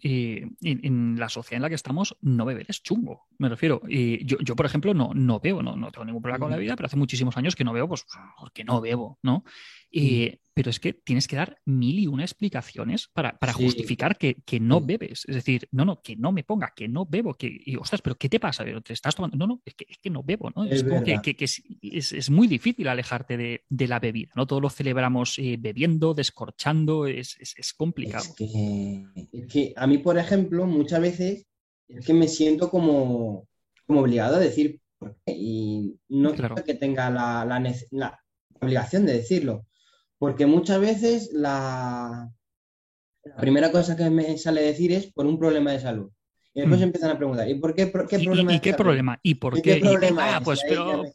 en 0.61 1.19
la 1.19 1.29
sociedad 1.29 1.57
en 1.57 1.61
la 1.61 1.69
que 1.69 1.75
estamos, 1.75 2.17
no 2.21 2.45
beber 2.45 2.65
es 2.67 2.81
chungo. 2.81 3.27
Me 3.37 3.47
refiero, 3.47 3.81
y 3.87 4.25
yo, 4.25 4.37
yo, 4.39 4.55
por 4.55 4.65
ejemplo, 4.65 4.95
no, 4.95 5.13
no 5.13 5.39
bebo, 5.39 5.61
no, 5.61 5.75
no 5.75 5.91
tengo 5.91 6.05
ningún 6.05 6.23
problema 6.23 6.39
con 6.39 6.51
la 6.51 6.57
vida, 6.57 6.75
pero 6.75 6.87
hace 6.87 6.97
muchísimos 6.97 7.37
años 7.37 7.55
que 7.55 7.63
no 7.63 7.73
bebo, 7.73 7.89
pues 7.89 8.05
porque 8.39 8.63
no 8.63 8.81
bebo, 8.81 9.19
¿no? 9.21 9.43
Y, 9.91 10.39
pero 10.59 10.71
es 10.71 10.79
que 10.81 10.91
tienes 10.91 11.25
que 11.25 11.37
dar 11.37 11.57
mil 11.63 11.99
y 11.99 12.07
una 12.07 12.23
explicaciones 12.23 13.07
para, 13.13 13.39
para 13.39 13.53
justificar 13.53 14.17
que, 14.17 14.35
que, 14.45 14.59
no 14.59 14.81
bebes. 14.81 15.23
Es 15.25 15.35
decir, 15.35 15.69
no, 15.71 15.85
no, 15.85 16.01
que 16.01 16.17
no 16.17 16.33
me 16.33 16.43
ponga, 16.43 16.73
que 16.75 16.89
no 16.89 17.05
bebo, 17.05 17.35
que, 17.35 17.61
y 17.65 17.77
ostras, 17.77 18.01
pero 18.01 18.17
¿qué 18.17 18.27
te 18.27 18.41
pasa? 18.41 18.65
¿Te 18.83 18.91
estás 18.91 19.15
tomando? 19.15 19.37
No, 19.37 19.47
no, 19.47 19.61
es 19.63 19.73
que, 19.73 19.85
es 19.87 19.97
que 19.99 20.09
no 20.09 20.21
bebo, 20.21 20.51
¿no? 20.53 20.65
Es, 20.65 20.83
como 20.83 21.01
que, 21.01 21.21
que 21.21 21.45
es, 21.45 21.63
es, 22.11 22.29
muy 22.29 22.47
difícil 22.47 22.89
alejarte 22.89 23.37
de, 23.37 23.63
de, 23.69 23.87
la 23.87 23.99
bebida, 23.99 24.31
¿no? 24.35 24.45
Todo 24.47 24.59
lo 24.59 24.69
celebramos 24.69 25.39
eh, 25.39 25.55
bebiendo, 25.57 26.13
descorchando, 26.13 27.07
es, 27.07 27.37
complicado. 27.77 28.25
Que, 28.35 29.05
es 29.31 29.47
que 29.47 29.73
a 29.77 29.87
mí, 29.87 29.99
por 29.99 30.17
ejemplo, 30.17 30.65
muchas 30.65 30.99
veces 30.99 31.45
es 31.87 32.05
que 32.05 32.13
me 32.13 32.27
siento 32.27 32.69
como, 32.69 33.47
como 33.87 34.01
obligado 34.01 34.35
a 34.35 34.39
decir 34.39 34.81
por 34.97 35.15
qué. 35.25 35.31
Y 35.37 35.95
no 36.09 36.33
creo 36.33 36.55
que 36.55 36.75
tenga 36.75 37.09
la, 37.09 37.45
la, 37.45 37.75
la 37.91 38.19
obligación 38.59 39.05
de 39.05 39.13
decirlo 39.13 39.65
porque 40.19 40.45
muchas 40.45 40.79
veces 40.79 41.31
la, 41.33 42.29
primera 43.39 43.71
cosa 43.71 43.95
que 43.95 44.09
me 44.09 44.37
sale 44.37 44.61
decir 44.61 44.91
es 44.91 45.11
por 45.11 45.25
un 45.25 45.39
problema 45.39 45.71
de 45.71 45.79
salud. 45.79 46.11
Y 46.53 46.61
después 46.61 46.81
mm. 46.81 46.83
empiezan 46.83 47.11
a 47.11 47.17
preguntar, 47.17 47.49
¿y 47.49 47.55
por 47.55 47.73
qué, 47.73 47.91
qué 48.07 48.19
problema? 48.19 48.53
¿Y, 48.53 48.59
qué 48.59 48.73
problema? 48.73 49.19
¿Y 49.23 49.35
por 49.35 49.61
qué? 49.61 49.77
problema 49.77 50.35
ah, 50.35 50.41
pues 50.43 50.61
pero, 50.67 51.05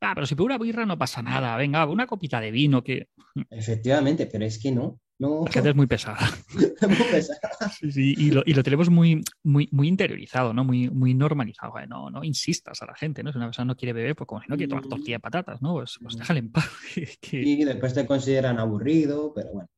ah, 0.00 0.12
pero 0.14 0.26
si 0.26 0.34
por 0.34 0.46
una 0.46 0.58
birra 0.58 0.84
no 0.84 0.98
pasa 0.98 1.22
nada, 1.22 1.56
venga, 1.56 1.86
una 1.86 2.06
copita 2.06 2.40
de 2.40 2.50
vino 2.50 2.82
que... 2.82 3.08
Efectivamente, 3.50 4.26
pero 4.26 4.44
es 4.44 4.58
que 4.58 4.72
no. 4.72 4.98
No. 5.18 5.42
La 5.46 5.50
gente 5.50 5.70
es 5.70 5.74
muy 5.74 5.86
pesada. 5.86 6.18
muy 6.54 6.96
pesada. 7.10 7.72
Sí, 7.90 8.14
y, 8.16 8.30
lo, 8.30 8.42
y, 8.46 8.54
lo, 8.54 8.62
tenemos 8.62 8.88
muy, 8.88 9.22
muy, 9.42 9.68
muy 9.72 9.88
interiorizado, 9.88 10.54
¿no? 10.54 10.64
Muy, 10.64 10.88
muy 10.90 11.14
normalizado. 11.14 11.74
No, 11.88 12.08
no 12.08 12.22
insistas 12.22 12.80
a 12.82 12.86
la 12.86 12.94
gente, 12.94 13.22
¿no? 13.22 13.32
Si 13.32 13.38
una 13.38 13.48
persona 13.48 13.66
no 13.66 13.76
quiere 13.76 13.92
beber, 13.92 14.14
pues 14.14 14.28
como 14.28 14.40
si 14.42 14.48
no 14.48 14.56
quiere 14.56 14.68
tomar 14.68 14.86
mm. 14.86 14.88
tortilla 14.88 15.16
de 15.16 15.20
patatas, 15.20 15.60
¿no? 15.60 15.74
Pues, 15.74 15.98
pues 16.00 16.14
mm. 16.14 16.18
déjale 16.18 16.38
en 16.40 16.52
paz. 16.52 16.70
Y 17.32 17.64
después 17.64 17.94
te 17.94 18.06
consideran 18.06 18.58
aburrido, 18.58 19.32
pero 19.34 19.50
bueno. 19.52 19.68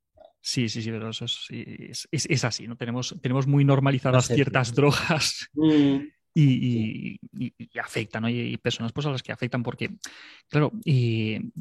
Sí, 0.42 0.68
sí, 0.68 0.82
sí, 0.82 0.90
pero 0.90 1.10
eso 1.10 1.26
es, 1.26 1.46
es, 1.50 2.26
es, 2.28 2.44
así, 2.44 2.66
¿no? 2.66 2.76
Tenemos, 2.76 3.14
tenemos 3.20 3.46
muy 3.46 3.64
normalizadas 3.64 4.26
ciertas 4.26 4.74
drogas. 4.74 5.50
Mm 5.52 5.98
y, 6.34 7.18
afectan, 7.80 8.22
¿no? 8.22 8.28
Y, 8.28 8.56
personas 8.58 8.92
pues, 8.92 9.06
a 9.06 9.10
las 9.10 9.22
que 9.22 9.32
afectan, 9.32 9.62
porque, 9.62 9.90
claro, 10.48 10.72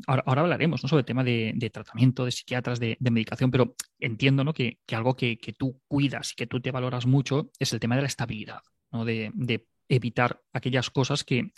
ahora, 0.08 0.24
ahora, 0.26 0.42
hablaremos 0.42 0.84
¿no? 0.84 0.90
sobre 0.90 1.02
el 1.02 1.06
tema 1.06 1.24
de, 1.24 1.70
tratamiento, 1.74 2.26
de 2.26 2.32
psiquiatras, 2.32 2.80
de, 2.80 2.98
medicación, 3.00 3.52
pero 3.52 3.76
entiendo 4.00 4.44
¿no? 4.44 4.54
que, 4.54 4.80
algo 4.92 5.16
que, 5.16 5.38
tú 5.58 5.82
cuidas 5.88 6.34
y 6.34 6.36
que 6.36 6.48
tú 6.48 6.62
te 6.62 6.72
valoras 6.72 7.06
mucho 7.06 7.52
es 7.60 7.74
el 7.74 7.80
tema 7.80 7.96
de 7.96 8.02
la 8.02 8.08
estabilidad, 8.08 8.62
¿no? 8.92 9.06
de, 9.06 9.32
evitar 9.92 10.40
aquellas 10.54 10.92
cosas 10.92 11.24
que, 11.24 11.52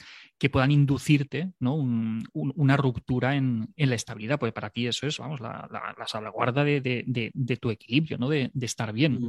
puedan 0.49 0.71
inducirte 0.71 1.51
¿no? 1.59 1.75
una 1.75 2.77
ruptura 2.77 3.35
en, 3.35 3.73
la 3.75 3.95
estabilidad, 3.95 4.39
porque 4.39 4.53
para 4.53 4.69
ti 4.69 4.87
eso 4.87 5.05
es, 5.05 5.17
vamos, 5.17 5.41
la, 5.41 5.67
la, 5.97 6.07
salvaguarda 6.07 6.63
de, 6.63 7.57
tu 7.59 7.71
equilibrio, 7.71 8.17
¿no? 8.17 8.29
de, 8.29 8.49
estar 8.61 8.93
bien. 8.93 9.19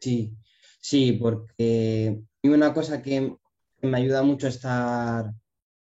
Sí, 0.00 0.32
sí, 0.80 1.12
porque 1.12 2.22
una 2.42 2.72
cosa 2.72 3.02
que 3.02 3.36
me 3.82 3.98
ayuda 3.98 4.22
mucho 4.22 4.46
a 4.46 4.50
estar, 4.50 5.32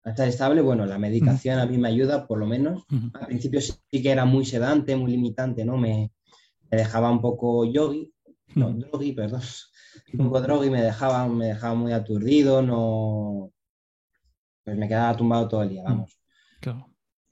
estar 0.04 0.28
estable, 0.28 0.62
bueno, 0.62 0.86
la 0.86 0.98
medicación 0.98 1.60
a 1.60 1.66
mí 1.66 1.78
me 1.78 1.90
ayuda, 1.90 2.28
por 2.28 2.40
lo 2.40 2.46
menos. 2.46 2.84
Al 3.14 3.28
principio 3.28 3.62
sí 3.62 3.76
que 3.90 4.12
era 4.12 4.26
muy 4.26 4.46
sedante, 4.46 4.96
muy 4.96 5.12
limitante, 5.12 5.66
¿no? 5.66 5.78
Me, 5.78 6.12
dejaba 6.70 7.12
un 7.12 7.20
poco 7.20 7.66
yogi, 7.66 8.14
no, 8.56 8.72
drogi, 8.72 9.12
perdón, 9.12 9.42
un 10.14 10.26
poco 10.26 10.42
drogi, 10.42 10.70
me 10.70 10.82
dejaba, 10.82 11.28
me 11.28 11.48
dejaba 11.48 11.76
muy 11.76 11.92
aturdido, 11.92 12.62
no... 12.62 13.52
Pues 14.64 14.78
me 14.78 14.88
quedaba 14.88 15.18
tumbado 15.18 15.48
todo 15.48 15.64
el 15.64 15.70
día, 15.70 15.84
vamos. 15.84 16.18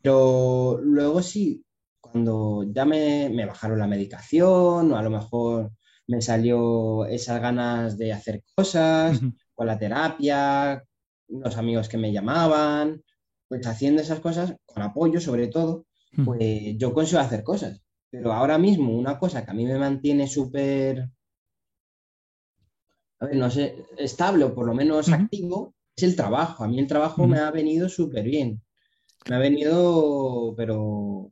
Pero 0.02 0.80
luego 0.82 1.22
sí, 1.22 1.64
cuando 2.00 2.64
ya 2.64 2.86
me, 2.86 3.30
me 3.30 3.46
bajaron 3.46 3.80
la 3.80 3.88
medicación, 3.88 4.92
o 4.92 4.98
a 4.98 5.04
lo 5.04 5.10
mejor 5.10 5.72
me 6.10 6.24
salió 6.24 7.06
esas 7.06 7.40
ganas 7.40 7.96
de 7.96 8.12
hacer 8.12 8.44
cosas, 8.56 9.22
con 9.54 9.68
la 9.68 9.78
terapia, 9.78 10.84
los 11.28 11.56
amigos 11.56 11.88
que 11.88 12.00
me 12.00 12.12
llamaban, 12.12 13.04
pues 13.48 13.66
haciendo 13.68 14.02
esas 14.02 14.20
cosas, 14.20 14.56
con 14.66 14.82
apoyo 14.82 15.22
sobre 15.22 15.48
todo, 15.50 15.86
pues 16.26 16.76
yo 16.78 16.96
consigo 16.96 17.22
hacer 17.22 17.44
cosas. 17.44 17.80
Pero 18.10 18.34
ahora 18.34 18.58
mismo 18.58 18.98
una 18.98 19.20
cosa 19.20 19.46
que 19.46 19.52
a 19.52 19.54
mí 19.54 19.66
me 19.66 19.78
mantiene 19.78 20.28
súper, 20.28 21.12
a 23.20 23.26
ver, 23.28 23.36
no 23.36 23.52
sé, 23.52 23.86
estable 23.96 24.46
o 24.46 24.56
por 24.56 24.66
lo 24.66 24.74
menos 24.74 25.10
activo, 25.10 25.76
es 25.96 26.02
el 26.02 26.16
trabajo. 26.16 26.64
A 26.64 26.68
mí 26.68 26.80
el 26.80 26.88
trabajo 26.88 27.28
me 27.28 27.38
ha 27.38 27.52
venido 27.52 27.88
súper 27.88 28.24
bien. 28.24 28.64
Me 29.30 29.36
ha 29.36 29.40
venido, 29.40 30.56
pero 30.58 31.32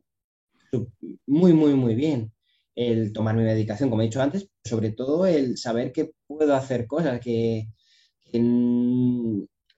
muy, 1.26 1.52
muy, 1.52 1.74
muy 1.74 1.96
bien 1.96 2.32
el 2.78 3.12
tomar 3.12 3.34
mi 3.34 3.42
medicación, 3.42 3.90
como 3.90 4.02
he 4.02 4.04
dicho 4.04 4.22
antes, 4.22 4.48
sobre 4.68 4.92
todo 4.92 5.26
el 5.26 5.56
saber 5.56 5.92
que 5.92 6.12
puedo 6.26 6.54
hacer 6.54 6.86
cosas, 6.86 7.20
que, 7.20 7.68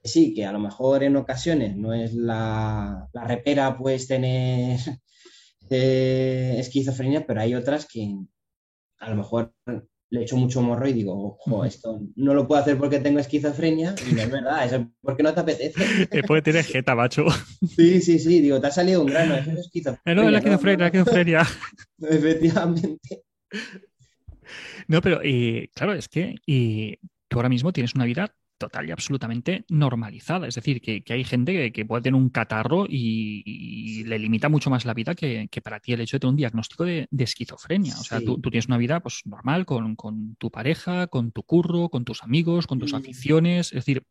sí, 0.03 0.35
que 0.35 0.45
a 0.45 0.53
lo 0.53 0.59
mejor 0.59 1.03
en 1.05 1.17
ocasiones 1.17 1.77
no 1.77 1.95
es 1.95 2.15
la, 2.15 3.09
repera, 3.13 3.77
pues 3.79 4.07
tener 4.07 4.79
eh, 5.71 6.57
esquizofrenia, 6.59 7.27
pero 7.27 7.41
hay 7.41 7.55
otras 7.55 7.87
que 7.87 8.17
a 8.99 9.11
lo 9.11 9.17
mejor 9.17 9.55
le 10.11 10.23
echo 10.23 10.37
mucho 10.37 10.61
morro 10.61 10.89
y 10.89 10.93
digo, 10.93 11.15
ojo, 11.15 11.65
esto 11.65 12.01
no 12.17 12.35
lo 12.35 12.47
puedo 12.47 12.61
hacer 12.61 12.77
porque 12.77 12.99
tengo 12.99 13.21
esquizofrenia, 13.21 13.95
y 14.11 14.15
no 14.15 14.23
es 14.23 14.31
verdad, 14.31 14.65
es 14.67 14.81
porque 15.01 15.23
no 15.23 15.33
te 15.33 15.41
apetece. 15.41 15.75
Puede 16.27 16.43
tener 16.43 16.65
jeta, 16.65 16.97
macho. 16.97 17.27
Sí, 17.77 18.01
sí, 18.01 18.19
sí, 18.19 18.41
digo, 18.41 18.61
te 18.61 18.67
ha 18.67 18.73
salido 18.73 19.03
un 19.03 19.07
grano, 19.07 19.37
eso 19.37 19.53
es 19.53 19.61
esquizofrenia. 19.61 20.13
Eh, 20.13 20.15
no, 20.15 20.27
es 20.27 20.33
la 20.33 20.39
esquizofrenia, 20.39 20.79
la 20.79 20.87
esquizofrenia. 20.87 21.47
Efectivamente. 22.01 23.23
No, 24.89 25.01
pero 25.01 25.21
eh, 25.23 25.71
claro, 25.75 25.95
es 25.95 26.09
que 26.09 26.37
tú 27.29 27.39
ahora 27.39 27.49
mismo 27.49 27.73
tienes 27.73 27.95
una 27.95 28.05
vida 28.05 28.35
total 28.61 28.89
y 28.89 28.93
absolutamente 28.93 29.65
normalizada. 29.71 30.47
Es 30.47 30.55
decir, 30.55 30.81
que, 30.81 31.03
hay 31.09 31.25
gente 31.25 31.73
que, 31.73 31.85
puede 31.87 32.03
tener 32.03 32.21
un 32.21 32.29
catarro 32.29 32.87
y, 32.89 34.05
le 34.05 34.19
limita 34.19 34.49
mucho 34.49 34.71
más 34.71 34.85
la 34.85 34.95
vida 34.95 35.15
que, 35.15 35.49
para 35.65 35.81
ti 35.81 35.95
el 35.95 36.03
hecho 36.03 36.17
de 36.17 36.21
tener 36.21 36.31
un 36.31 36.37
diagnóstico 36.37 36.85
de, 36.85 37.09
esquizofrenia. 37.19 37.97
O 37.99 38.05
sea, 38.05 38.21
tú, 38.21 38.39
tienes 38.41 38.67
una 38.67 38.77
vida 38.77 39.01
pues, 39.01 39.23
normal 39.25 39.65
con, 39.65 40.37
tu 40.37 40.51
pareja, 40.51 41.07
con 41.09 41.33
tu 41.33 41.43
curro, 41.43 41.89
con 41.89 42.05
tus 42.05 42.23
amigos, 42.23 42.67
con 42.67 42.79
tus 42.79 42.93
mm. 42.93 42.97
aficiones. 42.97 43.69
Es 43.69 43.85
decir, 43.85 44.05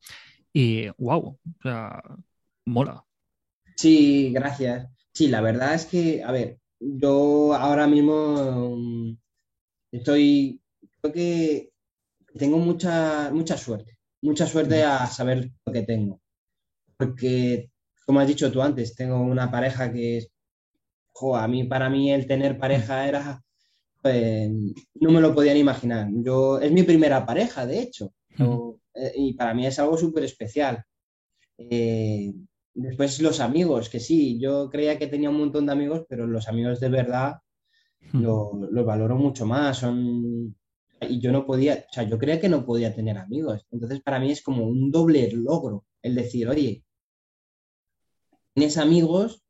y 0.51 0.87
wow, 0.97 1.37
o 1.37 1.61
sea, 1.61 2.01
mola. 2.65 3.05
Sí, 3.75 4.31
gracias. 4.33 4.89
Sí, 5.13 5.27
la 5.27 5.41
verdad 5.41 5.75
es 5.75 5.85
que, 5.85 6.23
a 6.23 6.31
ver, 6.31 6.57
yo 6.79 7.53
ahora 7.53 7.87
mismo 7.87 8.77
mm, 8.77 9.17
estoy, 9.91 10.61
creo 11.01 11.13
que 11.13 11.71
tengo 12.37 12.57
mucha, 12.57 13.31
mucha 13.31 13.57
suerte 13.57 13.99
mucha 14.21 14.45
suerte 14.45 14.83
a 14.83 15.05
saber 15.07 15.51
lo 15.65 15.73
que 15.73 15.83
tengo. 15.83 16.21
Porque, 16.97 17.71
como 18.05 18.19
has 18.19 18.27
dicho 18.27 18.51
tú 18.51 18.61
antes, 18.61 18.95
tengo 18.95 19.21
una 19.21 19.49
pareja 19.49 19.91
que 19.91 20.17
es, 20.17 20.31
a 21.35 21.47
mí, 21.47 21.65
para 21.65 21.89
mí 21.89 22.11
el 22.11 22.27
tener 22.27 22.57
pareja 22.57 23.07
era, 23.07 23.41
pues, 24.01 24.49
no 24.95 25.11
me 25.11 25.21
lo 25.21 25.33
podían 25.33 25.57
imaginar. 25.57 26.07
Yo, 26.11 26.59
es 26.59 26.71
mi 26.71 26.83
primera 26.83 27.25
pareja, 27.25 27.65
de 27.65 27.79
hecho, 27.79 28.13
eh, 28.93 29.13
y 29.15 29.33
para 29.33 29.53
mí 29.53 29.65
es 29.65 29.79
algo 29.79 29.97
súper 29.97 30.23
especial. 30.23 30.83
Eh, 31.57 32.33
después 32.73 33.19
los 33.21 33.39
amigos, 33.41 33.89
que 33.89 33.99
sí, 33.99 34.39
yo 34.39 34.69
creía 34.69 34.97
que 34.97 35.07
tenía 35.07 35.29
un 35.29 35.39
montón 35.39 35.65
de 35.65 35.73
amigos, 35.73 36.05
pero 36.07 36.25
los 36.25 36.47
amigos 36.47 36.79
de 36.79 36.89
verdad 36.89 37.35
los 38.13 38.85
valoro 38.85 39.15
mucho 39.15 39.45
más, 39.45 39.77
son 39.77 40.55
y 41.01 41.19
yo 41.19 41.31
no 41.31 41.45
podía, 41.45 41.85
o 41.89 41.93
sea, 41.93 42.03
yo 42.03 42.17
creía 42.17 42.39
que 42.39 42.49
no 42.49 42.65
podía 42.65 42.93
tener 42.93 43.17
amigos. 43.17 43.65
Entonces, 43.71 44.01
para 44.01 44.19
mí 44.19 44.31
es 44.31 44.41
como 44.41 44.65
un 44.65 44.91
doble 44.91 45.31
logro 45.31 45.85
el 46.01 46.15
decir, 46.15 46.47
oye, 46.47 46.83
tienes 48.53 48.77
amigos, 48.77 49.43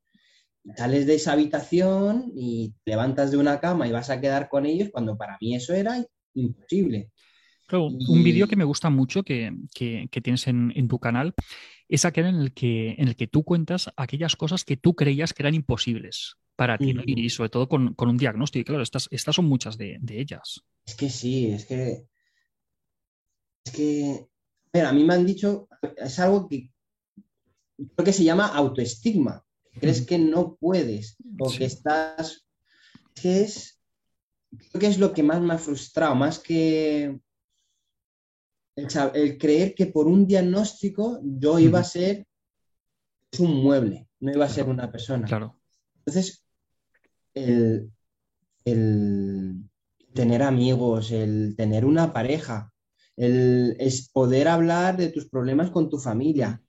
sales 0.75 1.07
de 1.07 1.15
esa 1.15 1.33
habitación 1.33 2.31
y 2.35 2.73
te 2.83 2.91
levantas 2.91 3.31
de 3.31 3.37
una 3.37 3.59
cama 3.59 3.87
y 3.87 3.91
vas 3.91 4.09
a 4.09 4.21
quedar 4.21 4.49
con 4.49 4.65
ellos, 4.65 4.89
cuando 4.91 5.17
para 5.17 5.37
mí 5.41 5.55
eso 5.55 5.73
era 5.73 6.05
imposible. 6.33 7.11
un 7.71 8.23
vídeo 8.23 8.47
que 8.47 8.55
me 8.55 8.63
gusta 8.63 8.89
mucho 8.89 9.23
que, 9.23 9.55
tienes 9.73 10.47
en, 10.47 10.87
tu 10.87 10.99
canal 10.99 11.33
es 11.87 12.05
aquel 12.05 12.27
en 12.27 12.35
el, 12.35 12.53
que, 12.53 12.95
en 12.99 13.07
el 13.07 13.15
que 13.15 13.27
tú 13.27 13.43
cuentas 13.43 13.89
aquellas 13.95 14.35
cosas 14.35 14.63
que 14.63 14.77
tú 14.77 14.93
creías 14.93 15.33
que 15.33 15.41
eran 15.41 15.55
imposibles 15.55 16.35
para 16.59 16.77
ti, 16.77 16.93
y 17.05 17.29
sobre 17.29 17.49
todo 17.49 17.69
con, 17.69 17.95
un 17.97 18.17
diagnóstico. 18.17 18.59
Y 18.59 18.65
claro, 18.65 18.83
estas, 18.83 19.07
estas 19.11 19.33
son 19.33 19.45
muchas 19.45 19.77
de, 19.77 19.97
ellas. 20.09 20.61
Es 20.85 20.93
que 20.93 21.09
sí, 21.09 21.51
es 21.51 21.65
que. 21.65 22.05
Es 23.63 23.71
que. 23.71 24.27
a 24.81 24.91
mí 24.91 25.05
me 25.05 25.13
han 25.13 25.25
dicho, 25.25 25.69
es 25.95 26.19
algo 26.19 26.49
que 26.49 26.69
creo 27.95 28.05
que 28.05 28.11
se 28.11 28.25
llama 28.25 28.47
autoestigma. 28.47 29.45
Crees 29.79 30.05
que 30.05 30.17
no 30.17 30.57
puedes 30.57 31.15
o 31.39 31.49
que 31.49 31.63
estás. 31.63 32.45
Que 33.15 33.43
es. 33.43 33.79
Creo 34.51 34.81
que 34.81 34.87
es 34.87 34.99
lo 34.99 35.13
que 35.13 35.23
más 35.23 35.39
me 35.39 35.53
ha 35.53 35.57
frustrado, 35.57 36.13
más 36.13 36.39
que 36.39 37.17
el, 38.75 39.37
creer 39.37 39.75
que 39.75 39.85
por 39.85 40.07
un 40.07 40.27
diagnóstico 40.27 41.21
yo 41.23 41.57
iba 41.57 41.79
a 41.79 41.83
ser 41.85 42.27
un 43.37 43.63
mueble, 43.63 44.09
no 44.19 44.33
iba 44.33 44.43
a 44.43 44.49
ser 44.49 44.65
una 44.65 44.91
persona. 44.91 45.25
Claro. 45.25 45.57
Entonces, 45.99 46.43
el, 47.33 47.91
tener 50.13 50.43
amigos, 50.43 51.11
el 51.11 51.55
tener 51.55 51.85
una 51.85 52.13
pareja, 52.13 52.71
el 53.15 53.75
es 53.79 54.09
poder 54.09 54.47
hablar 54.47 54.97
de 54.97 55.09
tus 55.09 55.29
problemas 55.29 55.71
con 55.71 55.89
tu 55.89 55.97
familia. 55.97 56.61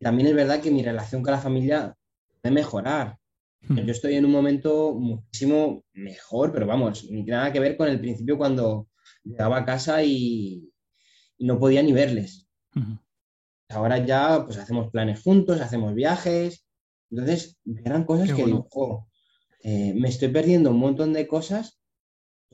También 0.00 0.28
es 0.28 0.34
verdad 0.34 0.60
que 0.60 0.70
mi 0.70 0.82
relación 0.82 1.22
con 1.22 1.32
la 1.32 1.38
familia 1.38 1.96
debe 2.42 2.54
mejorar. 2.54 3.18
Hmm. 3.60 3.78
Yo 3.78 3.92
estoy 3.92 4.14
en 4.14 4.24
un 4.24 4.32
momento 4.32 4.94
muchísimo 4.94 5.84
mejor, 5.92 6.52
pero 6.52 6.66
vamos, 6.66 7.06
nada 7.10 7.52
que 7.52 7.60
ver 7.60 7.76
con 7.76 7.88
el 7.88 8.00
principio 8.00 8.36
cuando 8.36 8.88
llegaba 9.24 9.58
a 9.58 9.64
casa 9.64 10.02
y, 10.02 10.68
no 11.38 11.58
podía 11.58 11.82
ni 11.82 11.92
verles. 11.92 12.48
Ahora 13.68 13.98
ya 13.98 14.44
pues 14.44 14.58
hacemos 14.58 14.90
planes 14.90 15.22
juntos, 15.22 15.60
hacemos 15.60 15.94
viajes. 15.94 16.64
Entonces, 17.10 17.58
eran 17.84 18.04
cosas 18.04 18.32
que 18.32 18.44
digo, 18.44 18.68
eh, 19.62 19.94
me 19.94 20.08
estoy 20.08 20.28
perdiendo 20.28 20.70
un 20.70 20.78
montón 20.78 21.12
de 21.12 21.26
cosas 21.26 21.80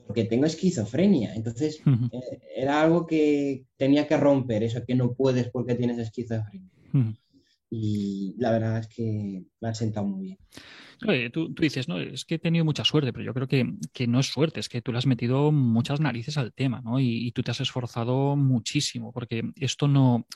porque 0.06 0.24
tengo 0.24 0.46
esquizofrenia. 0.46 1.34
Entonces, 1.34 1.80
eh, 1.86 2.40
era 2.56 2.80
algo 2.80 3.06
que 3.06 3.66
tenía 3.76 4.06
que 4.06 4.16
romper, 4.16 4.62
eso 4.62 4.84
que 4.86 4.94
no 4.94 5.14
puedes 5.14 5.50
porque 5.50 5.74
tienes 5.74 5.98
esquizofrenia. 5.98 6.70
Y 7.70 8.34
la 8.38 8.50
verdad 8.50 8.78
es 8.78 8.88
que 8.88 9.44
me 9.60 9.68
ha 9.68 9.74
sentado 9.74 10.06
muy 10.06 10.22
bien. 10.22 11.30
tú, 11.32 11.54
dices, 11.60 11.86
no, 11.88 12.00
es 12.00 12.24
que 12.24 12.36
he 12.36 12.38
tenido 12.38 12.64
mucha 12.64 12.84
suerte, 12.84 13.12
pero 13.12 13.24
yo 13.26 13.34
creo 13.34 13.46
que, 13.46 14.06
no 14.06 14.20
es 14.20 14.26
suerte, 14.26 14.60
es 14.60 14.70
que 14.70 14.80
tú 14.80 14.92
le 14.92 14.98
has 14.98 15.06
metido 15.06 15.52
muchas 15.52 16.00
narices 16.00 16.38
al 16.38 16.54
tema, 16.54 16.80
¿no? 16.82 16.98
y, 16.98 17.30
tú 17.32 17.42
te 17.42 17.50
has 17.50 17.60
esforzado 17.60 18.36
muchísimo, 18.36 19.12
porque 19.12 19.42
esto 19.56 19.86
no, 19.86 20.26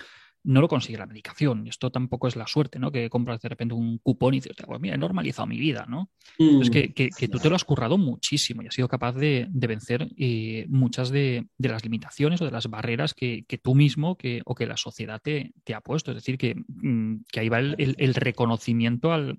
no 0.44 0.60
lo 0.60 0.68
consigue 0.68 0.98
la 0.98 1.06
medicación. 1.06 1.66
Y 1.66 1.70
esto 1.70 1.90
tampoco 1.90 2.28
es 2.28 2.36
la 2.36 2.46
suerte, 2.46 2.78
¿no? 2.78 2.90
Que 2.90 3.08
compras 3.08 3.40
de 3.40 3.48
repente 3.48 3.74
un 3.74 3.98
cupón 3.98 4.34
y 4.34 4.38
dices, 4.38 4.56
pues 4.66 4.80
mira, 4.80 4.94
he 4.94 4.98
normalizado 4.98 5.46
mi 5.46 5.58
vida, 5.58 5.86
¿no? 5.88 6.10
Es 6.38 6.70
que, 6.70 6.92
mm. 6.96 7.30
tú 7.30 7.38
te 7.38 7.48
lo 7.48 7.56
has 7.56 7.64
currado 7.64 7.98
muchísimo 7.98 8.62
y 8.62 8.66
has 8.66 8.74
sido 8.74 8.88
capaz 8.88 9.12
de, 9.12 9.48
vencer 9.50 10.08
eh, 10.16 10.66
muchas 10.68 11.10
de, 11.10 11.46
las 11.58 11.84
limitaciones 11.84 12.40
o 12.40 12.44
de 12.44 12.50
las 12.50 12.68
barreras 12.68 13.14
que, 13.14 13.44
tú 13.62 13.74
mismo 13.74 14.16
que, 14.16 14.42
o 14.44 14.54
que 14.54 14.66
la 14.66 14.76
sociedad 14.76 15.20
te, 15.22 15.52
ha 15.74 15.80
puesto. 15.80 16.10
Es 16.10 16.16
decir, 16.16 16.38
que, 16.38 16.54
mm, 16.54 17.24
ahí 17.36 17.48
va 17.48 17.58
el, 17.58 18.14
reconocimiento 18.14 19.12
al, 19.12 19.38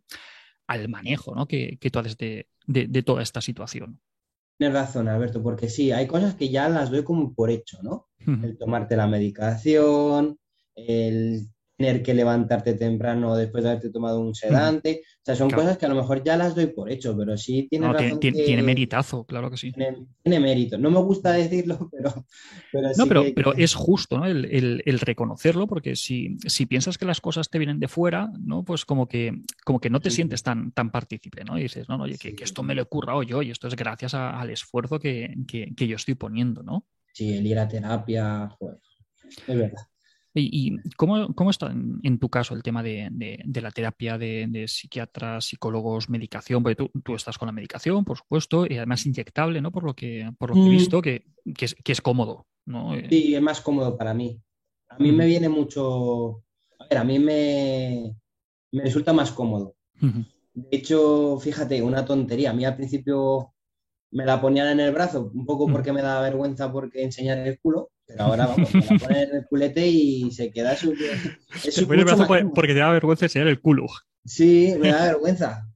manejo 0.88 1.36
¿no? 1.36 1.47
que, 1.47 1.78
tú 1.91 1.99
haces 1.99 2.18
de, 2.18 3.04
toda 3.04 3.22
esta 3.22 3.41
situación. 3.41 3.99
Tienes 4.58 4.76
razón, 4.76 5.08
Alberto, 5.08 5.41
porque 5.41 5.68
sí, 5.68 5.91
hay 5.91 6.08
cosas 6.08 6.36
que 6.36 6.49
ya 6.49 6.70
las 6.70 6.91
doy 6.91 7.04
como 7.04 7.34
por 7.34 7.49
hecho, 7.49 7.80
¿no? 7.82 8.08
El 8.20 8.58
tomarte 8.58 8.95
la 8.95 9.08
medicación, 9.08 10.38
el 10.76 11.47
tener 11.78 12.03
que 12.03 12.13
levantarte 12.13 12.74
temprano 12.74 13.36
después 13.36 13.63
de 13.63 13.71
haberte 13.71 13.89
tomado 13.89 14.19
un 14.19 14.36
sedante. 14.36 15.01
O 15.03 15.26
sea, 15.26 15.36
son 15.36 15.49
cosas 15.49 15.78
que 15.78 15.86
a 15.86 15.89
lo 15.89 15.95
mejor 15.95 16.24
ya 16.24 16.38
las 16.38 16.55
doy 16.55 16.67
por 16.67 16.91
hecho, 16.91 17.15
pero 17.17 17.36
sí 17.38 17.67
tiene 17.69 17.91
razón. 17.91 18.19
Tiene, 18.19 18.61
meritazo, 18.61 19.26
claro 19.26 19.49
que 19.49 19.57
sí. 19.57 19.71
Tiene, 19.71 20.39
mérito. 20.39 20.78
No 20.78 20.91
me 20.91 20.99
gusta 20.99 21.32
decirlo, 21.34 21.89
pero. 21.91 22.26
pero 22.71 22.89
no, 22.95 23.07
pero, 23.07 23.24
pero 23.36 23.53
es 23.53 23.74
justo 23.74 24.17
¿no? 24.17 24.26
el, 24.26 24.99
reconocerlo, 24.99 25.67
porque 25.67 25.95
si, 25.95 26.38
si, 26.45 26.65
piensas 26.65 26.97
que 26.97 27.05
las 27.05 27.21
cosas 27.21 27.49
te 27.49 27.57
vienen 27.57 27.80
de 27.80 27.88
fuera, 27.88 28.30
¿no? 28.39 28.63
Pues 28.63 28.86
como 28.86 29.07
que, 29.07 29.41
como 29.65 29.80
que 29.80 29.89
no 29.89 29.99
te 29.99 30.11
sientes 30.11 30.43
tan, 30.43 30.71
tan 30.71 30.91
partícipe, 30.91 31.43
¿no? 31.43 31.57
Y 31.57 31.63
dices, 31.63 31.89
no, 31.89 31.97
no, 31.97 32.03
oye, 32.03 32.17
que, 32.17 32.36
esto 32.39 32.63
me 32.63 32.76
lo 32.76 32.84
he 32.84 32.86
currado 32.86 33.24
yo 33.24 33.41
y 33.41 33.51
esto 33.51 33.67
es 33.67 33.76
gracias 33.76 34.13
al 34.13 34.49
esfuerzo 34.49 34.99
que, 34.99 35.34
yo 35.76 35.95
estoy 35.95 36.15
poniendo, 36.15 36.61
¿no? 36.61 36.86
Sí, 37.13 37.34
el 37.34 37.45
ir 37.45 37.59
a 37.59 37.67
terapia, 37.67 38.49
es 39.47 39.57
verdad. 39.57 39.88
¿Y, 40.36 40.78
cómo, 40.96 41.50
está 41.50 41.72
en, 41.72 42.18
tu 42.18 42.30
caso 42.30 42.56
el 42.56 42.64
tema 42.64 42.82
de, 42.82 43.12
la 43.54 43.72
terapia 43.72 44.18
de, 44.18 44.66
psiquiatras, 44.68 45.46
psicólogos, 45.46 46.10
medicación? 46.10 46.64
Porque 46.64 46.90
tú, 47.04 47.16
estás 47.16 47.38
con 47.38 47.48
la 47.48 47.52
medicación, 47.52 48.04
por 48.04 48.18
supuesto, 48.18 48.66
y 48.68 48.78
además 48.78 49.06
inyectable, 49.06 49.62
¿no? 49.62 49.72
Por 49.72 49.84
lo 49.84 49.94
que, 49.94 50.32
por 50.40 50.50
lo 50.50 50.56
que 50.56 50.62
he 50.62 50.66
mm. 50.66 50.70
visto, 50.70 51.02
que, 51.02 51.24
es, 51.46 52.02
cómodo, 52.02 52.48
¿no? 52.66 52.94
Sí, 53.10 53.36
es 53.36 53.42
más 53.42 53.62
cómodo 53.62 53.96
para 53.96 54.14
mí. 54.14 54.42
A 54.90 54.98
mí 54.98 55.12
me 55.12 55.26
viene 55.26 55.50
mucho... 55.50 56.44
A 56.80 56.88
ver, 56.90 56.98
a 56.98 57.04
mí 57.04 57.20
me, 57.20 58.16
resulta 58.72 59.14
más 59.14 59.32
cómodo. 59.32 59.76
De 60.02 60.78
hecho, 60.78 61.40
fíjate, 61.40 61.82
una 61.82 62.04
tontería. 62.06 62.50
A 62.50 62.54
mí 62.54 62.66
al 62.66 62.76
principio 62.76 63.53
me 64.14 64.26
la 64.26 64.39
ponían 64.39 64.68
en 64.68 64.80
el 64.80 64.93
brazo, 64.93 65.32
un 65.34 65.45
poco 65.45 65.68
porque 65.68 65.91
me 65.91 66.01
da 66.01 66.22
vergüenza 66.22 66.72
porque 66.72 67.03
enseñar 67.03 67.39
el 67.39 67.59
culo. 67.59 67.89
Pero 68.05 68.24
ahora 68.24 68.47
vamos, 68.47 68.74
me 68.74 68.82
la 68.82 68.97
poner 68.99 69.30
en 69.30 69.36
el 69.38 69.47
culete 69.47 69.88
y 69.88 70.30
se 70.32 70.51
queda 70.51 70.76
su. 70.76 70.93
Es 71.66 71.82
porque 72.53 72.74
te 72.74 72.80
da 72.80 72.91
vergüenza 72.91 73.26
enseñar 73.26 73.47
el 73.47 73.61
culo. 73.61 73.88
Sí, 74.26 74.76
me 74.80 74.89
da 74.89 75.05
vergüenza. 75.05 75.68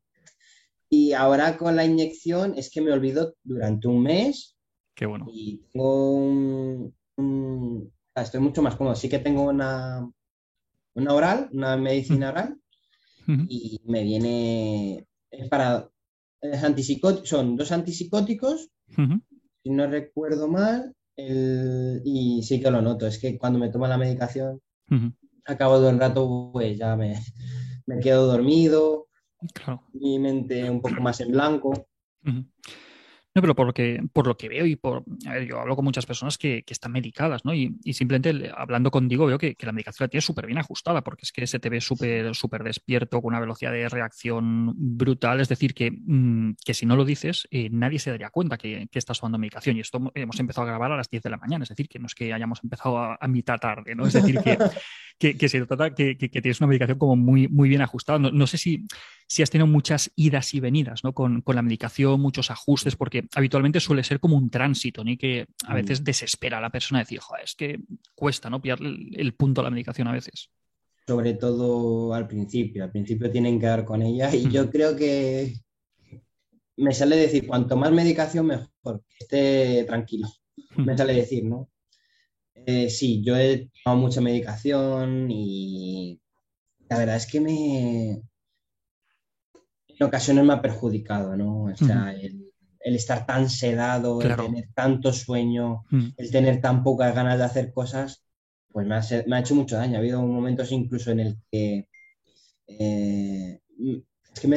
Y 0.90 1.14
ahora 1.14 1.58
con 1.58 1.76
la 1.76 1.86
inyección 1.86 2.54
es 2.58 2.70
que 2.70 2.82
me 2.82 2.92
olvido 2.92 3.36
durante 3.44 3.88
un 3.88 4.04
mes. 4.04 4.56
Qué 4.94 5.06
bueno. 5.06 5.26
Y 5.32 5.64
tengo 5.72 6.14
un, 6.14 6.94
estoy 8.16 8.40
mucho 8.40 8.62
más 8.62 8.76
cómodo. 8.76 8.96
Sí 8.96 9.10
que 9.10 9.20
tengo 9.20 9.44
una, 9.44 10.10
una 10.94 11.14
oral, 11.14 11.50
una 11.52 11.78
medicina 11.78 12.30
oral, 12.30 12.60
y 13.28 13.82
me 13.86 14.04
viene. 14.04 15.08
Es 15.32 15.50
para. 15.50 15.90
Son 17.24 17.56
dos 17.56 17.72
antipsicóticos, 17.72 18.70
si 19.64 19.70
no 19.70 19.88
recuerdo 19.88 20.48
mal, 20.48 20.94
y 21.16 22.42
sí 22.44 22.62
que 22.62 22.72
lo 22.72 22.82
noto, 22.82 23.08
es 23.08 23.20
que 23.20 23.38
cuando 23.38 23.60
me 23.60 23.70
tomo 23.70 23.88
la 23.88 23.98
medicación, 23.98 24.62
acabo 25.46 25.80
de 25.80 25.90
un 25.90 26.00
rato, 26.00 26.50
pues 26.54 26.78
ya 26.78 26.96
me, 26.96 27.16
quedo 28.02 28.28
dormido, 28.28 29.08
mi 29.94 30.20
mente 30.20 30.70
un 30.70 30.82
poco 30.82 31.02
más 31.02 31.20
en 31.22 31.32
blanco. 31.32 31.88
No, 33.38 33.42
pero 33.42 33.54
por 33.54 33.68
lo 33.68 33.74
que, 33.76 34.02
por 34.14 34.26
lo 34.26 34.36
que 34.36 34.50
veo 34.50 34.66
y 34.66 34.76
por. 34.76 35.04
A 35.28 35.34
ver, 35.34 35.48
yo 35.48 35.60
hablo 35.60 35.76
con 35.76 35.86
muchas 35.86 36.08
personas 36.08 36.40
que, 36.40 36.64
están 36.68 36.92
medicadas, 36.92 37.46
¿no? 37.46 37.54
Y, 37.54 37.78
simplemente 37.94 38.50
hablando 38.52 38.90
contigo 38.90 39.28
veo 39.28 39.38
que, 39.38 39.56
la 39.60 39.72
medicación 39.72 40.06
la 40.06 40.10
tienes 40.10 40.26
súper 40.26 40.48
bien 40.48 40.58
ajustada, 40.58 41.04
porque 41.04 41.22
es 41.22 41.32
que 41.32 41.46
se 41.46 41.60
te 41.60 41.70
ve 41.70 41.80
súper 41.80 42.34
súper 42.34 42.64
despierto, 42.64 43.22
con 43.22 43.28
una 43.28 43.40
velocidad 43.40 43.72
de 43.74 43.88
reacción 43.90 44.74
brutal. 44.76 45.40
Es 45.40 45.50
decir, 45.50 45.76
que, 45.76 45.92
mm, 45.92 46.56
si 46.66 46.88
no 46.88 46.96
lo 46.96 47.06
dices, 47.06 47.48
eh, 47.52 47.70
nadie 47.72 48.00
se 48.00 48.10
daría 48.10 48.32
cuenta 48.32 48.58
que, 48.58 48.90
estás 48.92 49.20
tomando 49.20 49.38
medicación. 49.38 49.78
Y 49.78 49.82
esto 49.82 50.12
hemos 50.16 50.40
empezado 50.40 50.66
a 50.66 50.72
grabar 50.72 50.92
a 50.92 50.98
las 50.98 51.08
10 51.08 51.22
de 51.22 51.30
la 51.30 51.38
mañana, 51.38 51.62
es 51.62 51.70
decir, 51.70 51.88
que 51.88 52.00
no 52.00 52.08
es 52.08 52.16
que 52.16 52.34
hayamos 52.34 52.64
empezado 52.64 52.98
a, 52.98 53.28
mitad 53.28 53.60
tarde, 53.60 53.94
¿no? 53.94 54.08
Es 54.08 54.14
decir, 54.14 54.40
que, 54.40 54.58
que, 55.38 55.50
se 55.50 55.64
trata 55.68 55.94
que, 55.94 56.16
tienes 56.16 56.60
una 56.60 56.70
medicación 56.70 56.98
como 56.98 57.16
muy, 57.16 57.48
muy 57.48 57.70
bien 57.70 57.84
ajustada. 57.84 58.18
No, 58.18 58.48
sé 58.48 58.58
si, 58.58 58.88
si 59.28 59.44
has 59.44 59.50
tenido 59.50 59.68
muchas 59.68 60.12
idas 60.16 60.54
y 60.54 60.62
venidas 60.62 61.04
¿no? 61.04 61.14
con, 61.14 61.42
con 61.42 61.56
la 61.56 61.62
medicación, 61.62 62.22
muchos 62.22 62.50
ajustes, 62.50 62.96
porque 62.96 63.28
habitualmente 63.36 63.82
suele 63.82 64.04
ser 64.04 64.20
como 64.22 64.38
un 64.38 64.50
tránsito, 64.50 65.04
ni 65.04 65.18
que 65.18 65.46
a 65.66 65.74
mm. 65.74 65.76
veces 65.76 66.04
desespera 66.04 66.58
a 66.58 66.62
la 66.62 66.70
persona 66.70 67.00
decir, 67.00 67.20
Joder, 67.20 67.44
es 67.44 67.56
que 67.56 67.80
cuesta 68.16 68.50
¿no? 68.50 68.62
pillar 68.62 68.80
el, 68.82 69.34
punto 69.34 69.62
a 69.62 69.66
la 69.66 69.70
medicación 69.70 70.08
a 70.08 70.14
veces. 70.14 70.50
Sobre 71.06 71.34
todo 71.34 72.14
al 72.14 72.28
principio, 72.28 72.84
al 72.84 72.92
principio 72.92 73.30
tienen 73.30 73.60
que 73.60 73.66
dar 73.66 73.84
con 73.84 74.02
ella 74.02 74.34
y 74.34 74.50
yo 74.50 74.70
creo 74.70 74.96
que 74.96 75.54
me 76.78 76.94
sale 76.94 77.18
decir, 77.18 77.48
cuanto 77.48 77.76
más 77.76 77.92
medicación 77.92 78.46
mejor, 78.46 79.04
que 79.10 79.18
esté 79.20 79.84
tranquilo. 79.86 80.28
Me 80.78 80.98
sale 80.98 81.14
decir, 81.14 81.44
¿no? 81.44 81.70
Eh, 82.54 82.90
sí, 82.90 83.22
yo 83.24 83.36
he 83.36 83.70
tomado 83.84 84.02
mucha 84.02 84.22
medicación 84.22 85.30
y 85.32 86.20
la 86.90 86.98
verdad 87.00 87.16
es 87.16 87.26
que 87.26 87.40
me 87.40 88.22
en 90.00 90.08
ocasiones 90.08 90.46
me 90.46 90.54
ha 90.54 90.62
perjudicado, 90.62 91.36
¿no? 91.36 91.64
O 91.64 91.76
sea, 91.76 92.14
el, 92.14 92.48
el 92.80 92.96
estar 92.96 93.26
tan 93.26 93.50
sedado, 93.50 94.22
el 94.22 94.36
tener 94.36 94.70
tanto 94.74 95.12
sueño, 95.12 95.84
mm. 95.90 96.08
el 96.16 96.32
tener 96.32 96.62
tan 96.62 96.84
pocas 96.84 97.14
ganas 97.14 97.38
de 97.38 97.44
hacer 97.44 97.74
cosas, 97.74 98.24
pues 98.72 98.88
me 98.88 98.96
ha, 98.96 99.40
hecho 99.40 99.56
mucho 99.56 99.76
daño. 99.76 99.96
Ha 99.96 100.00
habido 100.00 100.22
momentos 100.22 100.72
incluso 100.72 101.12
en 101.12 101.20
el 101.20 101.38
que 101.52 101.90
eh, 102.68 103.60
es 104.34 104.40
que 104.40 104.48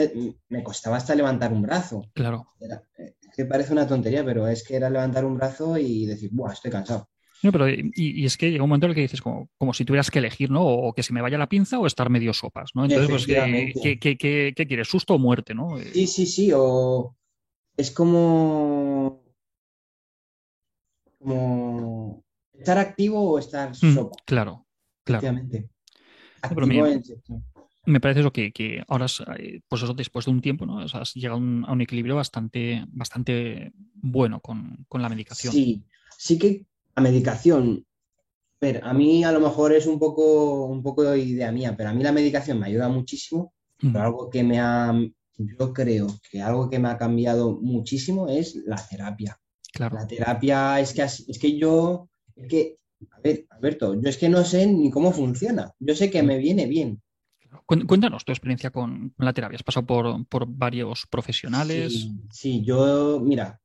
me, 0.48 0.62
costaba 0.62 0.96
hasta 0.96 1.16
levantar 1.16 1.52
un 1.52 1.62
brazo. 1.62 2.08
Claro. 2.14 2.46
es 2.60 3.14
que 3.34 3.46
parece 3.46 3.72
una 3.72 3.88
tontería, 3.88 4.24
pero 4.24 4.46
es 4.46 4.62
que 4.62 4.76
era 4.76 4.90
levantar 4.90 5.24
un 5.24 5.36
brazo 5.36 5.76
y 5.76 6.06
decir, 6.06 6.30
¡buah, 6.32 6.52
estoy 6.52 6.70
cansado! 6.70 7.09
No, 7.42 7.52
pero 7.52 7.68
y, 7.68 8.24
es 8.24 8.36
que 8.36 8.50
llega 8.50 8.64
un 8.64 8.68
momento 8.68 8.86
en 8.86 8.90
el 8.90 8.94
que 8.94 9.02
dices 9.02 9.22
como, 9.22 9.48
como 9.56 9.72
si 9.72 9.84
tuvieras 9.84 10.10
que 10.10 10.18
elegir, 10.18 10.50
¿no? 10.50 10.62
O, 10.62 10.92
que 10.92 11.02
se 11.02 11.12
me 11.12 11.22
vaya 11.22 11.38
la 11.38 11.48
pinza 11.48 11.78
o 11.78 11.86
estar 11.86 12.10
medio 12.10 12.34
sopas, 12.34 12.70
¿no? 12.74 12.84
Entonces, 12.84 13.08
pues, 13.08 13.26
¿qué, 13.26 13.98
qué, 13.98 14.66
quieres? 14.66 14.88
¿Susto 14.88 15.14
o 15.14 15.18
muerte, 15.18 15.54
no? 15.54 15.78
Sí, 15.92 16.06
sí, 16.06 16.26
sí. 16.26 16.50
O, 16.54 17.16
es 17.76 17.90
como, 17.90 19.22
como 21.18 22.24
estar 22.52 22.78
activo 22.78 23.32
o 23.32 23.38
estar 23.38 23.70
mm, 23.70 23.94
sopa. 23.94 24.16
claro, 24.26 24.66
claro. 25.04 25.32
me, 27.86 28.00
parece 28.00 28.20
eso 28.20 28.32
que, 28.32 28.84
ahora, 28.86 29.06
eh, 29.38 29.60
pues 29.66 29.82
eso 29.82 29.94
después 29.94 30.26
de 30.26 30.30
un 30.30 30.42
tiempo, 30.42 30.66
¿no? 30.66 30.80
has 30.80 31.14
llegado 31.14 31.36
a 31.36 31.72
un, 31.72 31.80
equilibrio 31.80 32.16
bastante, 32.16 32.84
bastante 32.88 33.72
bueno 33.94 34.40
con, 34.40 34.86
la 34.92 35.08
medicación. 35.08 35.54
Sí, 35.54 35.84
sí 36.18 36.38
que 36.38 36.66
la 36.96 37.02
medicación 37.02 37.86
Pero 38.58 38.84
a 38.84 38.92
mí 38.92 39.24
a 39.24 39.32
lo 39.32 39.40
mejor 39.40 39.72
es 39.72 39.86
un 39.86 39.98
poco, 39.98 40.66
un 40.66 40.82
poco 40.82 41.02
de 41.02 41.18
idea 41.18 41.50
mía, 41.50 41.74
pero 41.76 41.90
a 41.90 41.94
mí 41.94 42.02
la 42.02 42.12
medicación 42.12 42.58
me 42.58 42.66
ayuda 42.66 42.88
muchísimo. 42.88 43.52
Mm. 43.80 43.92
Pero 43.92 44.04
algo 44.04 44.30
que 44.30 44.42
me 44.42 44.60
ha, 44.60 44.92
yo 45.38 45.72
creo 45.72 46.08
que 46.30 46.42
algo 46.42 46.68
que 46.68 46.78
me 46.78 46.88
ha 46.88 46.98
cambiado 46.98 47.58
muchísimo 47.60 48.28
es 48.28 48.56
la 48.66 48.76
terapia. 48.76 49.38
Claro. 49.72 49.96
La 49.96 50.06
terapia 50.06 50.80
es 50.80 50.92
que, 50.92 51.02
es 51.02 51.38
que 51.40 51.56
yo, 51.56 52.08
es 52.36 52.48
que, 52.48 52.76
a 53.10 53.20
ver, 53.20 53.46
Alberto, 53.50 53.94
yo 53.94 54.08
es 54.08 54.18
que 54.18 54.28
no 54.28 54.44
sé 54.44 54.66
ni 54.66 54.90
cómo 54.90 55.12
funciona. 55.12 55.72
Yo 55.78 55.94
sé 55.94 56.10
que 56.10 56.22
me 56.22 56.38
viene 56.38 56.66
bien. 56.66 57.00
Cuéntanos 57.66 58.24
tu 58.24 58.32
experiencia 58.32 58.70
con, 58.70 59.14
la 59.18 59.32
terapia. 59.32 59.56
¿Has 59.56 59.62
pasado 59.62 59.86
por, 59.86 60.26
por 60.26 60.46
varios 60.46 61.06
profesionales? 61.06 61.92
Sí, 61.92 62.20
sí, 62.30 62.64
yo, 62.64 63.20
mira, 63.20 63.60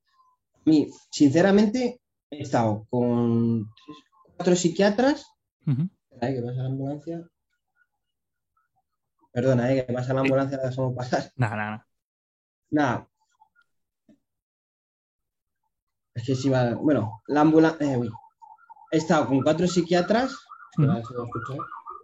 a 0.54 0.70
mí, 0.70 0.88
sinceramente, 1.12 2.02
he 2.40 2.42
estado 2.44 2.86
con 2.90 3.66
tres, 3.86 3.98
cuatro 4.36 4.56
psiquiatras. 4.56 5.26
Espera, 5.66 6.30
eh, 6.30 6.36
que 6.36 6.42
pasa 6.42 6.62
la 6.62 6.66
ambulancia. 6.68 7.30
Perdona, 9.32 9.72
eh, 9.74 9.86
que 9.86 9.94
pasa 9.94 10.14
la 10.14 10.22
ambulancia, 10.22 10.58
la 10.58 10.70
dejamos 10.70 10.96
pasar. 10.96 11.32
Nada, 11.36 11.56
nada. 11.56 11.88
Nada. 12.72 13.10
Es 16.14 16.24
que 16.26 16.36
si 16.36 16.50
va. 16.50 16.74
Bueno, 16.76 17.22
la 17.28 17.42
ambulancia. 17.42 17.94
eh. 17.94 18.10
He 18.92 18.98
estado 18.98 19.28
con 19.28 19.42
cuatro 19.42 19.68
psiquiatras. 19.68 20.36
Lo 20.78 20.98
escucháis. 20.98 21.62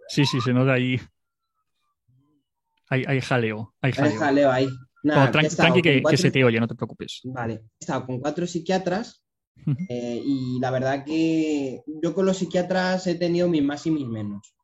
Sí, 0.08 0.26
sí, 0.26 0.40
se 0.40 0.52
nota 0.52 0.72
ahí. 0.74 1.00
Hay, 2.90 3.04
hay 3.06 3.20
jaleo. 3.20 3.74
Hay 3.80 3.92
Hay 3.92 3.92
jaleo. 3.94 4.18
jaleo 4.20 4.50
ahí. 4.52 4.66
No, 5.04 5.14
Nada, 5.14 5.32
tran- 5.32 5.56
tranqui, 5.56 5.82
que, 5.82 5.94
que 5.94 6.02
cuatro- 6.02 6.18
se 6.18 6.30
te 6.30 6.44
oye, 6.44 6.60
no 6.60 6.68
te 6.68 6.74
preocupes. 6.74 7.20
Vale, 7.24 7.54
he 7.54 7.60
estado 7.80 8.06
con 8.06 8.20
cuatro 8.20 8.46
psiquiatras 8.46 9.24
Eh, 9.88 10.20
y 10.24 10.58
la 10.60 10.70
verdad 10.70 11.04
que 11.04 11.82
yo 12.02 12.14
con 12.14 12.26
los 12.26 12.38
psiquiatras 12.38 13.06
he 13.06 13.14
tenido 13.14 13.48
mis 13.48 13.62
más 13.62 13.86
y 13.86 13.90
mis 13.90 14.06
menos. 14.08 14.54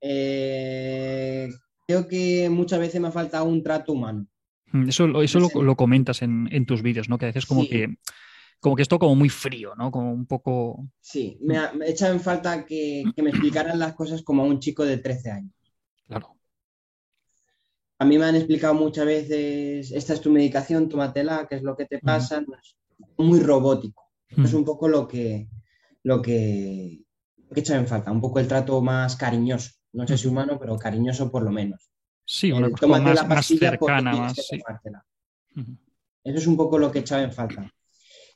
Eh, 0.00 1.48
creo 1.86 2.06
que 2.08 2.48
muchas 2.50 2.78
veces 2.80 3.00
me 3.00 3.08
ha 3.08 3.12
faltado 3.12 3.44
un 3.44 3.62
trato 3.62 3.92
humano. 3.92 4.26
Eso, 4.86 5.06
lo- 5.06 5.22
eso 5.22 5.40
lo, 5.40 5.76
comentas 5.76 6.22
en, 6.22 6.48
en 6.52 6.64
tus 6.66 6.82
vídeos, 6.82 7.08
¿no? 7.08 7.18
Que 7.18 7.26
a 7.26 7.28
veces 7.28 7.46
como 7.46 7.62
Sí. 7.62 7.68
que 7.68 7.96
como 8.60 8.76
que 8.76 8.82
esto 8.82 8.98
como 8.98 9.14
muy 9.14 9.30
frío, 9.30 9.74
¿no? 9.74 9.90
Como 9.90 10.12
un 10.12 10.26
poco. 10.26 10.86
Sí, 11.00 11.38
me, 11.40 11.58
me 11.72 11.88
echa 11.88 12.10
en 12.10 12.20
falta 12.20 12.66
que, 12.66 13.04
que 13.16 13.22
me 13.22 13.30
explicaran 13.30 13.78
las 13.78 13.94
cosas 13.94 14.22
como 14.22 14.42
a 14.42 14.46
un 14.46 14.60
chico 14.60 14.84
de 14.84 14.98
13 14.98 15.30
años. 15.30 15.54
Claro. 16.06 16.36
A 17.98 18.04
mí 18.04 18.18
me 18.18 18.26
han 18.26 18.36
explicado 18.36 18.74
muchas 18.74 19.06
veces, 19.06 19.90
esta 19.92 20.12
es 20.12 20.20
tu 20.20 20.30
medicación, 20.30 20.88
tómatela, 20.90 21.46
qué 21.48 21.56
es 21.56 21.62
lo 21.62 21.74
que 21.74 21.86
te 21.86 21.98
pasa. 22.00 22.40
No 22.42 22.54
es 22.54 22.76
muy 23.16 23.40
robótico. 23.40 24.04
Es 24.28 24.38
Ujú. 24.38 24.58
un 24.58 24.64
poco 24.64 24.88
lo 24.88 25.08
que, 25.08 25.48
lo 26.04 26.22
que, 26.22 27.02
lo 27.36 27.54
que 27.54 27.60
echa 27.60 27.76
en 27.76 27.86
falta, 27.86 28.12
un 28.12 28.20
poco 28.20 28.38
el 28.38 28.48
trato 28.48 28.80
más 28.80 29.16
cariñoso. 29.16 29.70
No 29.92 30.06
sé 30.06 30.16
si 30.16 30.28
humano, 30.28 30.58
pero 30.58 30.78
cariñoso 30.78 31.30
por 31.30 31.42
lo 31.42 31.50
menos. 31.50 31.90
Sí, 32.24 32.52
una 32.52 32.70
cosa 32.70 32.86
más, 32.86 33.14
la 33.16 33.24
más 33.24 33.46
cercana, 33.46 34.12
más. 34.12 34.34
Sí. 34.36 34.58
tomártela. 34.58 35.04
Ujú. 35.56 35.76
Eso 36.22 36.38
es 36.38 36.46
un 36.46 36.56
poco 36.56 36.78
lo 36.78 36.92
que 36.92 37.00
echaba 37.00 37.22
en 37.22 37.32
falta. 37.32 37.72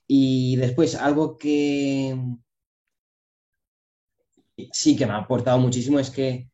Y 0.07 0.57
después, 0.57 0.97
algo 0.97 1.37
que 1.39 2.17
sí 4.73 4.97
que 4.97 5.07
me 5.07 5.13
ha 5.13 5.19
aportado 5.19 5.59
muchísimo 5.59 5.99
es 5.99 6.11
que, 6.11 6.49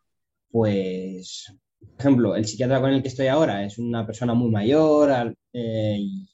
pues, 0.50 1.52
por 1.80 2.00
ejemplo, 2.00 2.36
el 2.36 2.46
psiquiatra 2.46 2.80
con 2.80 2.90
el 2.90 3.02
que 3.02 3.08
estoy 3.08 3.28
ahora 3.28 3.64
es 3.64 3.78
una 3.78 4.06
persona 4.06 4.34
muy 4.34 4.50
mayor 4.50 5.34
eh, 5.52 5.96
y 5.98 6.28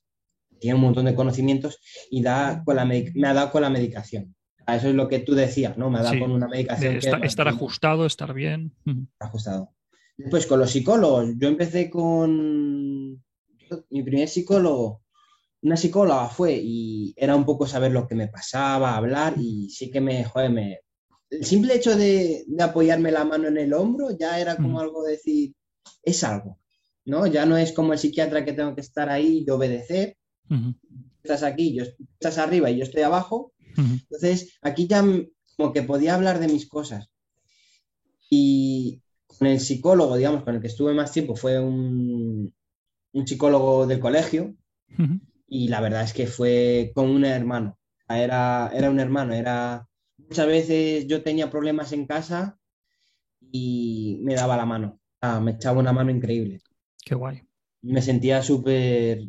tiene 0.58 0.74
un 0.76 0.82
montón 0.82 1.04
de 1.06 1.14
conocimientos 1.14 1.78
y 2.10 2.22
da 2.22 2.62
con 2.64 2.76
la 2.76 2.84
me 2.84 3.04
ha 3.24 3.34
dado 3.34 3.50
con 3.50 3.62
la 3.62 3.70
medicación. 3.70 4.34
Eso 4.66 4.88
es 4.88 4.94
lo 4.94 5.06
que 5.08 5.20
tú 5.20 5.34
decías, 5.34 5.78
¿no? 5.78 5.90
Me 5.90 5.98
ha 5.98 6.02
dado 6.02 6.14
Sí. 6.14 6.20
con 6.20 6.32
una 6.32 6.48
medicación 6.48 6.98
que 6.98 7.08
estar, 7.26 7.46
ajustado, 7.48 8.04
estar 8.04 8.34
bien. 8.34 8.72
Ajustado. 9.20 9.70
Después, 10.16 10.46
con 10.46 10.58
los 10.58 10.70
psicólogos, 10.70 11.28
yo 11.38 11.48
empecé 11.48 11.88
con 11.90 13.22
yo- 13.70 13.84
mi 13.90 14.02
primer 14.02 14.28
psicólogo, 14.28 15.02
una 15.62 15.76
psicóloga 15.76 16.28
fue 16.28 16.54
y 16.62 17.12
era 17.16 17.36
un 17.36 17.44
poco 17.44 17.66
saber 17.66 17.92
lo 17.92 18.06
que 18.08 18.14
me 18.14 18.28
pasaba, 18.28 18.96
hablar 18.96 19.34
y 19.38 19.68
sí 19.70 19.90
que 19.90 20.00
me, 20.00 20.24
joder, 20.24 20.50
me... 20.50 20.80
El 21.30 21.44
simple 21.44 21.74
hecho 21.74 21.96
de, 21.96 22.44
de 22.46 22.62
apoyarme 22.62 23.10
la 23.10 23.24
mano 23.24 23.48
en 23.48 23.58
el 23.58 23.72
hombro 23.72 24.10
ya 24.18 24.38
era 24.40 24.56
como 24.56 24.74
Ujú. 24.76 24.80
algo 24.80 25.04
de 25.04 25.12
decir, 25.12 25.54
es 26.02 26.22
algo, 26.24 26.58
¿no? 27.04 27.26
Ya 27.26 27.46
no 27.46 27.56
es 27.56 27.72
como 27.72 27.92
el 27.92 27.98
psiquiatra 27.98 28.44
que 28.44 28.52
tengo 28.52 28.74
que 28.74 28.80
estar 28.80 29.08
ahí 29.08 29.44
y 29.46 29.50
obedecer, 29.50 30.16
Estás 31.22 31.42
aquí, 31.42 31.74
yo, 31.74 31.84
estás 31.84 32.38
arriba 32.38 32.70
y 32.70 32.78
yo 32.78 32.84
estoy 32.84 33.02
abajo, 33.02 33.52
entonces, 33.76 34.58
aquí 34.62 34.86
ya 34.86 35.04
como 35.56 35.72
que 35.72 35.82
podía 35.82 36.14
hablar 36.14 36.38
de 36.38 36.48
mis 36.48 36.68
cosas. 36.68 37.10
Y 38.30 39.02
con 39.26 39.48
el 39.48 39.60
psicólogo, 39.60 40.16
digamos, 40.16 40.44
con 40.44 40.54
el 40.54 40.60
que 40.60 40.68
estuve 40.68 40.94
más 40.94 41.12
tiempo, 41.12 41.36
fue 41.36 41.60
un, 41.60 42.52
un 43.12 43.26
psicólogo 43.26 43.86
del 43.86 44.00
colegio 44.00 44.54
y 45.48 45.68
la 45.68 45.80
verdad 45.80 46.02
es 46.02 46.12
que 46.12 46.26
fue 46.26 46.92
como 46.94 47.12
un 47.12 47.24
hermano. 47.24 47.78
Era, 48.08 48.70
era 48.72 48.90
un 48.90 49.00
hermano, 49.00 49.34
era... 49.34 49.88
Muchas 50.16 50.46
veces 50.46 51.06
yo 51.06 51.22
tenía 51.22 51.50
problemas 51.50 51.92
en 51.92 52.06
casa 52.06 52.58
y 53.52 54.18
me 54.22 54.34
daba 54.34 54.56
la 54.56 54.66
mano. 54.66 55.00
Ah, 55.20 55.40
me 55.40 55.52
echaba 55.52 55.80
una 55.80 55.92
mano 55.92 56.10
increíble. 56.10 56.60
Qué 57.04 57.14
guay. 57.14 57.42
Me 57.82 58.02
sentía 58.02 58.42
súper 58.42 59.20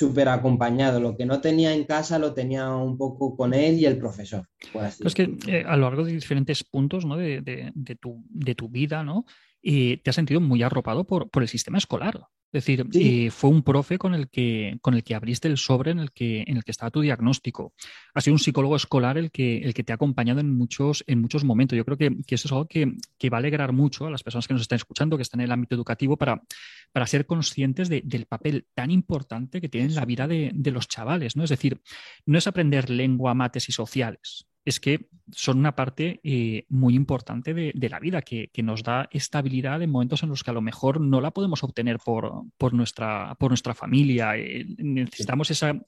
súper 0.00 0.28
acompañado. 0.28 0.98
Lo 1.00 1.16
que 1.16 1.26
no 1.26 1.40
tenía 1.40 1.70
en 1.74 1.84
casa 1.84 2.18
lo 2.18 2.32
tenía 2.40 2.68
un 2.70 2.96
poco 2.96 3.36
con 3.36 3.52
él 3.54 3.74
y 3.78 3.84
el 3.86 3.96
profesor. 3.98 4.42
por 4.72 4.84
así 4.84 4.98
Pero 4.98 5.08
es 5.08 5.14
que 5.14 5.24
eh, 5.54 5.64
a 5.66 5.76
lo 5.76 5.82
largo 5.88 6.04
de 6.04 6.12
diferentes 6.12 6.64
puntos 6.64 7.04
¿no? 7.04 7.16
de, 7.16 7.40
de- 7.42 7.70
de 7.74 7.94
tu, 7.96 8.24
de 8.28 8.54
tu 8.54 8.68
vida, 8.68 9.04
¿no? 9.04 9.24
Eh, 9.62 10.00
te 10.02 10.10
has 10.10 10.16
sentido 10.16 10.40
muy 10.40 10.62
arropado 10.62 11.04
por, 11.04 11.28
por 11.30 11.42
el 11.42 11.48
sistema 11.48 11.78
escolar. 11.78 12.26
Es 12.52 12.64
decir, 12.64 12.84
Sí. 12.90 13.26
eh, 13.26 13.30
fue 13.30 13.48
un 13.50 13.62
profe 13.62 13.96
con 13.96 14.12
el 14.12 14.28
que, 14.28 14.76
con 14.82 14.94
el 14.94 15.04
que 15.04 15.14
abriste 15.14 15.46
el 15.46 15.56
sobre 15.56 15.92
en 15.92 16.00
el 16.00 16.10
que, 16.10 16.42
en 16.48 16.56
el 16.56 16.64
que 16.64 16.72
estaba 16.72 16.90
tu 16.90 17.00
diagnóstico. 17.00 17.74
Ha 18.12 18.20
sido 18.20 18.34
un 18.34 18.40
psicólogo 18.40 18.74
escolar 18.74 19.16
el 19.18 19.30
que, 19.30 19.58
el 19.58 19.72
que 19.72 19.84
te 19.84 19.92
ha 19.92 19.94
acompañado 19.94 20.40
en 20.40 20.50
muchos, 20.56 21.04
en 21.06 21.20
muchos 21.20 21.44
momentos. 21.44 21.76
Yo 21.76 21.84
creo 21.84 21.96
que, 21.96 22.10
que 22.26 22.34
eso 22.34 22.48
es 22.48 22.52
algo 22.52 22.66
que, 22.66 22.92
que 23.18 23.30
va 23.30 23.36
a 23.36 23.40
alegrar 23.40 23.72
mucho 23.72 24.06
a 24.06 24.10
las 24.10 24.24
personas 24.24 24.48
que 24.48 24.54
nos 24.54 24.62
están 24.62 24.76
escuchando, 24.76 25.16
que 25.16 25.22
están 25.22 25.40
en 25.40 25.44
el 25.44 25.52
ámbito 25.52 25.76
educativo, 25.76 26.16
para, 26.16 26.42
para 26.90 27.06
ser 27.06 27.24
conscientes 27.24 27.88
de- 27.88 28.02
del 28.04 28.26
papel 28.26 28.66
tan 28.74 28.90
importante 28.90 29.60
que 29.60 29.68
tiene 29.68 29.86
en 29.86 29.94
la 29.94 30.04
vida 30.04 30.26
de, 30.26 30.50
de 30.52 30.70
los 30.72 30.88
chavales. 30.88 31.36
¿no? 31.36 31.44
Es 31.44 31.50
decir, 31.50 31.80
no 32.26 32.36
es 32.36 32.48
aprender 32.48 32.90
lengua, 32.90 33.32
mates 33.32 33.68
y 33.68 33.72
sociales. 33.72 34.46
Es 34.64 34.78
que 34.80 35.08
son 35.32 35.58
una 35.58 35.74
parte 35.74 36.20
eh, 36.22 36.66
muy 36.68 36.94
importante 36.94 37.54
de, 37.54 37.72
de 37.74 37.88
la 37.88 37.98
vida, 37.98 38.22
que, 38.22 38.50
que 38.52 38.62
nos 38.62 38.82
da 38.82 39.08
estabilidad 39.10 39.80
en 39.82 39.90
momentos 39.90 40.22
en 40.22 40.28
los 40.28 40.42
que 40.44 40.50
a 40.50 40.54
lo 40.54 40.60
mejor 40.60 41.00
no 41.00 41.20
la 41.20 41.30
podemos 41.30 41.62
obtener 41.64 41.98
por, 41.98 42.42
por 42.58 42.74
nuestra, 42.74 43.34
por 43.36 43.50
nuestra 43.50 43.74
familia. 43.74 44.36
Eh, 44.36 44.66
necesitamos 44.78 45.50
esa, 45.50 45.80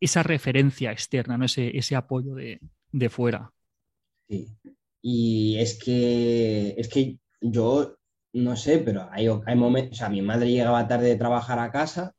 esa 0.00 0.22
referencia 0.22 0.90
externa, 0.92 1.38
¿no? 1.38 1.44
ese, 1.44 1.76
ese 1.76 1.94
apoyo 1.96 2.34
de, 2.34 2.60
de 2.90 3.08
fuera. 3.08 3.52
Sí. 4.28 4.48
Y 5.00 5.56
es 5.58 5.78
que, 5.78 6.74
es 6.76 6.88
que 6.88 7.18
yo 7.40 7.96
no 8.32 8.56
sé, 8.56 8.78
pero 8.78 9.08
hay, 9.12 9.28
hay 9.46 9.56
momentos, 9.56 9.92
o 9.92 9.98
sea, 9.98 10.08
mi 10.08 10.22
madre 10.22 10.50
llegaba 10.50 10.88
tarde 10.88 11.08
de 11.08 11.16
trabajar 11.16 11.58
a 11.60 11.70
casa 11.70 12.14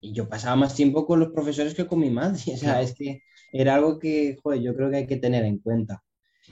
y 0.00 0.12
yo 0.12 0.28
pasaba 0.28 0.56
más 0.56 0.74
tiempo 0.74 1.06
con 1.06 1.20
los 1.20 1.30
profesores 1.32 1.74
que 1.74 1.86
con 1.86 2.00
mi 2.00 2.10
madre. 2.10 2.40
O 2.54 2.56
sea, 2.56 2.74
Claro. 2.74 2.80
es 2.80 2.94
que 2.94 3.22
era 3.52 3.74
algo 3.74 3.98
que, 3.98 4.36
joder, 4.42 4.60
yo 4.60 4.74
creo 4.74 4.90
que 4.90 4.96
hay 4.96 5.06
que 5.06 5.16
tener 5.16 5.44
en 5.44 5.58
cuenta. 5.58 6.02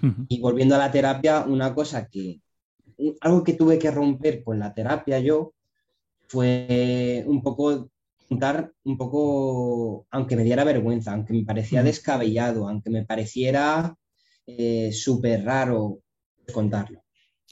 Ujú. 0.02 0.26
Y 0.28 0.40
volviendo 0.40 0.74
a 0.74 0.78
la 0.78 0.90
terapia, 0.90 1.44
una 1.46 1.74
cosa 1.74 2.08
que, 2.08 2.40
algo 3.20 3.44
que 3.44 3.54
tuve 3.54 3.78
que 3.78 3.90
romper 3.90 4.42
con 4.42 4.58
la 4.58 4.72
terapia 4.72 5.18
yo 5.18 5.52
fue 6.28 7.24
un 7.26 7.42
poco 7.42 7.90
contar 8.28 8.72
un 8.84 8.96
poco, 8.96 10.06
aunque 10.10 10.36
me 10.36 10.44
diera 10.44 10.64
vergüenza, 10.64 11.12
aunque 11.12 11.32
me 11.32 11.44
parecía 11.44 11.82
descabellado, 11.82 12.68
aunque 12.68 12.90
me 12.90 13.04
pareciera 13.04 13.96
eh, 14.46 14.90
súper 14.92 15.44
raro 15.44 16.00
contarlo. 16.52 17.04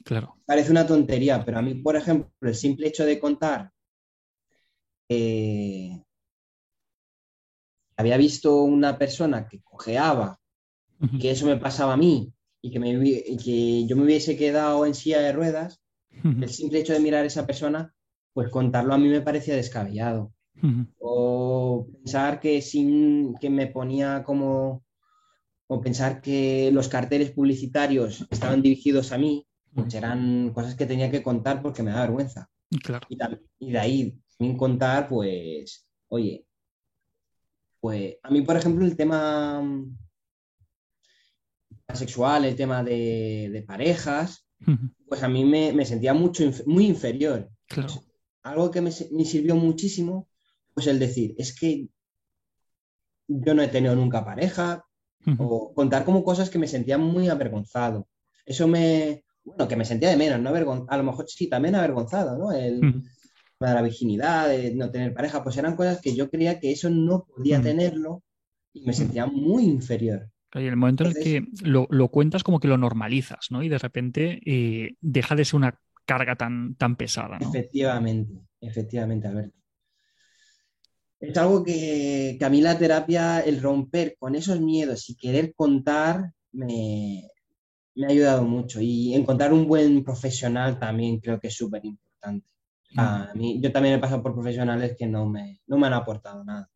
Claro. 0.03 0.35
Parece 0.45 0.71
una 0.71 0.85
tontería, 0.85 1.43
pero 1.45 1.59
a 1.59 1.61
mí, 1.61 1.75
por 1.75 1.95
ejemplo, 1.95 2.29
el 2.41 2.55
simple 2.55 2.87
hecho 2.87 3.05
de 3.05 3.19
contar 3.19 3.71
eh, 5.07 6.03
había 7.97 8.17
visto 8.17 8.61
una 8.63 8.97
persona 8.97 9.47
que 9.47 9.61
cojeaba 9.61 10.39
que 11.19 11.31
eso 11.31 11.45
me 11.45 11.57
pasaba 11.57 11.93
a 11.93 11.97
mí 11.97 12.33
y 12.61 12.71
que, 12.71 12.79
me, 12.79 12.89
y 12.91 13.37
que 13.37 13.85
yo 13.85 13.95
me 13.95 14.03
hubiese 14.03 14.35
quedado 14.37 14.85
en 14.85 14.95
silla 14.95 15.19
de 15.19 15.33
ruedas, 15.33 15.81
el 16.23 16.49
simple 16.49 16.79
hecho 16.79 16.93
de 16.93 16.99
mirar 16.99 17.23
a 17.23 17.27
esa 17.27 17.45
persona, 17.45 17.93
pues 18.33 18.49
contarlo 18.49 18.93
a 18.93 18.97
mí 18.97 19.07
me 19.07 19.21
parecía 19.21 19.55
descabellado. 19.55 20.33
O 20.99 21.87
pensar 21.91 22.39
que, 22.39 22.61
sin, 22.61 23.35
que 23.35 23.49
me 23.49 23.67
ponía 23.67 24.23
como... 24.23 24.83
O 25.67 25.81
pensar 25.81 26.21
que 26.21 26.69
los 26.71 26.87
carteles 26.87 27.31
publicitarios 27.31 28.25
estaban 28.29 28.61
dirigidos 28.61 29.11
a 29.11 29.17
mí, 29.17 29.45
pues 29.73 29.93
eran 29.93 30.51
cosas 30.53 30.75
que 30.75 30.85
tenía 30.85 31.09
que 31.11 31.23
contar 31.23 31.61
porque 31.61 31.83
me 31.83 31.91
da 31.91 32.01
vergüenza. 32.01 32.49
Claro. 32.83 33.05
Y, 33.09 33.17
tam- 33.17 33.41
y 33.59 33.71
de 33.71 33.79
ahí 33.79 34.19
también 34.37 34.57
contar, 34.57 35.07
pues, 35.07 35.87
oye, 36.07 36.45
pues 37.85 38.15
a 38.23 38.31
mí, 38.31 38.41
por 38.41 38.57
ejemplo, 38.57 38.83
el 38.83 38.97
tema, 38.97 39.63
sexual, 41.93 42.45
el 42.45 42.55
tema 42.55 42.83
de, 42.83 43.63
parejas, 43.67 44.47
pues 45.07 45.21
a 45.21 45.27
mí 45.27 45.45
me, 45.45 45.85
sentía 45.85 46.15
mucho, 46.15 46.49
muy 46.65 46.87
inferior. 46.87 47.47
algo 48.41 48.71
que 48.71 48.81
me, 48.81 48.91
sirvió 48.91 49.55
muchísimo, 49.55 50.27
pues 50.73 50.87
el 50.87 50.97
decir, 50.97 51.35
es 51.37 51.55
que 51.55 51.87
yo 53.27 53.53
no 53.53 53.61
he 53.61 53.67
tenido 53.67 53.95
nunca 53.95 54.25
pareja, 54.25 54.83
o 55.37 55.71
contar 55.75 56.05
como 56.05 56.23
cosas 56.23 56.49
que 56.49 56.57
me 56.57 56.67
sentía 56.67 56.97
muy 56.97 57.29
avergonzado. 57.29 58.07
Eso 58.47 58.67
me, 58.67 59.25
bueno, 59.43 59.67
que 59.67 59.75
me 59.75 59.85
sentía 59.85 60.09
de 60.09 60.17
menos, 60.17 60.39
¿no? 60.39 60.87
a 60.89 60.97
lo 60.97 61.03
mejor 61.03 61.29
sí, 61.29 61.47
también 61.47 61.75
avergonzado, 61.75 62.35
¿no? 62.35 62.51
El, 62.51 63.03
la 63.59 63.81
virginidad, 63.81 64.49
de 64.49 64.73
no 64.75 64.91
tener 64.91 65.13
pareja, 65.13 65.43
pues 65.43 65.57
eran 65.57 65.75
cosas 65.75 66.01
que 66.01 66.15
yo 66.15 66.29
creía 66.29 66.59
que 66.59 66.71
eso 66.71 66.89
no 66.89 67.25
podía 67.25 67.61
tenerlo 67.61 68.23
y 68.73 68.85
me 68.85 68.93
sentía 68.93 69.25
muy 69.25 69.63
inferior. 69.63 70.29
Y 70.53 70.67
el 70.67 70.77
momento 70.77 71.03
en 71.03 71.09
el 71.09 71.15
que 71.23 71.45
lo, 71.63 72.07
cuentas 72.09 72.43
como 72.43 72.59
que 72.59 72.67
lo 72.67 72.77
normalizas, 72.77 73.47
¿no? 73.49 73.61
Y 73.61 73.69
de 73.69 73.77
repente 73.77 74.39
eh, 74.45 74.95
deja 75.01 75.35
de 75.35 75.43
ser 75.43 75.55
una 75.57 75.79
carga 76.05 76.35
tan, 76.35 76.75
tan 76.75 76.95
pesada, 76.95 77.39
¿no? 77.39 77.49
Efectivamente, 77.49 78.41
efectivamente, 78.61 79.27
Alberto. 79.27 79.57
Es 81.19 81.37
algo 81.37 81.63
que, 81.63 82.37
a 82.39 82.49
mí 82.49 82.61
la 82.61 82.77
terapia, 82.77 83.39
el 83.39 83.61
romper 83.61 84.15
con 84.19 84.35
esos 84.35 84.61
miedos 84.61 85.09
y 85.09 85.15
querer 85.15 85.53
contar, 85.55 86.31
me, 86.51 87.27
ha 88.03 88.07
ayudado 88.07 88.43
mucho. 88.43 88.79
Y 88.81 89.13
encontrar 89.13 89.51
un 89.51 89.67
buen 89.67 90.03
profesional 90.03 90.77
también 90.77 91.19
creo 91.19 91.39
que 91.39 91.47
es 91.47 91.55
súper 91.55 91.83
importante. 91.83 92.47
A 92.97 93.31
mí, 93.35 93.59
yo 93.61 93.71
también 93.71 93.95
he 93.95 93.99
pasado 93.99 94.21
por 94.23 94.33
profesionales 94.33 94.95
que 94.97 95.07
no 95.07 95.27
me, 95.27 95.61
no 95.67 95.77
me 95.77 95.87
han 95.87 95.93
aportado 95.93 96.43
nada. 96.43 96.69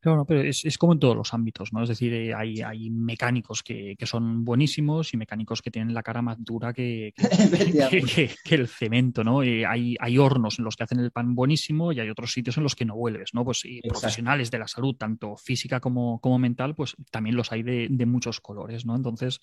Claro, 0.00 0.24
pero 0.24 0.40
es, 0.40 0.78
como 0.78 0.94
en 0.94 0.98
todos 0.98 1.14
los 1.14 1.34
ámbitos, 1.34 1.74
¿no? 1.74 1.82
Es 1.82 1.90
decir, 1.90 2.14
eh, 2.14 2.34
hay, 2.34 2.62
hay 2.62 2.88
mecánicos 2.88 3.62
que, 3.62 3.94
son 4.04 4.46
buenísimos 4.46 5.12
y 5.12 5.18
mecánicos 5.18 5.60
que 5.60 5.70
tienen 5.70 5.92
la 5.92 6.02
cara 6.02 6.22
más 6.22 6.38
dura 6.42 6.72
que, 6.72 7.12
que, 7.14 8.30
el 8.54 8.66
cemento, 8.66 9.22
¿no? 9.22 9.42
Eh, 9.42 9.66
hay, 9.66 9.96
hay, 10.00 10.16
hornos 10.16 10.58
en 10.58 10.64
los 10.64 10.76
que 10.76 10.84
hacen 10.84 11.00
el 11.00 11.10
pan 11.10 11.34
buenísimo 11.34 11.92
y 11.92 12.00
hay 12.00 12.08
otros 12.08 12.32
sitios 12.32 12.56
en 12.56 12.62
los 12.62 12.74
que 12.74 12.86
no 12.86 12.96
vuelves, 12.96 13.34
¿no? 13.34 13.44
Pues 13.44 13.62
profesionales 13.86 14.50
de 14.50 14.58
la 14.58 14.68
salud, 14.68 14.96
tanto 14.96 15.36
física 15.36 15.80
como, 15.80 16.18
como 16.20 16.38
mental, 16.38 16.74
pues 16.74 16.96
también 17.10 17.36
los 17.36 17.52
hay 17.52 17.62
de, 17.62 18.06
muchos 18.06 18.40
colores, 18.40 18.86
¿no? 18.86 18.96
Entonces, 18.96 19.38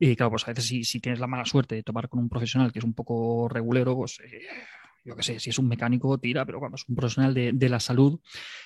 eh, 0.00 0.16
claro, 0.16 0.30
pues 0.30 0.42
a 0.44 0.50
veces 0.50 0.66
si, 0.66 0.82
si, 0.82 0.98
tienes 0.98 1.20
la 1.20 1.28
mala 1.28 1.44
suerte 1.44 1.76
de 1.76 1.84
tomar 1.84 2.08
con 2.08 2.18
un 2.18 2.28
profesional 2.28 2.72
que 2.72 2.80
es 2.80 2.84
un 2.84 2.94
poco 2.94 3.48
regulero, 3.48 3.94
pues 3.94 4.18
yo 5.04 5.16
qué 5.16 5.22
sé, 5.22 5.40
si 5.40 5.50
es 5.50 5.58
un 5.58 5.68
mecánico, 5.68 6.18
tira, 6.18 6.44
pero 6.44 6.58
cuando 6.58 6.76
es 6.76 6.88
un 6.88 6.94
profesional 6.94 7.34
de, 7.34 7.68
la 7.68 7.80
salud 7.80 8.20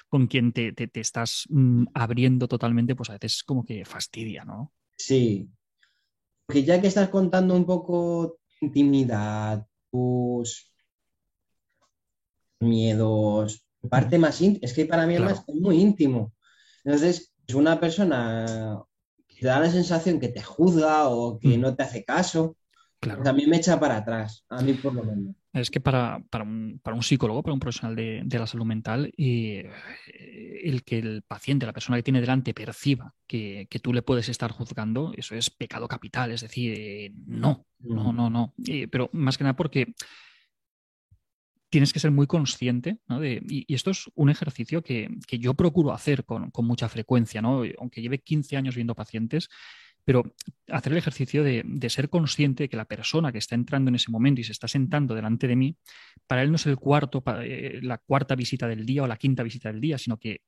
con 0.09 0.27
quien 0.27 0.53
te, 0.53 0.75
estás 0.95 1.47
mm, 1.49 1.87
abriendo 1.95 2.49
totalmente, 2.49 2.95
pues 2.97 3.11
a 3.11 3.15
veces 3.15 3.43
como 3.43 3.65
que 3.65 3.85
fastidia, 3.85 4.45
¿no? 4.45 4.73
Sí. 4.97 5.49
Porque 6.47 6.65
ya 6.65 6.81
que 6.81 6.89
estás 6.89 7.09
contando 7.09 7.55
un 7.55 7.65
poco 7.65 8.39
intimidad, 8.61 9.67
tus 9.91 10.71
miedos, 12.61 13.65
parte 13.89 14.19
más 14.19 14.41
íntima, 14.41 14.67
es 14.67 14.73
que 14.73 14.87
para 14.87 15.07
mí 15.07 15.15
es 15.15 15.43
muy 15.49 15.81
íntimo. 15.81 16.33
Entonces, 16.85 17.33
es 17.47 17.55
una 17.55 17.79
persona 17.79 18.83
que 19.27 19.41
te 19.41 19.47
da 19.47 19.61
la 19.61 19.71
sensación 19.71 20.21
que 20.21 20.29
te 20.29 20.43
juzga 20.43 21.09
o 21.09 21.39
que 21.39 21.59
mm. 21.59 21.61
no 21.61 21.75
te 21.75 21.83
hace 21.83 22.05
caso, 22.05 22.57
claro. 23.01 23.23
también 23.23 23.51
me 23.51 23.57
echa 23.57 23.79
para 23.79 23.99
atrás, 23.99 24.45
a 24.49 24.63
mí 24.63 24.75
por 24.75 24.95
lo 24.95 25.05
menos. 25.05 25.35
Es 25.55 25.71
que 25.71 25.81
para, 25.81 26.21
un, 26.43 26.81
psicólogo, 27.01 27.45
para 27.45 27.55
un 27.55 27.61
profesional 27.61 27.95
de, 27.95 28.39
la 28.39 28.47
salud 28.47 28.67
mental, 28.67 29.13
eh, 29.17 29.71
el 30.65 30.83
que 30.83 30.99
el 30.99 31.23
paciente, 31.23 31.65
la 31.65 31.73
persona 31.73 31.97
que 31.97 32.03
tiene 32.03 32.21
delante, 32.21 32.53
perciba 32.53 33.15
que, 33.29 33.69
tú 33.81 33.93
le 33.93 34.03
puedes 34.03 34.29
estar 34.29 34.51
juzgando, 34.51 35.13
eso 35.17 35.37
es 35.37 35.51
pecado 35.51 35.87
capital. 35.87 36.33
Es 36.33 36.41
decir, 36.41 36.75
eh, 36.77 37.13
no, 37.27 37.67
no, 37.79 38.13
no, 38.13 38.29
no. 38.29 38.53
Eh, 38.67 38.89
pero 38.89 39.11
más 39.13 39.39
que 39.39 39.45
nada 39.45 39.55
porque 39.55 39.95
tienes 41.71 41.93
que 41.93 42.01
ser 42.01 42.11
muy 42.11 42.27
consciente, 42.27 42.99
¿no? 43.07 43.25
y, 43.25 43.65
esto 43.73 43.93
es 43.93 44.11
un 44.17 44.31
ejercicio 44.31 44.83
que, 44.83 45.09
yo 45.31 45.55
procuro 45.55 45.93
hacer 45.93 46.25
con, 46.25 46.51
con, 46.51 46.67
mucha 46.67 46.89
frecuencia, 46.89 47.41
¿no? 47.41 47.63
Aunque 47.79 48.03
lleve 48.03 48.19
15 48.19 48.57
años 48.57 48.75
viendo 48.75 48.97
pacientes, 48.97 49.49
pero 50.05 50.35
hacer 50.69 50.93
el 50.93 50.99
ejercicio 50.99 51.43
de, 51.43 51.65
ser 51.89 52.09
consciente 52.09 52.65
de 52.65 52.69
que 52.69 52.77
la 52.77 52.85
persona 52.85 53.33
que 53.33 53.39
está 53.39 53.55
entrando 53.55 53.89
en 53.89 53.95
ese 53.95 54.11
momento 54.11 54.41
y 54.41 54.45
se 54.45 54.53
está 54.53 54.69
sentando 54.69 55.15
delante 55.15 55.49
de 55.49 55.57
mí, 55.57 55.77
para 56.27 56.43
él 56.43 56.51
no 56.51 56.57
es 56.57 56.67
el 56.67 56.77
cuarto, 56.77 57.23
eh, 57.43 57.81
la 57.83 57.99
cuarta 57.99 58.35
visita 58.35 58.69
del 58.69 58.85
día 58.85 59.03
o 59.03 59.07
la 59.07 59.17
quinta 59.17 59.43
visita 59.43 59.71
del 59.71 59.81
día, 59.81 59.99
sino 59.99 60.19
que 60.19 60.43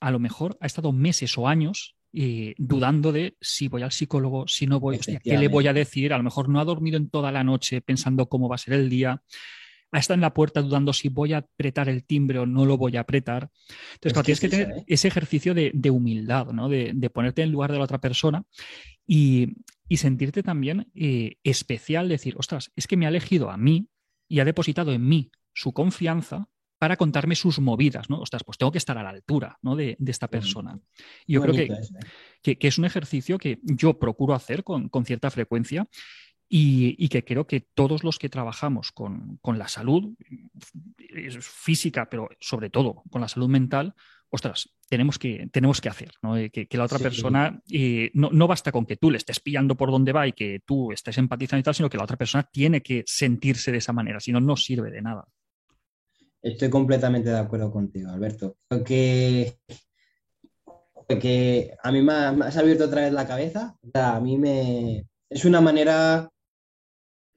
a 0.00 0.10
lo 0.10 0.18
mejor 0.18 0.56
ha 0.60 0.66
estado 0.66 0.92
meses 0.92 1.36
o 1.38 1.46
años 1.46 1.96
eh, 2.12 2.54
dudando 2.58 3.12
de 3.12 3.36
si 3.40 3.68
voy 3.68 3.82
al 3.82 3.92
psicólogo, 3.92 4.46
si 4.46 4.66
no 4.66 4.80
voy, 4.80 4.98
qué 4.98 5.36
le 5.36 5.48
voy 5.48 5.66
a 5.66 5.72
decir, 5.72 6.12
a 6.12 6.18
lo 6.18 6.24
mejor 6.24 6.48
no 6.48 6.60
ha 6.60 6.64
dormido 6.64 6.96
en 6.96 7.10
toda 7.10 7.32
la 7.32 7.44
noche 7.44 7.80
pensando 7.80 8.28
cómo 8.28 8.48
va 8.48 8.54
a 8.54 8.58
ser 8.58 8.74
el 8.74 8.88
día 8.88 9.22
estado 9.98 10.16
en 10.16 10.22
la 10.22 10.34
puerta 10.34 10.62
dudando 10.62 10.92
si 10.92 11.08
voy 11.08 11.32
a 11.32 11.38
apretar 11.38 11.88
el 11.88 12.04
timbre 12.04 12.38
o 12.38 12.46
no 12.46 12.64
lo 12.64 12.76
voy 12.76 12.96
a 12.96 13.00
apretar. 13.00 13.50
Entonces, 13.94 14.22
tienes 14.24 14.40
que 14.40 14.48
tener 14.48 14.70
¿eh? 14.70 14.84
ese 14.86 15.08
ejercicio 15.08 15.54
de, 15.54 15.90
humildad, 15.90 16.48
¿no? 16.48 16.68
de, 16.68 17.10
ponerte 17.12 17.42
en 17.42 17.52
lugar 17.52 17.72
de 17.72 17.78
la 17.78 17.84
otra 17.84 18.00
persona 18.00 18.44
y, 19.06 19.48
sentirte 19.96 20.42
también 20.42 20.90
eh, 20.96 21.36
especial, 21.44 22.08
decir, 22.08 22.34
ostras, 22.36 22.72
es 22.74 22.88
que 22.88 22.96
me 22.96 23.06
ha 23.06 23.10
elegido 23.10 23.48
a 23.48 23.56
mí 23.56 23.86
y 24.28 24.40
ha 24.40 24.44
depositado 24.44 24.92
en 24.92 25.06
mí 25.06 25.30
su 25.52 25.72
confianza 25.72 26.48
para 26.84 26.98
contarme 26.98 27.34
sus 27.34 27.60
movidas, 27.60 28.10
¿no? 28.10 28.20
Ostras, 28.20 28.44
pues 28.44 28.58
tengo 28.58 28.70
que 28.70 28.76
estar 28.76 28.98
a 28.98 29.02
la 29.02 29.08
altura 29.08 29.58
¿no? 29.62 29.74
de, 29.74 29.96
esta 30.06 30.28
persona. 30.28 30.78
Y 31.26 31.32
yo 31.32 31.40
creo 31.40 31.54
¿eh? 31.54 31.70
que, 32.42 32.58
que, 32.58 32.68
es 32.68 32.76
un 32.76 32.84
ejercicio 32.84 33.38
que 33.38 33.58
yo 33.62 33.98
procuro 33.98 34.34
hacer 34.34 34.64
con, 34.64 34.90
cierta 35.04 35.30
frecuencia 35.30 35.88
y, 36.48 37.08
que 37.08 37.24
creo 37.24 37.46
que 37.46 37.60
todos 37.60 38.04
los 38.04 38.18
que 38.18 38.28
trabajamos 38.28 38.92
con, 38.92 39.38
con, 39.40 39.58
la 39.58 39.68
salud 39.68 40.14
física, 41.40 42.08
pero 42.08 42.28
sobre 42.40 42.70
todo 42.70 43.02
con 43.10 43.20
la 43.20 43.28
salud 43.28 43.48
mental, 43.48 43.94
ostras, 44.34 44.68
tenemos 44.88 45.18
que, 45.18 45.48
tenemos 45.52 45.80
que 45.80 45.88
hacer, 45.88 46.10
¿no? 46.22 46.36
Eh, 46.36 46.50
que, 46.50 46.68
la 46.72 46.84
otra 46.84 46.98
persona 46.98 47.60
eh, 47.70 48.10
no, 48.14 48.48
basta 48.48 48.72
con 48.72 48.84
que 48.84 48.96
tú 48.96 49.10
le 49.10 49.18
estés 49.18 49.40
pillando 49.40 49.76
por 49.76 49.90
dónde 49.90 50.12
va 50.12 50.26
y 50.26 50.32
que 50.32 50.60
tú 50.66 50.92
estés 50.92 51.18
empatizando 51.18 51.60
y 51.60 51.62
tal, 51.62 51.74
sino 51.74 51.88
que 51.88 51.96
la 51.96 52.04
otra 52.04 52.16
persona 52.16 52.42
tiene 52.42 52.82
que 52.82 53.04
sentirse 53.06 53.70
de 53.70 53.78
esa 53.78 53.92
manera, 53.92 54.20
si 54.20 54.32
no, 54.32 54.40
no 54.40 54.56
sirve 54.56 54.90
de 54.90 55.02
nada. 55.02 55.24
Estoy 56.42 56.68
completamente 56.68 57.30
de 57.30 57.38
acuerdo 57.38 57.72
contigo, 57.72 58.10
Alberto. 58.10 58.56
Porque, 58.68 59.56
porque 61.08 61.74
a 61.82 61.90
mí 61.90 62.02
me, 62.02 62.12
has 62.12 62.56
abierto 62.56 62.84
otra 62.84 63.02
vez 63.02 63.12
la 63.12 63.26
cabeza. 63.26 63.76
a 63.94 64.20
mí 64.20 64.36
me. 64.36 65.06
Es 65.30 65.44
una 65.44 65.60
manera. 65.60 66.28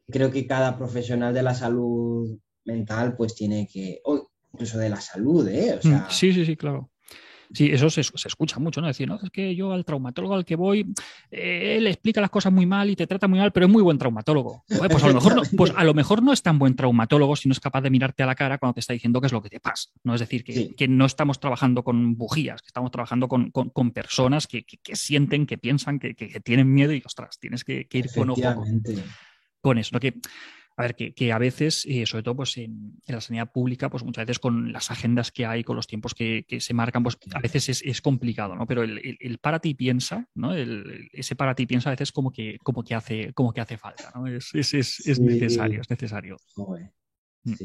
Creo 0.10 0.32
que 0.32 0.47
cada 0.47 0.78
profesional 0.78 1.34
de 1.34 1.43
la 1.43 1.53
salud 1.53 2.38
mental, 2.66 3.16
pues 3.16 3.36
tiene 3.36 3.68
que 3.68 4.01
incluso 4.53 4.78
de 4.78 4.89
la 4.89 5.01
salud, 5.01 5.47
¿eh? 5.47 5.80
Mm, 5.84 6.10
sí, 6.10 6.34
sí, 6.34 6.45
sí, 6.45 6.55
claro. 6.55 6.89
Sí, 7.53 7.70
eso 7.72 7.89
se, 7.89 8.01
escucha 8.01 8.60
mucho, 8.60 8.82
¿no? 8.82 8.88
Decir, 8.88 9.08
no, 9.08 9.20
es 9.24 9.30
que 9.30 9.55
yo 9.55 9.72
al 9.72 9.86
traumatólogo 9.86 10.36
al 10.36 10.43
que 10.43 10.55
voy, 10.55 10.86
eh, 11.32 11.76
él 11.78 11.88
explica 11.88 12.20
las 12.20 12.30
cosas 12.30 12.51
muy 12.51 12.66
mal 12.66 12.89
y 12.89 12.95
te 12.95 13.08
trata 13.08 13.28
muy 13.28 13.39
mal, 13.39 13.53
pero 13.53 13.68
es 13.68 13.72
muy 13.72 13.82
buen 13.82 13.97
traumatólogo. 13.97 14.66
pues, 14.68 15.03
a 15.03 15.08
lo 15.08 15.14
mejor 15.14 15.36
no, 15.36 15.41
pues 15.55 15.74
a 15.76 15.84
lo 15.86 15.93
mejor 15.93 16.24
no 16.24 16.34
es 16.34 16.41
tan 16.41 16.60
buen 16.60 16.76
traumatólogo 16.76 17.36
si 17.36 17.47
no 17.47 17.53
es 17.53 17.60
capaz 17.60 17.82
de 17.82 17.89
mirarte 17.89 18.24
a 18.24 18.26
la 18.26 18.36
cara 18.36 18.58
cuando 18.58 18.74
te 18.74 18.80
está 18.82 18.93
diciendo 18.93 19.22
qué 19.22 19.28
es 19.28 19.34
lo 19.34 19.41
que 19.41 19.49
te 19.49 19.60
pasa. 19.62 19.89
¿no? 20.03 20.14
Es 20.14 20.20
decir, 20.20 20.43
que, 20.43 20.88
no 20.88 21.05
estamos 21.05 21.39
trabajando 21.39 21.84
con 21.84 22.18
bujías, 22.18 22.62
que 22.62 22.68
estamos 22.68 22.91
trabajando 22.91 23.30
con, 23.30 23.91
personas 23.91 24.47
que, 24.47 24.66
sienten, 24.93 25.45
que 25.45 25.58
piensan, 25.58 25.99
que, 25.99 26.14
tienen 26.43 26.74
miedo 26.74 26.91
y, 26.91 27.01
ostras, 27.05 27.39
tienes 27.39 27.64
que, 27.64 27.88
ir 27.89 28.10
con 28.14 28.30
ojo 28.32 28.66
con. 29.74 29.99
Que, 29.99 30.13
a 30.78 30.84
ver, 30.84 30.95
que, 30.95 31.34
a 31.34 31.39
veces, 31.39 31.86
eh, 31.88 32.05
sobre 32.05 32.22
todo 32.24 32.36
pues 32.36 32.55
en, 32.57 33.01
la 33.07 33.20
sanidad 33.20 33.51
pública, 33.51 33.89
pues 33.89 34.03
muchas 34.03 34.28
veces 34.28 34.38
con 34.38 34.72
las 34.72 34.91
agendas 34.91 35.32
que 35.32 35.45
hay, 35.45 35.63
con 35.63 35.76
los 35.76 35.88
tiempos 35.88 36.13
que, 36.13 36.45
se 36.59 36.74
marcan, 36.76 37.01
pues 37.01 37.18
a 37.34 37.39
veces 37.39 37.82
es, 37.84 38.01
complicado, 38.01 38.55
¿no? 38.55 38.68
Pero 38.68 38.84
el, 38.84 39.39
para 39.41 39.59
ti 39.59 39.74
piensa, 39.74 40.28
¿no? 40.36 40.53
ese 40.53 41.36
para 41.36 41.55
ti 41.55 41.65
piensa 41.65 41.89
a 41.89 41.93
veces 41.93 42.11
como 42.11 42.32
que, 42.32 42.59
como 42.63 42.84
que, 42.84 42.93
hace, 42.93 43.34
como 43.34 43.53
que 43.53 43.61
hace 43.61 43.78
falta, 43.78 44.11
¿no? 44.13 44.28
Es, 44.28 44.53
necesario, 44.53 45.82
es 45.82 45.89
necesario. 45.89 46.38
Mm. 47.48 47.56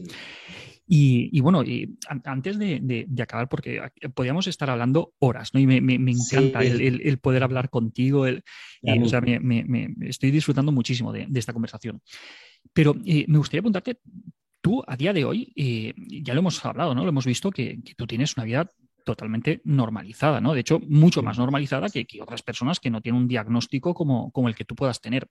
Y, 0.95 1.41
bueno, 1.41 1.63
y 1.63 1.97
antes 2.25 2.59
de, 2.59 3.07
acabar, 3.23 3.49
porque 3.49 3.81
podríamos 4.15 4.47
estar 4.47 4.69
hablando 4.69 5.15
horas, 5.21 5.55
¿no? 5.55 5.61
Y 5.61 5.67
me, 5.67 5.77
encanta 5.77 6.63
el, 6.63 7.19
poder 7.19 7.45
hablar 7.45 7.71
contigo. 7.71 8.27
El, 8.27 8.45
o 8.83 9.09
sea, 9.09 9.23
me, 9.23 9.95
estoy 10.03 10.31
disfrutando 10.31 10.71
muchísimo 10.71 11.13
de, 11.13 11.27
esta 11.35 11.55
conversación. 11.55 12.03
Pero 12.75 12.95
eh, 13.07 13.25
me 13.27 13.39
gustaría 13.39 13.63
preguntarte, 13.63 14.01
tú 14.61 14.83
a 14.87 14.97
día 14.97 15.13
de 15.13 15.25
hoy, 15.25 15.53
eh, 15.57 15.95
ya 15.97 16.35
lo 16.35 16.41
hemos 16.41 16.63
hablado, 16.65 16.95
¿no? 16.95 17.05
Lo 17.05 17.09
hemos 17.09 17.27
visto 17.27 17.51
que, 17.51 17.79
tú 17.97 18.07
tienes 18.07 18.37
una 18.37 18.45
vida 18.45 18.69
totalmente 19.05 19.61
normalizada, 19.65 20.41
¿no? 20.41 20.55
De 20.55 20.61
hecho, 20.61 20.81
mucho 20.81 21.23
más 21.23 21.39
normalizada 21.39 21.89
que, 21.89 22.07
otras 22.21 22.43
personas 22.43 22.81
que 22.81 22.91
no 22.91 23.01
tienen 23.01 23.23
un 23.23 23.29
diagnóstico 23.29 23.95
como, 23.95 24.31
como 24.33 24.49
el 24.49 24.55
que 24.55 24.65
tú 24.65 24.75
puedas 24.75 25.01
tener. 25.01 25.29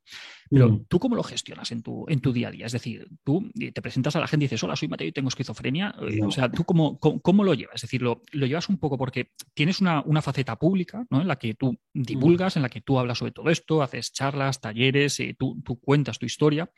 Pero 0.49 0.69
mm. 0.69 0.85
tú 0.87 0.99
cómo 0.99 1.15
lo 1.15 1.23
gestionas 1.23 1.71
en 1.71 1.81
tu, 1.81 2.05
en 2.07 2.19
tu 2.19 2.33
día 2.33 2.49
a 2.49 2.51
día? 2.51 2.65
Es 2.65 2.71
decir, 2.71 3.07
tú 3.23 3.49
eh, 3.59 3.71
te 3.71 3.81
presentas 3.81 4.15
a 4.15 4.19
la 4.19 4.27
gente 4.27 4.45
y 4.45 4.47
dices, 4.47 4.63
hola, 4.63 4.75
soy 4.75 4.87
Mateo 4.87 5.07
y 5.07 5.11
tengo 5.11 5.29
esquizofrenia. 5.29 5.95
Eh, 6.01 6.21
o 6.23 6.31
sea, 6.31 6.51
¿tú 6.51 6.63
cómo, 6.63 6.99
cómo, 6.99 7.43
lo 7.43 7.53
llevas? 7.53 7.75
Es 7.75 7.81
decir, 7.83 8.01
lo, 8.01 8.21
llevas 8.33 8.69
un 8.69 8.77
poco 8.77 8.97
porque 8.97 9.31
tienes 9.53 9.81
una, 9.81 10.03
faceta 10.21 10.57
pública, 10.57 11.05
¿no? 11.09 11.21
En 11.21 11.27
la 11.27 11.37
que 11.37 11.53
tú 11.55 11.71
mm. 11.71 12.01
divulgas, 12.01 12.55
en 12.55 12.61
la 12.61 12.69
que 12.69 12.81
tú 12.81 12.99
hablas 12.99 13.17
sobre 13.17 13.31
todo 13.31 13.49
esto, 13.49 13.81
haces 13.81 14.11
charlas, 14.11 14.61
talleres, 14.61 15.19
eh, 15.19 15.35
tú, 15.37 15.61
tú 15.63 15.79
cuentas 15.79 16.19
tu 16.19 16.25
historia. 16.25 16.69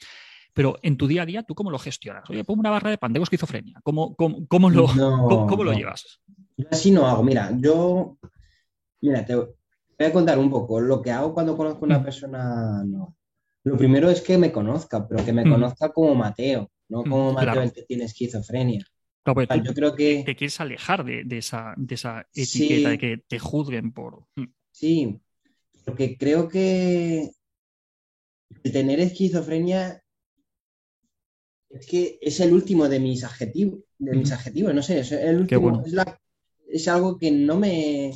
Pero 0.53 0.77
en 0.83 0.97
tu 0.97 1.07
día 1.07 1.23
a 1.23 1.25
día, 1.25 1.43
¿tú 1.43 1.55
cómo 1.55 1.71
lo 1.71 1.79
gestionas? 1.79 2.29
Oye, 2.29 2.43
pongo 2.43 2.59
una 2.59 2.69
barra 2.69 2.91
de 2.91 2.99
pan, 2.99 3.11
tengo 3.11 3.23
esquizofrenia. 3.23 3.79
¿Cómo, 3.83 4.15
cómo, 4.15 4.69
lo, 4.69 4.85
cómo, 4.87 5.63
lo 5.63 5.73
llevas? 5.73 6.21
Yo 6.63 6.67
así 6.71 6.91
no 6.91 7.05
hago. 7.05 7.23
Mira, 7.23 7.51
yo. 7.59 8.17
Mira, 9.01 9.25
te 9.25 9.35
voy 9.35 9.47
a 9.99 10.13
contar 10.13 10.39
un 10.39 10.49
poco. 10.49 10.79
Lo 10.79 11.01
que 11.01 11.11
hago 11.11 11.33
cuando 11.33 11.57
conozco 11.57 11.85
a 11.85 11.87
una 11.87 11.99
mm. 11.99 12.03
persona, 12.03 12.83
no. 12.85 13.15
Lo 13.65 13.77
primero 13.77 14.09
es 14.09 14.21
que 14.21 14.37
me 14.37 14.51
conozca, 14.51 15.07
pero 15.07 15.23
que 15.23 15.33
me 15.33 15.45
mm. 15.45 15.51
conozca 15.51 15.89
como 15.89 16.15
Mateo, 16.15 16.69
no 16.89 17.01
mm, 17.01 17.09
como 17.09 17.33
Mateo 17.33 17.61
el 17.61 17.71
que 17.71 17.83
tiene 17.83 18.05
esquizofrenia. 18.05 18.85
Pues 19.23 19.47
yo 19.63 19.73
creo 19.73 19.95
que. 19.95 20.23
Te 20.25 20.35
quieres 20.35 20.59
alejar 20.59 21.05
de, 21.05 21.25
esa, 21.37 21.73
de 21.77 21.95
esa, 21.95 22.25
etiqueta, 22.33 22.89
de 22.89 22.97
que 22.97 23.17
te 23.27 23.39
juzguen 23.39 23.93
por. 23.93 24.25
Sí, 24.71 25.19
porque 25.85 26.17
creo 26.17 26.49
que 26.49 27.31
el 28.63 28.71
tener 28.71 28.99
esquizofrenia 28.99 30.03
es 31.69 31.87
que 31.87 32.19
es 32.21 32.39
el 32.39 32.53
último 32.53 32.87
de 32.87 32.99
mis 32.99 33.23
adjetivos, 33.23 33.79
de 33.97 34.15
mis 34.15 34.31
adjetivos, 34.31 34.73
no 34.75 34.83
sé, 34.83 34.99
es 34.99 35.11
el 35.11 35.39
último, 35.39 35.83
es, 35.85 35.95
algo 36.87 37.17
que 37.17 37.31
no 37.31 37.59
me, 37.59 38.13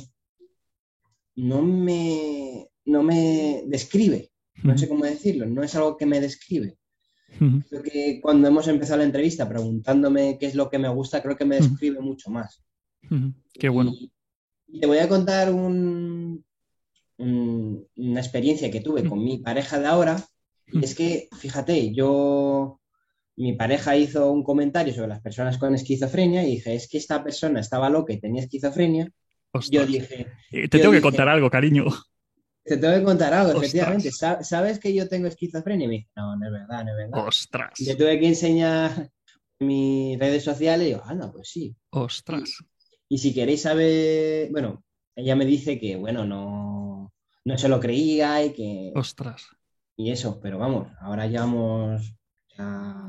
no 1.36 1.62
me, 1.62 2.68
no 2.84 3.02
me 3.02 3.62
describe, 3.66 4.30
no 4.62 4.76
sé 4.76 4.88
cómo 4.88 5.04
decirlo, 5.04 5.46
no 5.46 5.62
es 5.62 5.74
algo 5.76 5.96
que 5.96 6.06
me 6.06 6.20
describe. 6.20 6.76
Creo 7.68 7.82
que 7.82 8.20
cuando 8.20 8.48
hemos 8.48 8.66
empezado 8.68 8.98
la 8.98 9.04
entrevista 9.04 9.48
preguntándome 9.48 10.38
qué 10.38 10.46
es 10.46 10.54
lo 10.54 10.68
que 10.70 10.78
me 10.78 10.88
gusta, 10.88 11.22
creo 11.22 11.36
que 11.36 11.44
me 11.44 11.56
describe 11.56 12.00
mucho 12.00 12.30
más. 12.30 12.64
Qué 13.52 13.68
bueno. 13.68 13.92
Y, 13.94 14.10
te 14.80 14.86
voy 14.86 14.98
a 14.98 15.08
contar 15.08 15.52
una 15.52 16.40
experiencia 18.20 18.70
que 18.70 18.80
tuve 18.80 19.08
con 19.08 19.22
mi 19.22 19.38
pareja 19.38 19.78
de 19.78 19.86
ahora. 19.86 20.24
es 20.82 20.94
que, 20.94 21.28
fíjate, 21.38 21.94
yo 21.94 22.77
mi 23.38 23.52
pareja 23.52 23.96
hizo 23.96 24.32
un 24.32 24.42
comentario 24.42 24.92
sobre 24.92 25.08
las 25.08 25.20
personas 25.20 25.58
con 25.58 25.74
esquizofrenia 25.74 26.42
y 26.42 26.56
dije, 26.56 26.74
es 26.74 26.88
que 26.88 26.98
esta 26.98 27.22
persona 27.22 27.60
estaba 27.60 27.88
loca 27.88 28.12
y 28.12 28.20
tenía 28.20 28.42
esquizofrenia. 28.42 29.08
Yo 29.70 29.86
dije... 29.86 30.26
Eh, 30.50 30.68
te 30.68 30.78
tengo 30.78 30.92
que 30.92 31.00
contar 31.00 31.28
algo, 31.28 31.48
cariño. 31.48 31.84
Te 32.64 32.76
tengo 32.76 32.94
que 32.96 33.04
contar 33.04 33.32
algo, 33.32 33.58
efectivamente. 33.58 34.10
¿Sabes 34.10 34.80
que 34.80 34.92
yo 34.92 35.08
tengo 35.08 35.28
esquizofrenia? 35.28 35.84
Y 35.86 35.88
me 35.88 35.94
dice, 35.94 36.10
no, 36.16 36.36
no 36.36 36.46
es 36.46 36.52
verdad, 36.52 36.84
no 36.84 36.90
es 36.90 36.96
verdad. 36.96 37.26
Ostras. 37.26 37.80
Le 37.80 37.94
tuve 37.94 38.18
que 38.18 38.26
enseñar 38.26 39.08
mis 39.60 40.18
redes 40.18 40.42
sociales 40.42 40.86
y 40.86 40.90
digo, 40.90 41.02
anda, 41.04 41.30
pues 41.30 41.48
sí. 41.48 41.76
Ostras. 41.90 42.64
Y, 43.08 43.18
si 43.18 43.32
queréis 43.32 43.62
saber, 43.62 44.50
bueno, 44.50 44.84
ella 45.14 45.36
me 45.36 45.46
dice 45.46 45.78
que, 45.78 45.96
bueno, 45.96 46.26
no, 46.26 47.12
no 47.44 47.58
se 47.58 47.68
lo 47.68 47.78
creía 47.78 48.44
y 48.44 48.52
que... 48.52 48.92
Ostras. 48.96 49.48
Y 49.96 50.10
eso, 50.10 50.40
pero 50.40 50.58
vamos, 50.58 50.88
ahora 51.00 51.26
llevamos 51.26 52.17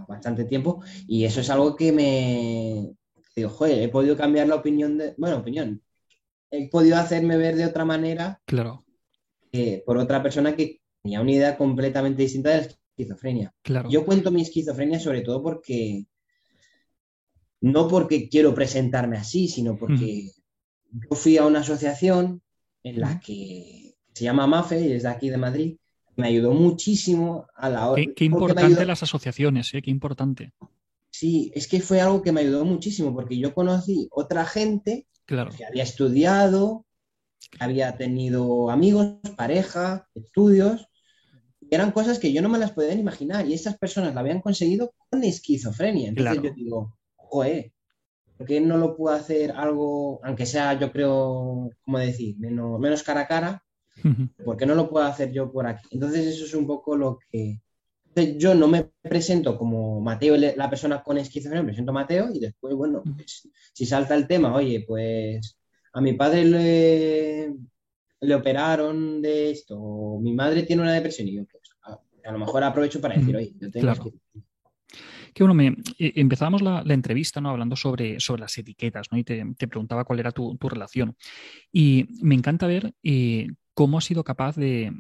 bastante 0.08 0.46
tiempo 0.46 0.84
y 1.08 1.26
eso 1.26 1.42
es 1.42 1.50
algo 1.50 1.76
que 1.76 1.92
me 1.92 2.94
digo, 3.36 3.50
joder, 3.50 3.82
he 3.82 3.90
podido 3.90 4.16
cambiar 4.18 4.48
la 4.48 4.56
opinión 4.56 4.98
de, 4.98 5.14
bueno, 5.18 5.38
opinión, 5.38 5.82
he 6.52 6.70
podido 6.70 6.98
hacerme 6.98 7.38
ver 7.38 7.56
de 7.56 7.66
otra 7.66 7.86
manera 7.86 8.42
claro. 8.46 8.86
por 9.86 9.98
otra 9.98 10.22
persona 10.22 10.56
que 10.56 10.82
tenía 11.02 11.22
una 11.22 11.32
idea 11.32 11.58
completamente 11.58 12.22
distinta 12.22 12.50
de 12.50 12.58
la 12.58 12.68
esquizofrenia. 12.98 13.54
Claro. 13.62 13.90
Yo 13.90 14.06
cuento 14.06 14.32
mi 14.32 14.42
esquizofrenia 14.42 15.00
sobre 15.00 15.22
todo 15.22 15.42
porque 15.42 16.06
no 17.62 17.88
porque 17.88 18.30
quiero 18.30 18.54
presentarme 18.54 19.18
así, 19.18 19.48
sino 19.48 19.78
porque 19.78 20.32
yo 20.92 21.16
fui 21.16 21.38
a 21.38 21.46
una 21.46 21.60
asociación 21.60 22.42
en 22.84 23.00
la 23.00 23.20
que 23.20 23.96
se 24.14 24.24
llama 24.24 24.48
MAFE 24.48 24.82
y 24.82 24.94
es 24.94 25.04
de 25.04 25.10
aquí 25.10 25.30
de 25.30 25.38
Madrid 25.38 25.78
me 26.20 26.28
ayudó 26.28 26.52
muchísimo 26.52 27.48
a 27.56 27.70
la 27.70 27.90
hora. 27.90 28.04
Qué, 28.16 28.26
importante 28.26 28.86
las 28.86 29.04
asociaciones, 29.04 29.74
¿eh? 29.74 29.82
qué 29.82 29.90
importante. 29.90 30.54
Sí, 31.10 31.52
es 31.56 31.68
que 31.68 31.82
fue 31.82 32.02
algo 32.02 32.22
que 32.22 32.32
me 32.32 32.42
ayudó 32.42 32.66
muchísimo 32.66 33.14
porque 33.14 33.38
yo 33.38 33.54
conocí 33.54 34.08
otra 34.12 34.46
gente 34.46 35.08
claro. 35.26 35.52
que 35.56 35.66
había 35.66 35.84
estudiado, 35.84 36.86
que 37.50 37.64
había 37.64 37.98
tenido 37.98 38.70
amigos, 38.70 39.18
pareja, 39.36 40.08
estudios, 40.14 40.88
y 41.62 41.74
eran 41.74 41.92
cosas 41.92 42.20
que 42.20 42.32
yo 42.32 42.42
no 42.42 42.50
me 42.50 42.60
las 42.60 42.72
podía 42.72 42.94
imaginar 42.94 43.48
y 43.48 43.54
esas 43.54 43.78
personas 43.78 44.14
la 44.14 44.22
habían 44.22 44.42
conseguido 44.42 44.94
con 45.10 45.24
esquizofrenia. 45.24 46.10
Entonces 46.10 46.44
yo 46.44 46.54
digo, 46.54 46.98
joder, 47.16 47.72
¿por 48.38 48.46
qué 48.46 48.62
no 48.62 48.78
lo 48.78 48.96
puedo 48.96 49.16
hacer 49.16 49.52
algo, 49.52 50.20
aunque 50.24 50.46
sea, 50.46 50.78
yo 50.80 50.92
creo, 50.92 51.70
como 51.82 52.00
decir, 52.00 52.38
menos, 52.38 52.80
menos 52.80 53.04
cara 53.04 53.22
a 53.22 53.28
cara? 53.28 53.64
¿Por 54.44 54.58
qué 54.58 54.66
no 54.66 54.76
lo 54.76 54.90
puedo 54.90 55.06
hacer 55.06 55.32
yo 55.32 55.52
por 55.52 55.68
aquí? 55.68 55.88
Entonces 55.92 56.26
eso 56.28 56.46
es 56.46 56.54
un 56.54 56.68
poco 56.68 56.96
lo 56.96 57.20
que... 57.30 57.62
yo 58.38 58.56
no 58.56 58.68
me 58.68 58.90
presento 59.02 59.58
como 59.58 60.02
Mateo, 60.02 60.36
la 60.38 60.70
persona 60.70 61.04
con 61.04 61.18
esquizofrenia, 61.18 61.64
me 61.64 61.70
presento 61.70 61.94
Mateo 61.94 62.30
y 62.34 62.40
después, 62.40 62.74
bueno, 62.76 63.04
pues, 63.04 63.50
si 63.74 63.86
salta 63.86 64.16
el 64.16 64.28
tema, 64.28 64.54
oye, 64.56 64.84
pues 64.88 65.58
a 65.94 66.02
mi 66.02 66.14
padre 66.14 66.46
le, 66.46 67.54
le 68.22 68.36
operaron 68.36 69.22
de 69.22 69.52
esto, 69.52 69.78
o 69.80 70.20
mi 70.20 70.34
madre 70.34 70.64
tiene 70.64 70.82
una 70.82 70.94
depresión 70.94 71.28
y 71.28 71.36
yo, 71.36 71.46
pues, 71.46 71.64
a, 71.84 72.32
lo 72.32 72.40
mejor 72.40 72.64
aprovecho 72.64 73.02
para 73.02 73.16
decir, 73.16 73.36
oye, 73.36 73.54
yo 73.60 73.72
tengo 73.72 73.94
que 75.34 75.44
bueno, 75.44 75.54
me, 75.54 75.68
eh, 75.98 76.14
empezábamos 76.16 76.62
la, 76.62 76.84
entrevista 76.88 77.42
¿no? 77.42 77.50
hablando 77.50 77.76
sobre, 77.76 78.20
sobre 78.20 78.42
las 78.42 78.58
etiquetas 78.58 79.08
¿no? 79.12 79.18
y 79.18 79.24
te, 79.24 79.46
preguntaba 79.68 80.06
cuál 80.06 80.20
era 80.20 80.32
tu, 80.32 80.58
relación. 80.62 81.16
Y 81.72 82.08
me 82.22 82.36
encanta 82.36 82.68
ver 82.68 82.94
eh, 83.04 83.48
cómo 83.80 83.98
has 83.98 84.04
sido 84.04 84.26
capaz 84.26 84.58
de, 84.58 84.92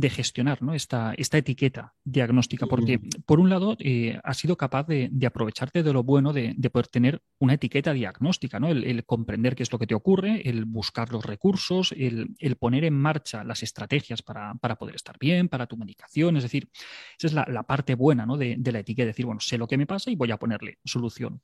gestionar 0.00 0.60
esta, 0.72 1.12
esta, 1.18 1.36
etiqueta 1.36 1.92
diagnóstica, 2.02 2.66
porque 2.66 2.98
por 3.26 3.38
un 3.38 3.50
lado 3.50 3.76
eh, 3.80 4.18
has 4.24 4.38
sido 4.38 4.56
capaz 4.56 4.86
de, 4.86 5.10
aprovecharte 5.26 5.82
de 5.82 5.92
lo 5.92 6.02
bueno 6.02 6.32
de, 6.32 6.54
poder 6.72 6.86
tener 6.86 7.22
una 7.38 7.52
etiqueta 7.52 7.92
diagnóstica, 7.92 8.58
¿no? 8.58 8.68
El, 8.68 9.04
comprender 9.04 9.54
qué 9.54 9.62
es 9.62 9.70
lo 9.70 9.78
que 9.78 9.86
te 9.86 9.94
ocurre, 9.94 10.40
el 10.48 10.64
buscar 10.64 11.12
los 11.12 11.22
recursos, 11.22 11.92
el, 11.94 12.56
poner 12.58 12.84
en 12.84 12.94
marcha 12.94 13.44
las 13.44 13.62
estrategias 13.62 14.22
para, 14.22 14.54
poder 14.78 14.94
estar 14.94 15.18
bien, 15.20 15.50
para 15.50 15.66
tu 15.66 15.76
medicación, 15.76 16.38
es 16.38 16.44
decir, 16.44 16.70
esa 17.18 17.26
es 17.26 17.34
la, 17.34 17.62
parte 17.64 17.94
buena 17.94 18.24
¿no? 18.24 18.38
de, 18.38 18.56
la 18.72 18.78
etiqueta, 18.78 19.04
decir, 19.08 19.26
bueno, 19.26 19.40
sé 19.42 19.58
lo 19.58 19.68
que 19.68 19.76
me 19.76 19.86
pasa 19.86 20.10
y 20.10 20.16
voy 20.16 20.30
a 20.30 20.38
ponerle 20.38 20.78
solución. 20.82 21.42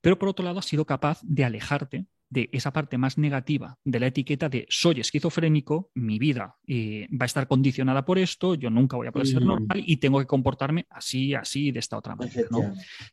Pero 0.00 0.16
por 0.16 0.28
otro 0.28 0.44
lado 0.44 0.60
has 0.60 0.66
sido 0.66 0.84
capaz 0.84 1.18
de 1.24 1.44
alejarte 1.44 2.06
de 2.30 2.48
esa 2.52 2.72
parte 2.72 2.98
más 2.98 3.18
negativa 3.18 3.78
de 3.84 4.00
la 4.00 4.08
etiqueta 4.08 4.48
de 4.48 4.66
soy 4.68 5.00
esquizofrénico, 5.00 5.90
mi 5.94 6.18
vida 6.18 6.56
eh, 6.66 7.08
va 7.10 7.24
a 7.24 7.26
estar 7.26 7.48
condicionada 7.48 8.04
por 8.04 8.18
esto, 8.18 8.54
yo 8.54 8.70
nunca 8.70 8.96
voy 8.96 9.06
a 9.06 9.12
poder 9.12 9.26
ser 9.26 9.42
normal 9.42 9.82
y 9.84 9.96
tengo 9.96 10.18
que 10.18 10.26
comportarme 10.26 10.86
así, 10.90 11.34
así, 11.34 11.70
de 11.70 11.78
esta 11.78 11.96
otra 11.96 12.16
manera. 12.16 12.48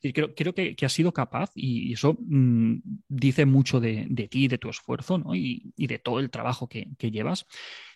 creo, 0.02 0.34
creo 0.34 0.54
que, 0.54 0.76
que, 0.76 0.86
has 0.86 0.92
sido 0.92 1.12
capaz 1.12 1.50
y, 1.54 1.92
eso 1.92 2.16
mm, 2.18 2.76
dice 3.08 3.46
mucho 3.46 3.80
de, 3.80 4.06
de, 4.08 4.28
ti, 4.28 4.48
de 4.48 4.58
tu 4.58 4.68
esfuerzo 4.68 5.22
y, 5.34 5.72
y, 5.76 5.86
de 5.86 5.98
todo 5.98 6.20
el 6.20 6.30
trabajo 6.30 6.68
que, 6.68 6.88
que 6.98 7.10
llevas 7.10 7.46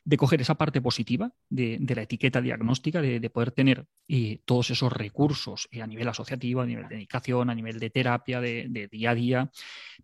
de 0.05 0.16
coger 0.16 0.40
esa 0.40 0.57
parte 0.57 0.80
positiva 0.80 1.32
de, 1.48 1.78
la 1.94 2.03
etiqueta 2.03 2.40
diagnóstica, 2.40 3.01
de, 3.03 3.30
poder 3.30 3.51
tener 3.51 3.86
eh, 4.09 4.40
todos 4.44 4.70
esos 4.70 4.92
recursos 4.92 5.68
eh, 5.70 5.82
a 5.82 5.86
nivel 5.86 6.09
asociativo, 6.09 6.62
a 6.62 6.66
nivel 6.66 6.88
de 6.88 6.96
dedicación, 6.96 7.51
a 7.51 7.55
nivel 7.55 7.78
de 7.78 7.90
terapia, 7.90 8.40
de, 8.40 8.88
día 8.90 9.11
a 9.11 9.14
día, 9.14 9.51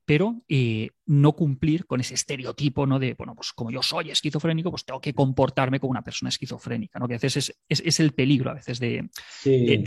pero 0.05 0.43
eh, 0.49 0.91
no 1.07 1.33
cumplir 1.33 1.87
con 1.87 2.01
ese 2.01 2.15
estereotipo 2.15 2.87
¿no? 2.87 2.99
de, 2.99 3.15
bueno, 3.15 3.35
pues 3.35 3.53
como 3.53 3.71
yo 3.71 3.83
soy 3.83 4.11
esquizofrénico, 4.11 4.71
pues 4.71 4.85
tengo 4.85 5.01
que 5.01 5.15
comportarme 5.15 5.81
como 5.81 5.93
una 5.93 6.03
persona 6.03 6.29
esquizofrénica, 6.29 6.99
¿no? 6.99 7.09
que 7.09 7.15
a 7.15 7.19
veces 7.19 7.57
es, 7.69 8.01
el 8.01 8.13
peligro 8.13 8.51
a 8.51 8.55
veces 8.55 8.79
de, 8.79 9.09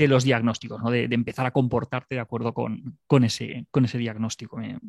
los 0.07 0.23
diagnósticos, 0.23 0.81
¿no? 0.81 0.89
de, 0.89 1.03
empezar 1.03 1.45
a 1.45 1.51
comportarte 1.51 2.15
de 2.15 2.21
acuerdo 2.21 2.53
con, 2.53 2.97
con, 3.05 3.23
ese, 3.23 3.67
con 3.71 3.85
ese 3.85 3.97
diagnóstico. 3.97 4.57
Me, 4.57 4.79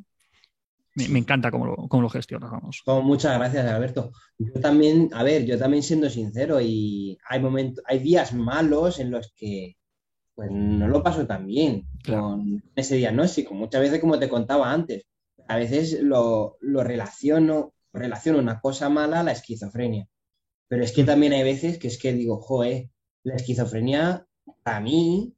encanta 0.97 1.51
cómo 1.51 1.67
lo, 1.67 1.77
cómo 1.89 2.03
lo 2.03 2.09
gestionas, 2.09 2.51
vamos. 2.51 2.83
muchas 3.05 3.39
gracias, 3.39 3.67
Alberto. 3.67 4.13
Yo 4.39 4.61
también, 4.61 5.11
a 5.13 5.23
ver, 5.23 5.45
yo 5.45 5.59
también 5.59 5.83
siendo 5.83 6.11
sincero, 6.11 6.61
y 6.61 7.19
hay 7.29 7.41
momentos, 7.41 7.85
hay 7.87 8.01
días 8.01 8.35
malos 8.35 8.99
en 8.99 9.11
los 9.11 9.33
que 9.37 9.77
pues 10.35 10.51
no 10.51 10.89
lo 10.89 11.03
paso 11.03 11.27
tan 11.27 11.47
bien 11.47 11.87
con 12.07 12.63
ese 12.75 12.97
diagnóstico. 12.97 13.55
Muchas 13.55 13.83
veces, 13.83 14.01
como 14.01 14.19
te 14.19 14.29
contaba 14.29 14.73
antes, 14.73 15.07
a 15.49 15.57
veces 15.57 16.01
lo, 16.03 16.57
lo 16.61 16.83
relaciono, 16.83 17.75
relaciono 17.93 18.39
una 18.39 18.61
cosa 18.61 18.89
mala 18.89 19.21
a 19.21 19.23
la 19.23 19.33
esquizofrenia. 19.33 20.09
Pero 20.69 20.83
es 20.83 20.93
que 20.93 21.05
también 21.05 21.35
hay 21.35 21.43
veces 21.43 21.79
que 21.79 21.89
es 21.89 21.99
que 21.99 22.13
digo, 22.15 22.41
joe, 22.41 22.91
la 23.23 23.35
esquizofrenia 23.35 24.27
para 24.63 24.81
mí 24.81 25.35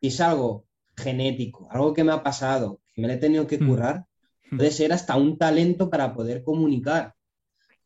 es 0.00 0.20
algo 0.20 0.66
genético, 0.96 1.68
algo 1.70 1.94
que 1.94 2.04
me 2.04 2.12
ha 2.12 2.22
pasado, 2.22 2.80
que 2.92 3.00
me 3.00 3.08
lo 3.08 3.14
he 3.14 3.18
tenido 3.18 3.46
que 3.46 3.58
mm. 3.58 3.66
currar 3.66 4.06
puede 4.56 4.70
ser 4.70 4.92
hasta 4.92 5.16
un 5.16 5.38
talento 5.38 5.88
para 5.90 6.14
poder 6.14 6.42
comunicar. 6.42 7.14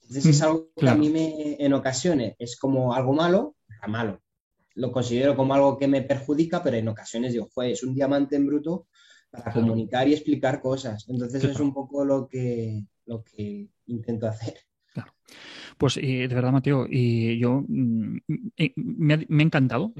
Entonces 0.03 0.27
es 0.27 0.43
algo 0.43 0.71
que 0.77 0.89
a 0.89 0.95
mí 0.95 1.09
me, 1.09 1.57
en 1.59 1.73
ocasiones 1.73 2.35
es 2.39 2.57
como 2.57 2.95
algo 2.95 3.13
malo, 3.13 3.57
malo. 3.89 4.21
Lo 4.75 4.93
considero 4.93 5.37
como 5.37 5.55
algo 5.55 5.79
que 5.79 5.89
me 5.89 6.03
perjudica, 6.03 6.63
pero 6.63 6.77
en 6.77 6.89
ocasiones 6.89 7.33
digo, 7.33 7.49
fue, 7.49 7.73
es 7.73 7.83
un 7.83 7.95
diamante 7.95 8.37
en 8.37 8.47
bruto 8.47 8.87
para 9.31 9.53
comunicar 9.53 10.07
y 10.07 10.13
explicar 10.13 10.61
cosas. 10.61 11.09
Entonces 11.09 11.43
es 11.45 11.61
un 11.61 11.73
poco 11.73 12.05
lo 12.05 12.29
que, 12.29 12.85
lo 13.07 13.23
que 13.23 13.69
intento 13.87 14.27
hacer. 14.27 14.59
Pues 15.79 15.97
eh, 15.99 16.27
de 16.29 16.35
verdad, 16.35 16.53
Mateo, 16.53 16.87
eh, 16.91 17.37
yo 17.39 17.65
mm, 17.67 18.19
eh, 18.57 18.73
me, 18.77 19.15
ha, 19.15 19.43
encantado 19.43 19.93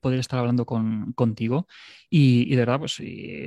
poder 0.00 0.18
estar 0.18 0.38
hablando 0.38 0.66
contigo 0.66 1.66
y, 2.10 2.50
de 2.50 2.56
verdad, 2.56 2.80
pues 2.80 3.00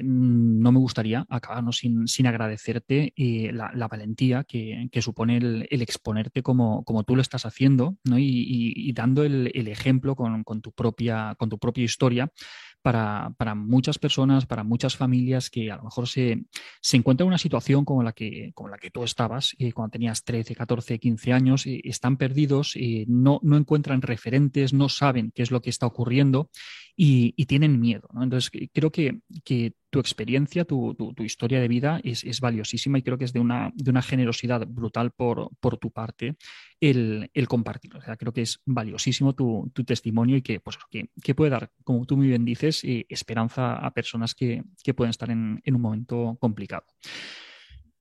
no 0.04 0.72
me 0.72 0.80
gustaría 0.80 1.26
acabarnos 1.30 1.78
sin, 1.78 2.08
sin 2.08 2.28
agradecerte 2.28 3.14
la, 3.16 3.88
valentía 3.88 4.44
que, 4.44 4.90
supone 5.02 5.38
el, 5.38 5.68
exponerte 5.82 6.42
como, 6.42 6.84
tú 7.06 7.16
lo 7.16 7.22
estás 7.22 7.46
haciendo 7.46 7.98
y, 8.06 8.92
dando 8.94 9.24
el, 9.24 9.68
ejemplo 9.68 10.16
con 10.16 10.62
tu 10.62 10.72
propia 10.72 11.36
historia 11.76 12.32
para, 12.82 13.34
para, 13.38 13.56
muchas 13.56 13.98
personas, 13.98 14.46
para 14.46 14.64
muchas 14.64 14.96
familias 14.96 15.50
que 15.50 15.72
a 15.72 15.78
lo 15.78 15.84
mejor 15.84 16.08
se, 16.08 16.46
se 16.82 16.98
encuentran 16.98 17.26
en 17.26 17.30
una 17.30 17.38
situación 17.38 17.86
como 17.86 18.04
la 18.04 18.14
que, 18.14 18.52
como 18.56 18.70
la 18.70 18.78
que 18.78 18.92
tú 18.92 19.04
estabas 19.04 19.56
eh, 19.60 19.74
cuando 19.74 19.92
tenías 19.92 20.24
13, 20.24 20.56
14, 20.56 21.00
15 21.00 21.34
años, 21.34 21.68
y 21.68 21.82
están 21.84 22.18
perdidos, 22.18 22.76
y 22.76 23.06
no, 23.08 23.40
no 23.44 23.58
encuentran 23.58 24.02
referentes, 24.02 24.74
no 24.74 24.90
saben 24.90 25.32
qué 25.34 25.44
es 25.44 25.52
lo 25.52 25.62
que 25.62 25.70
está 25.70 25.86
ocurriendo 25.86 26.50
y, 27.00 27.46
tienen 27.46 27.80
miedo. 27.80 28.10
Entonces, 28.20 28.50
creo 28.74 28.92
que, 28.92 29.20
que 29.44 29.74
tu 29.92 30.00
experiencia, 30.00 30.66
tu, 30.66 30.96
tu, 30.96 31.24
historia 31.24 31.62
de 31.62 31.68
vida 31.68 32.02
es, 32.04 32.24
es, 32.24 32.42
valiosísima 32.42 32.98
y 32.98 33.04
creo 33.04 33.20
que 33.20 33.26
es 33.26 33.34
de 33.34 33.40
una, 33.40 33.72
de 33.76 33.92
una 33.92 34.02
generosidad 34.02 34.66
brutal 34.68 35.12
por, 35.12 35.52
por 35.60 35.78
tu 35.78 35.92
parte 35.92 36.38
el, 36.82 37.30
el, 37.36 37.48
compartirlo. 37.48 38.00
O 38.00 38.02
sea, 38.02 38.18
creo 38.18 38.34
que 38.34 38.42
es 38.42 38.62
valiosísimo 38.66 39.34
tu, 39.34 39.72
tu 39.76 39.84
testimonio 39.84 40.38
y 40.38 40.42
que, 40.42 40.60
pues, 40.60 40.78
que, 40.90 41.12
que, 41.22 41.36
puede 41.36 41.52
dar, 41.52 41.72
como 41.84 42.04
tú 42.08 42.18
muy 42.18 42.28
bien 42.28 42.44
dices, 42.44 42.84
eh, 42.84 43.06
esperanza 43.10 43.76
a 43.76 43.92
personas 43.92 44.34
que, 44.34 44.64
que 44.84 44.96
pueden 44.96 45.12
estar 45.12 45.30
en, 45.30 45.62
en 45.64 45.76
un 45.76 45.82
momento 45.82 46.36
complicado. 46.40 46.86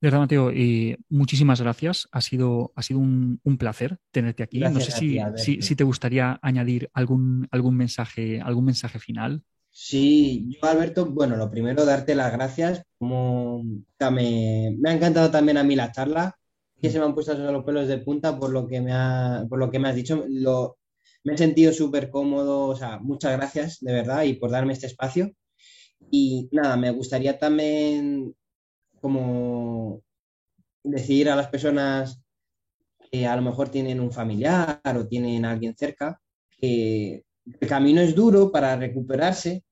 De 0.00 0.08
verdad, 0.08 0.20
Mateo, 0.20 0.50
eh, 0.50 0.98
muchísimas 1.08 1.60
gracias. 1.60 2.06
Ha 2.12 2.20
sido, 2.20 2.72
ha 2.76 2.82
sido 2.82 3.00
un, 3.00 3.40
un 3.42 3.56
placer 3.56 3.98
tenerte 4.10 4.42
aquí. 4.42 4.58
no 4.60 4.80
sé 4.80 4.90
si, 4.90 5.18
si, 5.36 5.62
si, 5.62 5.76
te 5.76 5.84
gustaría 5.84 6.38
añadir 6.42 6.90
algún, 6.92 7.48
algún, 7.50 7.76
mensaje, 7.76 8.40
algún 8.40 8.66
mensaje 8.66 8.98
final. 8.98 9.42
Sí, 9.70 10.46
yo 10.48 10.68
Alberto, 10.68 11.06
bueno, 11.06 11.36
lo 11.36 11.50
primero 11.50 11.84
darte 11.84 12.14
las 12.14 12.32
gracias, 12.32 12.82
como 12.98 13.62
me, 13.62 14.74
me 14.78 14.90
ha 14.90 14.94
encantado 14.94 15.30
también 15.30 15.58
a 15.58 15.64
mí 15.64 15.76
la 15.76 15.92
charla, 15.92 16.34
que 16.80 16.90
se 16.90 16.98
me 16.98 17.04
han 17.04 17.14
puesto 17.14 17.34
los 17.34 17.64
pelos 17.64 17.88
de 17.88 17.98
punta 17.98 18.38
por 18.38 18.50
lo 18.50 18.66
que 18.66 18.80
me, 18.80 18.92
ha, 18.92 19.44
por 19.48 19.58
lo 19.58 19.70
que 19.70 19.78
me 19.78 19.88
has 19.88 19.94
dicho, 19.94 20.24
lo, 20.28 20.78
me 21.24 21.34
he 21.34 21.38
sentido 21.38 21.72
súper 21.72 22.10
cómodo, 22.10 22.68
o 22.68 22.76
sea, 22.76 22.98
muchas 23.00 23.36
gracias 23.36 23.78
de 23.80 23.92
verdad 23.92 24.22
y 24.24 24.34
por 24.34 24.50
darme 24.50 24.72
este 24.72 24.86
espacio. 24.86 25.32
Y 26.10 26.48
nada, 26.52 26.76
me 26.76 26.90
gustaría 26.90 27.38
también 27.38 28.34
como 29.00 30.02
decir 30.82 31.28
a 31.28 31.36
las 31.36 31.48
personas 31.48 32.20
que 33.10 33.26
a 33.26 33.36
lo 33.36 33.42
mejor 33.42 33.68
tienen 33.68 34.00
un 34.00 34.12
familiar 34.12 34.80
o 34.96 35.06
tienen 35.06 35.44
a 35.44 35.52
alguien 35.52 35.76
cerca 35.76 36.20
que 36.50 37.24
el 37.60 37.68
camino 37.68 38.00
es 38.00 38.14
duro 38.14 38.50
para 38.50 38.76
recuperarse, 38.76 39.64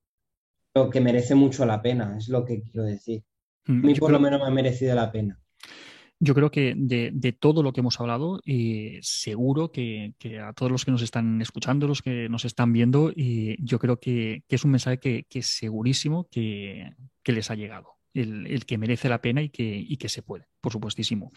lo 0.75 0.91
que 0.91 1.01
merece 1.01 1.35
mucho 1.35 1.65
la 1.65 1.81
pena, 1.81 2.17
es 2.19 2.29
lo 2.29 2.45
que 2.45 2.63
quiero 2.63 2.85
decir. 2.85 3.23
Mm, 3.67 3.85
a 3.85 3.87
mí 3.87 3.95
por 3.95 4.11
lo 4.11 4.21
menos 4.21 4.41
me 4.41 4.47
ha 4.47 4.51
merecido 4.51 4.95
la 4.95 5.11
pena. 5.11 5.39
Yo 6.21 6.35
creo 6.35 6.51
que 6.51 6.75
de, 6.77 7.33
todo 7.33 7.63
lo 7.63 7.73
que 7.73 7.81
hemos 7.81 8.01
hablado, 8.01 8.41
y 8.45 8.99
seguro 9.03 9.73
que, 9.73 10.15
a 10.43 10.53
todos 10.53 10.73
los 10.73 10.85
que 10.85 10.91
nos 10.91 11.03
están 11.03 11.43
escuchando, 11.43 11.87
los 11.87 12.03
que 12.03 12.29
nos 12.29 12.45
están 12.45 12.73
viendo, 12.73 13.13
y 13.15 13.63
yo 13.63 13.79
creo 13.79 13.99
que, 13.99 14.43
es 14.49 14.65
un 14.65 14.71
mensaje 14.71 14.99
que, 14.99 15.27
es 15.31 15.47
segurísimo 15.47 16.27
que, 16.31 16.93
les 17.27 17.51
ha 17.51 17.57
llegado, 17.57 17.94
el, 18.15 18.65
que 18.67 18.79
merece 18.79 19.09
la 19.09 19.21
pena 19.21 19.43
y 19.43 19.49
que, 19.49 20.09
se 20.09 20.23
puede, 20.23 20.47
por 20.61 20.73
supuestísimo. 20.73 21.33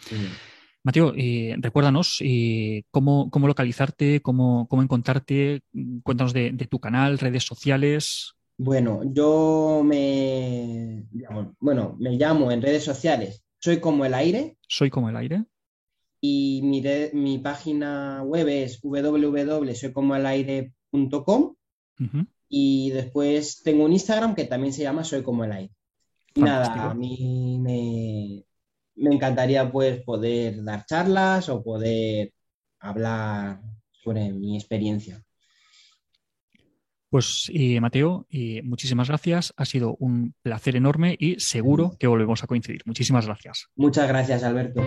Mateo, 0.84 1.12
eh, 1.16 1.56
recuérdanos 1.58 2.18
eh, 2.20 2.84
cómo, 2.90 3.30
localizarte, 3.34 4.20
cómo, 4.20 4.68
encontrarte, 4.70 5.62
cuéntanos 6.02 6.32
de, 6.32 6.52
de 6.52 6.66
tu 6.66 6.78
canal, 6.78 7.18
redes 7.18 7.44
sociales. 7.44 8.34
Bueno, 8.56 9.02
yo 9.04 9.82
me, 9.84 11.04
bueno, 11.60 11.96
me 11.98 12.16
llamo 12.16 12.50
en 12.50 12.62
redes 12.62 12.84
sociales, 12.84 13.44
soy 13.60 13.80
como 13.80 14.04
el 14.04 14.14
aire. 14.14 14.56
Soy 14.66 14.90
como 14.90 15.08
el 15.08 15.16
aire. 15.16 15.44
Y 16.20 16.62
mi, 16.64 16.82
mi 17.12 17.38
página 17.38 18.24
web 18.24 18.48
es 18.48 18.80
www.soycomoelaire.com 18.82 21.54
y 22.48 22.90
después 22.90 23.62
tengo 23.62 23.84
un 23.84 23.92
Instagram 23.92 24.34
que 24.34 24.42
también 24.44 24.72
se 24.72 24.82
llama 24.82 25.04
Soy 25.04 25.22
como 25.22 25.44
el 25.44 25.52
aire. 25.52 25.72
Nada, 26.38 26.90
a 26.90 26.94
mí 26.94 27.58
me, 27.60 28.44
me 28.96 29.14
encantaría 29.14 29.70
pues 29.70 30.02
poder 30.02 30.62
dar 30.64 30.84
charlas 30.86 31.48
o 31.48 31.62
poder 31.62 32.32
hablar 32.80 33.60
sobre 33.92 34.32
mi 34.32 34.56
experiencia. 34.56 35.22
Pues 37.10 37.50
Mateo, 37.80 38.26
muchísimas 38.64 39.08
gracias. 39.08 39.54
Ha 39.56 39.64
sido 39.64 39.96
un 39.98 40.34
placer 40.42 40.76
enorme 40.76 41.16
y 41.18 41.40
seguro 41.40 41.96
que 41.98 42.06
volvemos 42.06 42.44
a 42.44 42.46
coincidir. 42.46 42.82
Muchísimas 42.84 43.24
gracias. 43.24 43.68
Muchas 43.76 44.06
gracias, 44.08 44.42
Alberto. 44.42 44.82